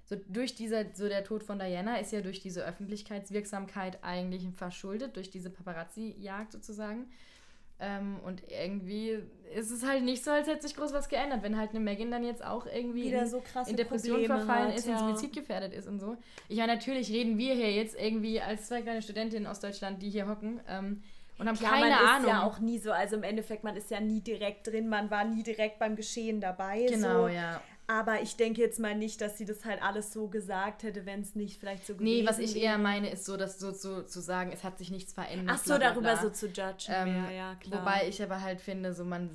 so 0.09 0.17
durch 0.27 0.55
dieser, 0.55 0.87
so 0.95 1.07
der 1.07 1.23
Tod 1.23 1.43
von 1.43 1.59
Diana 1.59 1.97
ist 1.97 2.13
ja 2.13 2.23
durch 2.23 2.41
diese 2.41 2.65
Öffentlichkeitswirksamkeit 2.65 3.99
eigentlich 4.03 4.47
verschuldet, 4.57 5.17
durch 5.17 5.29
diese 5.29 5.51
Paparazzi-Jagd 5.51 6.53
sozusagen. 6.53 7.11
Ähm, 7.79 8.19
und 8.25 8.43
irgendwie 8.49 9.19
ist 9.55 9.71
es 9.71 9.87
halt 9.87 10.03
nicht 10.03 10.25
so, 10.25 10.31
als 10.31 10.49
hätte 10.49 10.67
sich 10.67 10.75
groß 10.75 10.93
was 10.95 11.09
geändert, 11.09 11.43
wenn 11.43 11.59
halt 11.59 11.71
eine 11.71 11.81
Megan 11.81 12.11
dann 12.11 12.25
jetzt 12.25 12.45
auch 12.45 12.67
irgendwie 12.67 13.05
Wieder 13.05 13.23
in, 13.23 13.29
so 13.29 13.43
in 13.67 13.77
Depression 13.77 14.17
Probleme 14.17 14.39
verfallen 14.39 14.69
hat, 14.69 14.79
ist 14.79 14.89
ja. 14.89 14.99
und 14.99 15.15
suizidgefährdet 15.15 15.75
ist 15.75 15.87
und 15.87 16.01
so. 16.01 16.17
Ich 16.49 16.57
meine, 16.57 16.75
natürlich 16.75 17.11
reden 17.13 17.37
wir 17.37 17.55
hier 17.55 17.71
jetzt 17.71 17.95
irgendwie 17.95 18.41
als 18.41 18.67
zwei 18.67 18.81
kleine 18.81 19.03
Studentinnen 19.03 19.47
aus 19.47 19.61
Deutschland, 19.61 20.03
die 20.03 20.09
hier 20.09 20.27
hocken 20.27 20.61
ähm, 20.69 21.03
und 21.39 21.47
haben 21.47 21.57
Klar, 21.57 21.75
keine 21.75 21.91
man 21.91 22.05
Ahnung. 22.05 22.23
ist 22.23 22.29
ja 22.29 22.43
auch 22.43 22.59
nie 22.59 22.79
so, 22.79 22.91
also 22.91 23.15
im 23.15 23.23
Endeffekt, 23.23 23.63
man 23.63 23.77
ist 23.77 23.91
ja 23.91 24.01
nie 24.01 24.23
direkt 24.23 24.67
drin, 24.67 24.89
man 24.89 25.11
war 25.11 25.25
nie 25.25 25.45
direkt 25.45 25.79
beim 25.79 25.95
Geschehen 25.95 26.41
dabei. 26.41 26.87
genau, 26.89 27.23
so. 27.23 27.29
ja. 27.29 27.61
Aber 27.91 28.21
ich 28.21 28.37
denke 28.37 28.61
jetzt 28.61 28.79
mal 28.79 28.95
nicht, 28.95 29.21
dass 29.21 29.39
sie 29.39 29.47
das 29.47 29.65
halt 29.65 29.83
alles 29.83 30.13
so 30.13 30.29
gesagt 30.29 30.83
hätte, 30.83 31.07
wenn 31.07 31.23
es 31.23 31.35
nicht 31.35 31.59
vielleicht 31.59 31.87
so 31.87 31.95
Nee, 31.95 32.21
gewesen 32.21 32.27
was 32.29 32.39
ich 32.39 32.55
wäre. 32.55 32.65
eher 32.67 32.79
meine, 32.79 33.11
ist 33.11 33.25
so, 33.25 33.37
dass 33.39 33.59
so 33.59 33.73
zu, 33.73 34.05
zu 34.05 34.21
sagen, 34.21 34.53
es 34.53 34.63
hat 34.63 34.77
sich 34.79 34.91
nichts 34.91 35.15
verändert. 35.15 35.57
Ach 35.59 35.63
so, 35.65 35.71
bla, 35.71 35.79
bla, 35.79 35.89
darüber 35.91 36.13
bla. 36.13 36.23
so 36.23 36.31
zu 36.31 36.47
judgen. 36.49 36.91
Ähm, 36.95 37.09
ja, 37.25 37.31
ja, 37.31 37.55
klar. 37.57 37.81
Wobei 37.81 38.07
ich 38.07 38.23
aber 38.23 38.43
halt 38.43 38.61
finde, 38.61 38.93
so 38.93 39.05
man 39.05 39.31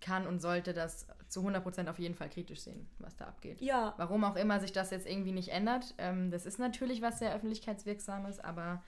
kann 0.00 0.26
und 0.26 0.40
sollte 0.40 0.72
das 0.72 1.06
zu 1.28 1.40
100% 1.46 1.88
auf 1.90 1.98
jeden 1.98 2.14
Fall 2.14 2.28
kritisch 2.30 2.60
sehen, 2.62 2.88
was 2.98 3.14
da 3.16 3.26
abgeht. 3.26 3.60
ja, 3.60 3.94
Warum 3.98 4.24
auch 4.24 4.36
immer 4.36 4.58
sich 4.60 4.72
das 4.72 4.90
jetzt 4.90 5.06
irgendwie 5.06 5.32
nicht 5.32 5.50
ändert. 5.50 5.94
Ähm, 5.98 6.30
das 6.30 6.46
ist 6.46 6.58
natürlich 6.58 7.02
was 7.02 7.18
sehr 7.18 7.34
öffentlichkeitswirksames, 7.34 8.40
aber 8.40 8.82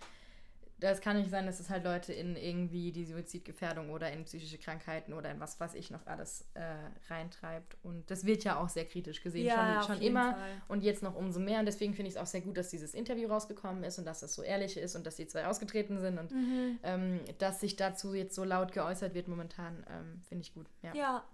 das 0.83 1.01
kann 1.01 1.17
nicht 1.17 1.31
sein, 1.31 1.47
dass 1.47 1.61
es 1.61 1.71
halt 1.71 1.85
Leute 1.85 2.13
in 2.13 2.37
irgendwie 2.37 2.93
die 2.93 3.05
Suizidgefährdung 3.05 3.91
oder 3.91 4.11
in 4.13 4.25
psychische 4.25 4.59
Krankheiten 4.59 5.13
oder 5.13 5.31
in 5.31 5.41
was 5.41 5.59
weiß 5.61 5.75
ich 5.75 5.91
noch 5.91 6.07
alles 6.07 6.45
äh, 6.55 6.63
reintreibt. 7.09 7.77
Und 7.83 8.11
das 8.11 8.25
wird 8.27 8.45
ja 8.45 8.59
auch 8.59 8.69
sehr 8.69 8.85
kritisch 8.85 9.23
gesehen, 9.23 9.47
Ja, 9.47 9.83
schon, 9.83 9.95
schon 9.97 10.05
immer 10.05 10.33
Fall. 10.35 10.63
und 10.69 10.83
jetzt 10.83 11.03
noch 11.03 11.15
umso 11.15 11.41
mehr. 11.41 11.61
Und 11.61 11.67
deswegen 11.67 11.95
finde 11.95 12.09
ich 12.09 12.17
es 12.17 12.21
auch 12.21 12.27
sehr 12.27 12.41
gut, 12.43 12.57
dass 12.57 12.69
dieses 12.71 12.95
Interview 12.95 13.29
rausgekommen 13.29 13.85
ist 13.85 13.99
und 13.99 14.05
dass 14.05 14.21
das 14.21 14.35
so 14.35 14.43
ehrlich 14.43 14.77
ist 14.77 14.97
und 14.97 15.07
dass 15.07 15.17
die 15.17 15.27
zwei 15.27 15.47
ausgetreten 15.47 16.01
sind 16.01 16.19
und 16.19 16.33
Mhm. 16.33 16.79
ähm, 16.83 17.21
dass 17.39 17.61
sich 17.61 17.77
dazu 17.77 18.15
jetzt 18.15 18.35
so 18.35 18.45
laut 18.45 18.73
geäußert 18.73 19.15
wird 19.15 19.29
momentan, 19.29 19.85
ähm, 19.89 20.21
finde 20.29 20.43
ich 20.43 20.53
gut. 20.55 20.67
Ja. 20.83 20.95
ja. 20.95 21.25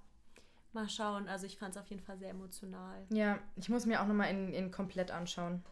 Mal 0.74 0.88
schauen. 0.90 1.26
Also 1.28 1.46
ich 1.46 1.56
fand 1.56 1.74
es 1.74 1.80
auf 1.80 1.86
jeden 1.88 2.02
Fall 2.02 2.18
sehr 2.18 2.28
emotional. 2.30 3.06
Ja, 3.08 3.38
ich 3.56 3.70
muss 3.70 3.86
mir 3.86 4.02
auch 4.02 4.06
nochmal 4.06 4.30
in, 4.30 4.52
in 4.52 4.70
komplett 4.70 5.10
anschauen. 5.10 5.64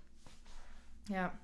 Ja. 1.10 1.38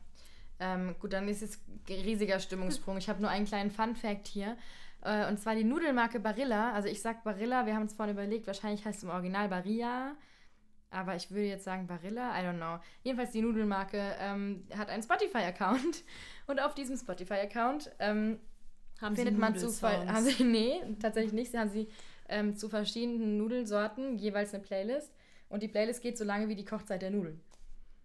Ähm, 0.65 0.95
gut, 1.01 1.13
dann 1.13 1.27
ist 1.29 1.43
es 1.43 1.61
ein 1.89 1.95
riesiger 2.03 2.39
Stimmungssprung. 2.39 2.97
Ich 2.97 3.09
habe 3.09 3.21
nur 3.21 3.31
einen 3.31 3.47
kleinen 3.47 3.71
Fun-Fact 3.73 4.29
hier. 4.29 4.57
Äh, 5.03 5.27
und 5.29 5.39
zwar 5.41 5.57
die 5.57 5.65
Nudelmarke 5.65 6.21
Barilla. 6.21 6.73
Also 6.73 6.89
ich 6.89 7.03
sag 7.03 7.25
Barilla, 7.25 7.67
wir 7.67 7.75
haben 7.75 7.83
uns 7.83 7.95
vorhin 7.95 8.15
überlegt, 8.15 8.47
wahrscheinlich 8.47 8.85
heißt 8.85 8.99
es 8.99 9.03
im 9.05 9.11
Original 9.11 9.49
Barilla. 9.49 10.15
Aber 10.91 11.17
ich 11.17 11.31
würde 11.31 11.47
jetzt 11.47 11.65
sagen 11.65 11.87
Barilla, 11.89 12.39
I 12.39 12.45
don't 12.45 12.59
know. 12.59 12.79
Jedenfalls 13.03 13.33
die 13.33 13.43
Nudelmarke 13.43 14.15
ähm, 14.21 14.65
hat 14.79 14.89
einen 14.89 15.03
Spotify-Account. 15.03 16.05
Und 16.47 16.61
auf 16.61 16.75
diesem 16.75 16.97
Spotify-Account 16.97 17.91
ähm, 17.99 18.39
findet 19.15 19.37
man 19.39 19.57
zu 19.57 19.71
ver- 19.71 20.05
Nudelsongs? 20.05 20.13
haben 20.17 20.25
sie, 20.27 20.45
nee, 20.59 20.81
tatsächlich 21.01 21.33
nicht. 21.33 21.51
Sie 21.51 21.59
haben 21.59 21.71
sie 21.71 21.89
ähm, 22.29 22.57
zu 22.57 22.69
verschiedenen 22.69 23.37
Nudelsorten 23.39 24.17
jeweils 24.19 24.55
eine 24.55 24.63
Playlist. 24.63 25.13
Und 25.49 25.63
die 25.63 25.69
Playlist 25.69 26.03
geht 26.03 26.17
so 26.17 26.25
lange 26.25 26.49
wie 26.49 26.55
die 26.55 26.65
Kochzeit 26.65 27.03
der 27.03 27.11
Nudeln. 27.11 27.41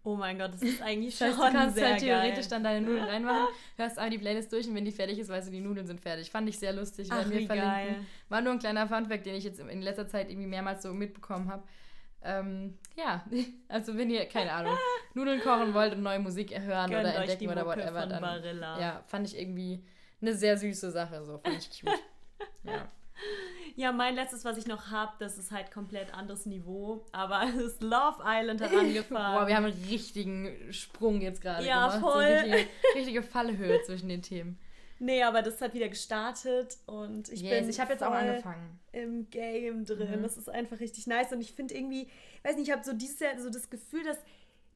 Oh 0.08 0.16
mein 0.16 0.40
Gott, 0.40 0.54
das 0.54 0.62
ist 0.62 0.82
eigentlich 0.82 1.20
Das 1.20 1.36
schon 1.36 1.44
heißt, 1.44 1.54
du 1.54 1.60
kannst 1.60 1.82
halt 1.82 2.00
theoretisch 2.00 2.36
geil. 2.36 2.50
dann 2.50 2.64
deine 2.64 2.86
Nudeln 2.86 3.04
reinmachen, 3.04 3.48
hörst 3.76 3.98
einmal 3.98 4.10
die 4.10 4.18
Playlist 4.18 4.54
durch 4.54 4.66
und 4.66 4.74
wenn 4.74 4.86
die 4.86 4.94
fertig 4.94 5.20
ist, 5.20 5.28
weißt 5.28 5.50
du, 5.50 5.52
die 5.52 5.60
Nudeln 5.60 5.86
sind 5.86 6.00
fertig. 6.00 6.32
Fand 6.32 6.48
ich 6.48 6.58
sehr 6.58 6.72
lustig. 6.72 7.10
Ach, 7.12 7.26
wie 7.26 7.46
verlinken. 7.46 7.58
geil. 7.58 7.96
War 8.30 8.40
nur 8.40 8.54
ein 8.54 8.60
kleiner 8.60 8.88
Funfact, 8.88 9.26
den 9.26 9.36
ich 9.36 9.44
jetzt 9.44 9.60
in 9.60 9.82
letzter 9.82 10.08
Zeit 10.08 10.30
irgendwie 10.30 10.48
mehrmals 10.48 10.84
so 10.84 10.94
mitbekommen 10.94 11.52
habe. 11.52 11.64
Ähm, 12.24 12.78
ja, 12.96 13.26
also 13.68 13.98
wenn 13.98 14.10
ihr, 14.10 14.26
keine 14.28 14.54
Ahnung, 14.54 14.78
Nudeln 15.14 15.42
kochen 15.42 15.74
wollt 15.74 15.94
und 15.94 16.04
neue 16.04 16.20
Musik 16.20 16.58
hören 16.58 16.90
Gönnt 16.90 17.04
oder 17.04 17.16
entdecken 17.16 17.50
oder 17.50 17.66
whatever, 17.66 18.06
dann 18.06 18.22
Barilla. 18.22 18.80
ja, 18.80 19.04
fand 19.08 19.28
ich 19.28 19.38
irgendwie 19.38 19.84
eine 20.22 20.34
sehr 20.34 20.56
süße 20.56 20.90
Sache, 20.92 21.22
so 21.26 21.38
fand 21.38 21.58
ich 21.58 21.70
cute. 21.70 22.00
ja. 22.64 22.88
Ja, 23.78 23.92
mein 23.92 24.16
letztes, 24.16 24.44
was 24.44 24.58
ich 24.58 24.66
noch 24.66 24.90
habe, 24.90 25.14
das 25.20 25.38
ist 25.38 25.52
halt 25.52 25.70
komplett 25.70 26.12
anderes 26.12 26.48
Niveau. 26.48 27.06
Aber 27.12 27.46
das 27.58 27.80
Love 27.80 28.24
Island 28.26 28.60
hat 28.60 28.74
angefangen. 28.74 29.36
Boah, 29.40 29.48
wir 29.48 29.56
haben 29.56 29.66
einen 29.66 29.84
richtigen 29.88 30.52
Sprung 30.74 31.22
jetzt 31.22 31.42
gerade 31.42 31.64
Ja, 31.64 31.86
gemacht. 31.88 32.02
voll. 32.02 32.24
So 32.40 32.46
richtige, 32.46 32.68
richtige 32.96 33.24
Fallhöhe 33.24 33.82
zwischen 33.86 34.10
den 34.10 34.24
Themen. 34.24 34.58
Nee, 34.98 35.22
aber 35.22 35.44
das 35.44 35.62
hat 35.62 35.76
wieder 35.76 35.90
gestartet 35.90 36.76
und 36.88 37.30
ich 37.30 37.42
yes, 37.44 37.60
bin 37.60 37.70
ich 37.70 37.80
habe 37.80 37.92
jetzt 37.94 38.04
auch 38.04 38.12
angefangen. 38.12 38.80
im 38.94 39.30
Game 39.30 39.86
drin. 39.86 40.22
Mhm. 40.22 40.24
Das 40.24 40.38
ist 40.38 40.50
einfach 40.50 40.80
richtig 40.80 41.06
nice 41.06 41.32
und 41.32 41.40
ich 41.42 41.54
finde 41.54 41.76
irgendwie, 41.76 42.08
weiß 42.44 42.56
nicht, 42.56 42.70
ich 42.70 42.74
habe 42.74 42.84
so 42.84 42.94
dieses 42.94 43.20
Jahr 43.20 43.38
so 43.40 43.52
das 43.52 43.70
Gefühl, 43.70 44.04
dass, 44.04 44.18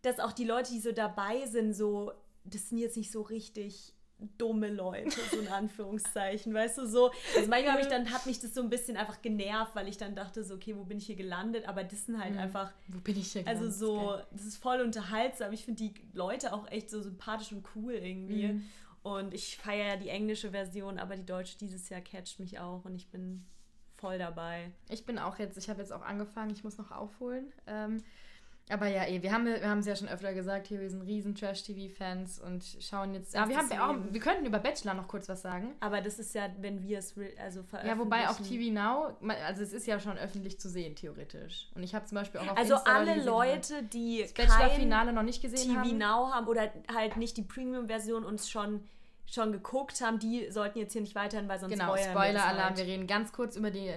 dass 0.04 0.20
auch 0.20 0.32
die 0.32 0.46
Leute, 0.46 0.74
die 0.74 0.80
so 0.80 0.92
dabei 0.92 1.48
sind, 1.48 1.74
so, 1.74 2.12
das 2.44 2.70
sind 2.70 2.78
jetzt 2.78 2.98
nicht 2.98 3.12
so 3.12 3.24
richtig 3.24 3.96
dumme 4.38 4.70
Leute, 4.70 5.10
so 5.32 5.40
in 5.40 5.48
Anführungszeichen, 5.48 6.54
weißt 6.54 6.78
du, 6.80 6.86
so. 6.88 7.12
Also 7.36 7.50
manchmal 7.50 7.80
ich 7.80 7.88
dann, 7.88 8.12
hat 8.12 8.26
mich 8.26 8.40
das 8.40 8.54
so 8.54 8.62
ein 8.62 8.70
bisschen 8.70 8.98
einfach 8.98 9.22
genervt, 9.22 9.76
weil 9.76 9.88
ich 9.88 9.98
dann 9.98 10.16
dachte 10.16 10.44
so, 10.44 10.56
okay, 10.56 10.76
wo 10.78 10.84
bin 10.84 10.98
ich 10.98 11.06
hier 11.08 11.16
gelandet? 11.16 11.68
Aber 11.68 11.84
das 11.84 12.06
sind 12.06 12.22
halt 12.22 12.34
Mhm. 12.34 12.40
einfach, 12.40 12.72
Wo 12.88 13.00
bin 13.00 13.18
ich 13.18 13.32
hier 13.32 13.48
also 13.48 13.62
gelandet? 13.62 13.80
so, 13.80 14.08
Geil. 14.08 14.26
das 14.32 14.46
ist 14.46 14.58
voll 14.58 14.82
unterhaltsam. 14.82 15.52
Ich 15.54 15.66
finde 15.66 15.84
die 15.84 15.94
Leute 16.14 16.54
auch 16.54 16.70
echt 16.72 16.90
so 16.90 17.02
sympathisch 17.02 17.52
und 17.52 17.66
cool 17.76 17.94
irgendwie. 17.94 18.48
Mhm. 18.50 18.64
Und 19.04 19.34
ich 19.34 19.58
feiere 19.58 19.88
ja 19.88 19.96
die 19.96 20.10
englische 20.10 20.52
Version, 20.52 21.00
aber 21.00 21.16
die 21.18 21.26
deutsche 21.26 21.58
dieses 21.58 21.90
Jahr 21.90 22.02
catcht 22.02 22.40
mich 22.40 22.60
auch 22.60 22.86
und 22.86 22.96
ich 22.96 23.10
bin 23.10 23.44
voll 23.98 24.18
dabei. 24.20 24.72
Ich 24.90 25.06
bin 25.06 25.18
auch 25.20 25.40
jetzt, 25.40 25.58
ich 25.58 25.70
habe 25.70 25.80
jetzt 25.82 25.92
auch 25.92 26.04
angefangen, 26.04 26.52
ich 26.52 26.64
muss 26.64 26.78
noch 26.78 26.92
aufholen. 26.92 27.52
Ähm, 27.68 28.04
aber 28.72 28.88
ja, 28.88 29.06
eh, 29.06 29.22
wir 29.22 29.32
haben 29.32 29.46
wir 29.46 29.70
haben 29.70 29.80
es 29.80 29.86
ja 29.86 29.96
schon 29.96 30.08
öfter 30.08 30.34
gesagt, 30.34 30.68
hier, 30.68 30.80
wir 30.80 30.90
sind 30.90 31.02
riesen 31.02 31.36
Trash-TV-Fans 31.36 32.40
und 32.40 32.64
schauen 32.80 33.14
jetzt. 33.14 33.34
Ja, 33.34 33.48
wir, 33.48 33.58
haben 33.58 33.72
auch, 33.74 34.14
wir 34.14 34.20
könnten 34.20 34.46
über 34.46 34.60
Bachelor 34.60 34.94
noch 34.94 35.08
kurz 35.08 35.28
was 35.30 35.42
sagen. 35.42 35.74
Aber 35.80 36.02
das 36.02 36.20
ist 36.20 36.34
ja, 36.34 36.50
wenn 36.60 36.82
wir 36.82 37.00
es 37.00 37.16
also 37.38 37.64
Ja, 37.86 37.98
wobei 37.98 38.28
auf 38.30 38.38
veröffentlichen. 38.38 38.74
TV 38.76 38.82
Now, 38.82 39.16
also 39.46 39.62
es 39.62 39.74
ist 39.74 39.88
ja 39.88 40.00
schon 40.00 40.18
öffentlich 40.18 40.60
zu 40.60 40.70
sehen, 40.70 40.96
theoretisch. 40.96 41.70
Und 41.76 41.84
ich 41.84 41.94
habe 41.94 42.06
zum 42.06 42.16
Beispiel 42.16 42.40
auch 42.42 42.48
auf 42.48 42.58
Also 42.58 42.76
Insta 42.76 42.92
alle 42.92 43.24
Leute, 43.24 43.84
die 43.84 44.22
das 44.22 44.34
kein 44.34 44.48
Bachelor-Finale 44.48 45.14
noch 45.14 45.24
nicht 45.24 45.42
gesehen 45.42 45.70
TV 45.70 45.80
haben. 45.82 45.98
Now 45.98 46.32
haben 46.32 46.48
oder 46.48 46.72
halt 46.94 47.18
nicht 47.18 47.38
die 47.38 47.44
Premium-Version 47.44 48.24
uns 48.24 48.50
schon, 48.50 48.84
schon 49.26 49.52
geguckt 49.52 50.02
haben, 50.02 50.20
die 50.20 50.50
sollten 50.50 50.80
jetzt 50.80 50.94
hier 50.94 51.02
nicht 51.02 51.16
weiterhin, 51.16 51.48
weil 51.50 51.60
sonst 51.60 51.74
Genau, 51.74 51.96
spoilern 51.96 52.06
wir 52.06 52.14
das 52.14 52.24
Spoiler-Alarm. 52.24 52.68
halt. 52.70 52.78
Wir 52.78 52.86
reden 52.86 53.08
ganz 53.08 53.32
kurz 53.34 53.56
über 53.56 53.72
die 53.72 53.92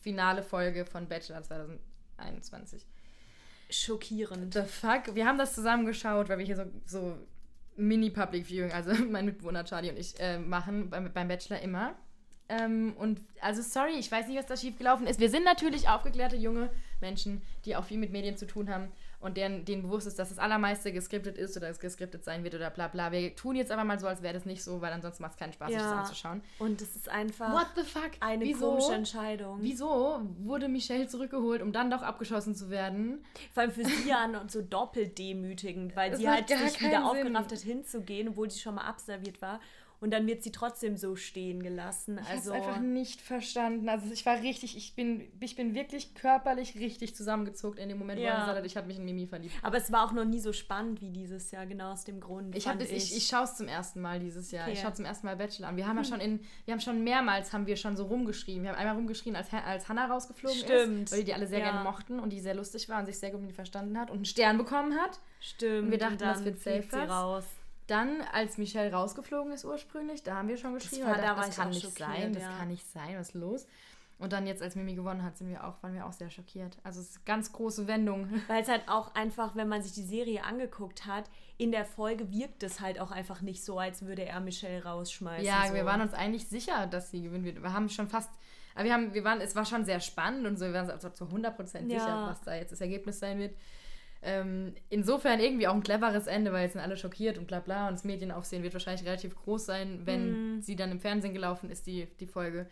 finale 0.00 0.42
Folge 0.42 0.86
von 0.86 1.08
Bachelor 1.08 1.42
2021. 1.42 2.86
Schockierend. 3.70 4.54
The 4.54 4.62
fuck? 4.62 5.14
Wir 5.14 5.26
haben 5.26 5.38
das 5.38 5.54
zusammen 5.54 5.86
geschaut, 5.86 6.28
weil 6.28 6.38
wir 6.38 6.46
hier 6.46 6.56
so, 6.56 6.64
so 6.86 7.18
Mini-Public 7.76 8.46
Viewing, 8.46 8.72
also 8.72 8.92
mein 9.10 9.24
Mitbewohner 9.26 9.64
Charlie 9.64 9.90
und 9.90 9.98
ich, 9.98 10.18
äh, 10.20 10.38
machen 10.38 10.90
beim, 10.90 11.12
beim 11.12 11.28
Bachelor 11.28 11.60
immer. 11.60 11.94
Ähm, 12.48 12.94
und 12.98 13.22
also 13.40 13.62
sorry, 13.62 13.94
ich 13.98 14.10
weiß 14.10 14.28
nicht, 14.28 14.38
was 14.38 14.46
da 14.46 14.56
schief 14.56 14.76
gelaufen 14.76 15.06
ist. 15.06 15.18
Wir 15.18 15.30
sind 15.30 15.44
natürlich 15.44 15.88
aufgeklärte 15.88 16.36
junge 16.36 16.70
Menschen, 17.00 17.40
die 17.64 17.74
auch 17.74 17.84
viel 17.84 17.98
mit 17.98 18.12
Medien 18.12 18.36
zu 18.36 18.46
tun 18.46 18.68
haben. 18.68 18.92
Und 19.24 19.36
denen, 19.36 19.64
denen 19.64 19.82
bewusst 19.82 20.06
ist, 20.06 20.18
dass 20.18 20.28
das 20.28 20.38
Allermeiste 20.38 20.92
geskriptet 20.92 21.38
ist 21.38 21.56
oder 21.56 21.68
es 21.70 21.78
geskriptet 21.80 22.24
sein 22.24 22.44
wird 22.44 22.54
oder 22.54 22.70
bla 22.70 22.88
bla. 22.88 23.10
Wir 23.10 23.34
tun 23.34 23.56
jetzt 23.56 23.72
aber 23.72 23.82
mal 23.82 23.98
so, 23.98 24.06
als 24.06 24.22
wäre 24.22 24.34
das 24.34 24.44
nicht 24.44 24.62
so, 24.62 24.80
weil 24.80 24.92
ansonsten 24.92 25.22
macht 25.22 25.32
es 25.32 25.38
keinen 25.38 25.52
Spaß, 25.54 25.68
sich 25.70 25.78
das 25.78 25.90
Ja. 25.90 25.98
anzuschauen. 26.00 26.42
Und 26.58 26.80
es 26.82 26.94
ist 26.94 27.08
einfach 27.08 27.52
What 27.52 27.68
the 27.76 27.82
fuck? 27.82 28.10
eine 28.20 28.44
Wieso? 28.44 28.68
komische 28.70 28.92
Entscheidung. 28.92 29.58
Wieso 29.62 30.20
wurde 30.40 30.68
Michelle 30.68 31.06
zurückgeholt, 31.08 31.62
um 31.62 31.72
dann 31.72 31.90
doch 31.90 32.02
abgeschossen 32.02 32.54
zu 32.54 32.70
werden? 32.70 33.24
Vor 33.52 33.62
allem 33.62 33.72
für 33.72 33.84
sie 33.84 34.08
ja 34.08 34.24
und 34.40 34.50
so 34.50 34.60
doppelt 34.62 35.18
demütigend, 35.18 35.96
weil 35.96 36.10
Das 36.10 36.20
sie 36.20 36.28
halt 36.28 36.48
sich 36.48 36.80
wieder 36.80 36.90
Sinn. 36.98 37.02
aufgerafft 37.02 37.52
hat, 37.52 37.58
hinzugehen, 37.60 38.28
obwohl 38.28 38.50
sie 38.50 38.60
schon 38.60 38.74
mal 38.74 38.84
abserviert 38.84 39.40
war. 39.40 39.60
Und 40.04 40.10
dann 40.10 40.26
wird 40.26 40.42
sie 40.42 40.52
trotzdem 40.52 40.98
so 40.98 41.16
stehen 41.16 41.62
gelassen. 41.62 42.18
Ich 42.18 42.28
habe 42.28 42.38
es 42.38 42.46
Also 42.46 42.52
einfach 42.52 42.78
nicht 42.78 43.22
verstanden. 43.22 43.88
Also 43.88 44.12
ich 44.12 44.26
war 44.26 44.42
richtig, 44.42 44.76
ich 44.76 44.94
bin, 44.94 45.26
ich 45.40 45.56
bin 45.56 45.74
wirklich 45.74 46.14
körperlich 46.14 46.74
richtig 46.78 47.16
zusammengezuckt 47.16 47.78
in 47.78 47.88
dem 47.88 47.98
Moment, 47.98 48.20
wo 48.20 48.24
Ja. 48.24 48.32
er 48.34 48.38
gesagt 48.40 48.58
hat, 48.58 48.66
ich 48.66 48.76
habe 48.76 48.86
mich 48.86 48.98
in 48.98 49.06
Mimi 49.06 49.26
verliebt. 49.26 49.54
Aber 49.62 49.78
es 49.78 49.90
war 49.90 50.04
auch 50.04 50.12
noch 50.12 50.26
nie 50.26 50.40
so 50.40 50.52
spannend 50.52 51.00
wie 51.00 51.08
dieses 51.08 51.50
Jahr, 51.52 51.64
genau 51.64 51.90
aus 51.92 52.04
dem 52.04 52.20
Grund. 52.20 52.54
Ich, 52.54 52.64
das, 52.64 52.90
ich, 52.90 53.16
ich 53.16 53.26
schaue 53.26 53.44
es 53.44 53.56
zum 53.56 53.66
ersten 53.66 54.02
Mal 54.02 54.20
dieses 54.20 54.50
Jahr. 54.50 54.68
Ich 54.68 54.74
Okay. 54.74 54.82
schaue 54.82 54.92
zum 54.92 55.04
ersten 55.06 55.26
Mal 55.26 55.36
Bachelor 55.36 55.68
an. 55.68 55.76
Wir 55.78 55.86
haben 55.88 55.96
ja 55.96 56.04
schon 56.04 56.20
in, 56.20 56.40
wir 56.66 56.72
haben 56.72 56.80
schon 56.80 57.02
mehrmals 57.02 57.54
haben 57.54 57.66
wir 57.66 57.76
schon 57.76 57.96
so 57.96 58.04
rumgeschrien. 58.04 58.62
Wir 58.62 58.70
haben 58.72 58.76
einmal 58.78 58.96
rumgeschrien, 58.96 59.36
als, 59.36 59.50
als 59.54 59.88
Hannah 59.88 60.04
rausgeflogen 60.04 60.58
Stimmt. 60.58 61.02
ist, 61.04 61.12
weil 61.12 61.20
die 61.20 61.24
die 61.24 61.32
alle 61.34 61.46
sehr 61.46 61.60
Ja. 61.60 61.70
gerne 61.70 61.82
mochten 61.82 62.20
und 62.20 62.28
die 62.30 62.40
sehr 62.40 62.54
lustig 62.54 62.90
war 62.90 63.00
und 63.00 63.06
sich 63.06 63.18
sehr 63.18 63.30
gut 63.30 63.40
mit 63.40 63.52
verstanden 63.54 63.98
hat 63.98 64.10
und 64.10 64.16
einen 64.16 64.24
Stern 64.26 64.58
bekommen 64.58 64.94
hat. 65.00 65.18
Stimmt. 65.40 65.84
Und 65.86 65.90
wir 65.92 65.98
dachten, 65.98 66.12
und 66.14 66.20
das 66.20 66.44
wird 66.44 66.58
safe 66.60 66.82
sie 66.90 66.96
raus. 66.98 67.44
Dann, 67.86 68.22
als 68.32 68.56
Michelle 68.56 68.92
rausgeflogen 68.92 69.52
ist 69.52 69.64
ursprünglich, 69.64 70.22
da 70.22 70.36
haben 70.36 70.48
wir 70.48 70.56
schon 70.56 70.74
geschrien. 70.74 71.02
war- 71.02 71.10
weil 71.12 71.16
wir 71.18 71.22
da 71.28 71.36
war 71.36 71.46
das 71.46 71.56
kann 71.56 71.70
nicht 71.70 71.98
sein, 71.98 72.32
das 72.32 72.42
ja. 72.42 72.50
kann 72.58 72.68
nicht 72.68 72.90
sein, 72.90 73.16
was 73.18 73.28
ist 73.28 73.34
los? 73.34 73.66
Und 74.18 74.32
dann 74.32 74.46
jetzt, 74.46 74.62
als 74.62 74.76
Mimi 74.76 74.94
gewonnen 74.94 75.22
hat, 75.24 75.36
sind 75.36 75.50
wir 75.50 75.64
auch, 75.66 75.82
waren 75.82 75.92
wir 75.92 76.06
auch 76.06 76.12
sehr 76.12 76.30
schockiert. 76.30 76.78
Also 76.84 77.00
es 77.00 77.10
ist 77.10 77.16
eine 77.16 77.24
ganz 77.24 77.52
große 77.52 77.86
Wendung. 77.88 78.28
Weil 78.48 78.62
es 78.62 78.68
halt 78.68 78.88
auch 78.88 79.14
einfach, 79.14 79.56
wenn 79.56 79.68
man 79.68 79.82
sich 79.82 79.92
die 79.92 80.04
Serie 80.04 80.44
angeguckt 80.44 81.04
hat, 81.04 81.24
in 81.58 81.72
der 81.72 81.84
Folge 81.84 82.30
wirkt 82.30 82.62
es 82.62 82.80
halt 82.80 83.00
auch 83.00 83.10
einfach 83.10 83.40
nicht 83.42 83.64
so, 83.64 83.78
als 83.78 84.02
würde 84.06 84.24
er 84.24 84.40
Michelle 84.40 84.84
rausschmeißen. 84.84 85.44
Ja, 85.44 85.66
so. 85.68 85.74
wir 85.74 85.84
waren 85.84 86.00
uns 86.00 86.14
eigentlich 86.14 86.48
sicher, 86.48 86.86
dass 86.86 87.10
sie 87.10 87.22
gewinnen 87.22 87.44
wird. 87.44 87.60
Wir 87.62 87.72
haben 87.72 87.88
schon 87.88 88.08
fast, 88.08 88.30
aber 88.76 88.84
wir 88.84 88.94
haben, 88.94 89.14
wir 89.14 89.24
waren, 89.24 89.40
es 89.40 89.56
war 89.56 89.64
schon 89.66 89.84
sehr 89.84 90.00
spannend 90.00 90.46
und 90.46 90.58
so, 90.58 90.66
wir 90.66 90.74
waren 90.74 90.84
uns 90.84 90.92
also 90.92 91.10
zu 91.10 91.24
100% 91.26 91.88
sicher, 91.88 91.88
Ja. 92.08 92.28
was 92.30 92.40
da 92.42 92.54
jetzt 92.54 92.70
das 92.72 92.80
Ergebnis 92.80 93.18
sein 93.18 93.38
wird. 93.40 93.54
Ähm, 94.26 94.74
insofern 94.88 95.38
irgendwie 95.38 95.66
auch 95.68 95.74
ein 95.74 95.82
cleveres 95.82 96.26
Ende, 96.26 96.52
weil 96.52 96.62
jetzt 96.64 96.72
sind 96.72 96.80
alle 96.80 96.96
schockiert 96.96 97.36
und 97.36 97.46
bla 97.46 97.60
bla 97.60 97.88
und 97.88 97.94
das 97.94 98.04
Medienaufsehen 98.04 98.62
wird 98.62 98.72
wahrscheinlich 98.72 99.04
relativ 99.06 99.36
groß 99.36 99.66
sein, 99.66 100.00
wenn 100.04 100.56
Mhm. 100.56 100.62
sie 100.62 100.76
dann 100.76 100.90
im 100.90 100.98
Fernsehen 101.00 101.34
gelaufen 101.34 101.68
ist, 101.70 101.86
die, 101.86 102.06
die 102.20 102.26
Folge. 102.26 102.66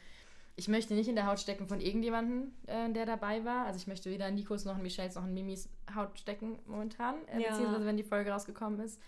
Ich 0.56 0.68
möchte 0.68 0.94
nicht 0.94 1.08
in 1.08 1.14
der 1.14 1.26
Haut 1.26 1.40
stecken 1.40 1.66
von 1.66 1.80
irgendjemandem, 1.80 2.52
äh, 2.66 2.90
der 2.92 3.06
dabei 3.06 3.44
war. 3.44 3.66
Also 3.66 3.78
ich 3.78 3.86
möchte 3.86 4.10
weder 4.10 4.28
in 4.28 4.34
Nikos 4.34 4.64
noch 4.64 4.76
in 4.76 4.82
Michelles 4.82 5.14
noch 5.14 5.24
in 5.24 5.34
Mimis 5.34 5.68
Haut 5.94 6.18
stecken 6.18 6.58
momentan, 6.66 7.16
äh, 7.28 7.40
Ja. 7.40 7.50
beziehungsweise 7.50 7.84
wenn 7.86 7.96
die 7.96 8.02
Folge 8.02 8.30
rausgekommen 8.30 8.80
ist. 8.80 9.00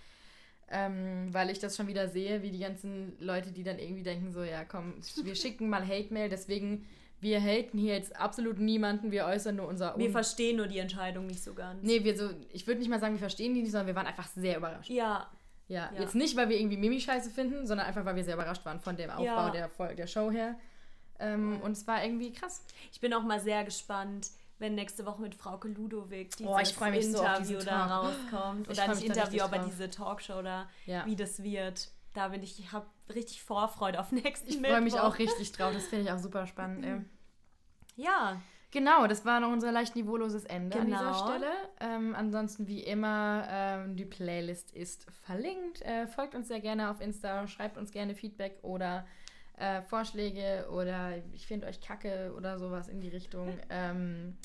Ähm, 0.71 1.29
weil 1.33 1.51
ich 1.51 1.59
das 1.59 1.77
schon 1.77 1.87
wieder 1.89 2.09
sehe, 2.09 2.43
wie 2.43 2.51
die 2.51 2.59
ganzen 2.59 3.13
Leute, 3.21 3.53
die 3.53 3.63
dann 3.63 3.79
irgendwie 3.79 4.03
denken, 4.03 4.33
so, 4.33 4.43
ja 4.43 4.65
komm, 4.65 4.95
wir 5.23 5.35
schicken 5.35 5.69
mal 5.69 5.87
Hate-Mail, 5.87 6.31
deswegen, 6.31 6.87
wir 7.25 7.41
haten 7.41 7.77
hier 7.79 7.95
jetzt 7.95 8.15
absolut 8.17 8.59
niemanden, 8.61 9.11
wir 9.11 9.25
äußern 9.25 9.57
nur 9.57 9.67
unser... 9.67 9.97
Wir 9.99 10.07
Un- 10.07 10.13
verstehen 10.13 10.57
nur 10.59 10.69
die 10.69 10.79
Entscheidung 10.79 11.27
nicht 11.27 11.43
so 11.43 11.55
ganz. 11.55 11.83
nee, 11.83 12.05
wir 12.05 12.17
so, 12.17 12.31
ich 12.53 12.67
würde 12.69 12.79
nicht 12.79 12.89
mal 12.89 13.01
sagen, 13.01 13.15
wir 13.15 13.19
verstehen 13.21 13.55
die 13.55 13.63
nicht, 13.63 13.73
sondern 13.73 13.89
wir 13.89 13.97
waren 13.97 14.07
einfach 14.07 14.29
sehr 14.29 14.57
überrascht. 14.59 14.89
Ja, 14.91 15.29
Ja, 15.67 15.91
Ja. 15.95 16.01
jetzt 16.03 16.15
nicht, 16.15 16.37
weil 16.37 16.49
wir 16.51 16.59
irgendwie 16.61 16.77
Mimi 16.77 17.01
scheiße 17.01 17.31
finden, 17.31 17.67
sondern 17.67 17.87
einfach, 17.89 18.05
weil 18.05 18.15
wir 18.15 18.23
sehr 18.25 18.35
überrascht 18.35 18.65
waren 18.65 18.79
von 18.79 18.97
dem 18.97 19.11
Aufbau 19.11 19.25
Ja. 19.25 19.51
der, 19.51 19.69
der 19.97 20.07
Show 20.07 20.31
her. 20.31 20.55
Ähm, 21.19 21.61
und 21.63 21.73
es 21.73 21.87
war 21.87 22.05
irgendwie 22.05 22.33
krass. 22.33 22.63
ich 22.93 23.01
bin 23.01 23.13
auch 23.15 23.23
mal 23.23 23.41
sehr 23.41 23.65
gespannt, 23.65 24.29
wenn 24.59 24.75
nächste 24.75 25.05
Woche 25.07 25.21
mit 25.23 25.35
Frauke 25.35 25.69
Ludowig 25.69 26.31
dieses 26.37 26.47
Oh, 26.47 26.57
so 26.57 26.59
auf 26.61 26.99
Interview 27.01 27.55
diesen 27.57 27.67
da 27.67 27.87
rauskommt. 27.87 28.69
Oder 28.69 28.89
nicht 28.89 29.03
da 29.03 29.07
Interview, 29.23 29.43
aber 29.43 29.57
drauf. 29.59 29.67
diese 29.71 29.91
Talkshow 29.91 30.39
oder 30.39 30.69
Ja. 30.87 31.07
wie 31.07 31.17
das 31.17 31.43
wird. 31.43 31.89
Da 32.15 32.29
bin 32.29 32.43
ich, 32.43 32.59
ich 32.61 32.71
habe 32.73 32.87
richtig 33.13 33.43
Vorfreude 33.43 33.99
auf 33.99 34.13
nächsten 34.13 34.49
Ich 34.49 34.59
freue 34.59 34.81
mich 34.81 34.95
auch 35.01 35.19
richtig 35.19 35.51
drauf, 35.53 35.73
das 35.75 35.85
finde 35.87 36.05
ich 36.05 36.13
auch 36.13 36.19
super 36.19 36.47
spannend. 36.47 36.85
ey. 36.85 37.01
Ja, 37.97 38.41
Genau, 38.75 39.07
das 39.07 39.25
war 39.25 39.39
noch 39.39 39.53
unser 39.53 39.71
leicht 39.71 39.95
niveauloses 39.95 40.45
Ende 40.47 40.81
an 40.81 40.89
dieser 40.89 40.99
Genau. 40.99 41.29
Stelle. 41.29 41.53
Ähm, 41.79 42.13
ansonsten, 42.17 42.67
wie 42.67 42.81
immer, 42.81 43.47
ähm, 43.49 43.95
die 43.95 44.05
Playlist 44.05 44.73
ist 44.73 45.07
verlinkt. 45.23 45.81
Äh, 45.83 46.09
folgt 46.09 46.35
uns 46.35 46.49
sehr 46.49 46.59
gerne 46.59 46.91
auf 46.91 47.01
Insta, 47.01 47.47
schreibt 47.47 47.79
uns 47.79 47.93
gerne 47.93 48.17
Feedback 48.17 48.59
oder 48.63 49.07
äh, 49.59 49.81
Vorschläge 49.83 50.67
oder 50.73 51.13
ich 51.33 51.47
finde 51.47 51.69
euch 51.69 51.81
kacke 51.81 52.35
oder 52.37 52.59
sowas 52.59 52.89
in 52.89 53.01
die 53.01 53.11
Richtung. 53.11 53.57
Ähm, 53.71 54.37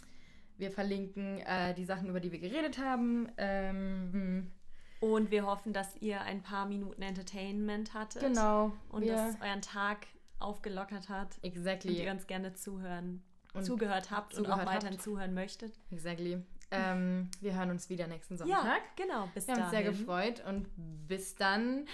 wir 0.58 0.70
verlinken 0.72 1.40
äh, 1.40 1.74
die 1.74 1.86
Sachen, 1.86 2.08
über 2.08 2.20
die 2.20 2.32
wir 2.32 2.40
geredet 2.40 2.78
haben. 2.78 3.32
Ähm, 3.38 4.52
und 5.00 5.32
wir 5.32 5.48
hoffen, 5.48 5.74
dass 5.74 5.96
ihr 6.02 6.22
ein 6.22 6.44
paar 6.44 6.68
Minuten 6.68 7.02
Entertainment 7.02 7.94
hattet. 7.96 8.22
genau. 8.22 8.74
Und 8.90 9.06
wir, 9.06 9.16
das 9.16 9.42
euren 9.42 9.62
Tag 9.62 10.06
aufgelockert 10.40 11.10
hat. 11.10 11.38
Und 11.38 11.46
exactly. 11.46 12.04
ihr 12.04 12.12
uns 12.12 12.28
gerne 12.28 12.54
zuhören, 12.54 13.16
Und 13.16 13.24
zugehört 13.62 14.12
habt 14.12 14.34
und 14.36 14.46
zugehört 14.46 14.62
auch 14.62 14.66
weiterhin 14.74 14.94
habt. 14.96 15.04
zuhören 15.04 15.34
möchtet. 15.34 15.74
Exactly. 15.92 16.44
Ähm, 16.72 17.30
wir 17.42 17.56
hören 17.56 17.72
uns 17.72 17.90
wieder 17.90 18.08
nächsten 18.08 18.38
Sonntag. 18.38 18.64
Ja, 18.64 18.78
genau. 18.96 19.28
Bis 19.34 19.48
Wir 19.48 19.56
haben 19.56 19.62
uns 19.64 19.72
sehr 19.72 19.82
dahin. 19.82 19.98
gefreut 19.98 20.44
und 20.48 20.68
bis 21.08 21.36
dann. 21.36 21.86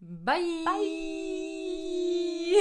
Bye. 0.00 0.42
Bye. 0.64 2.54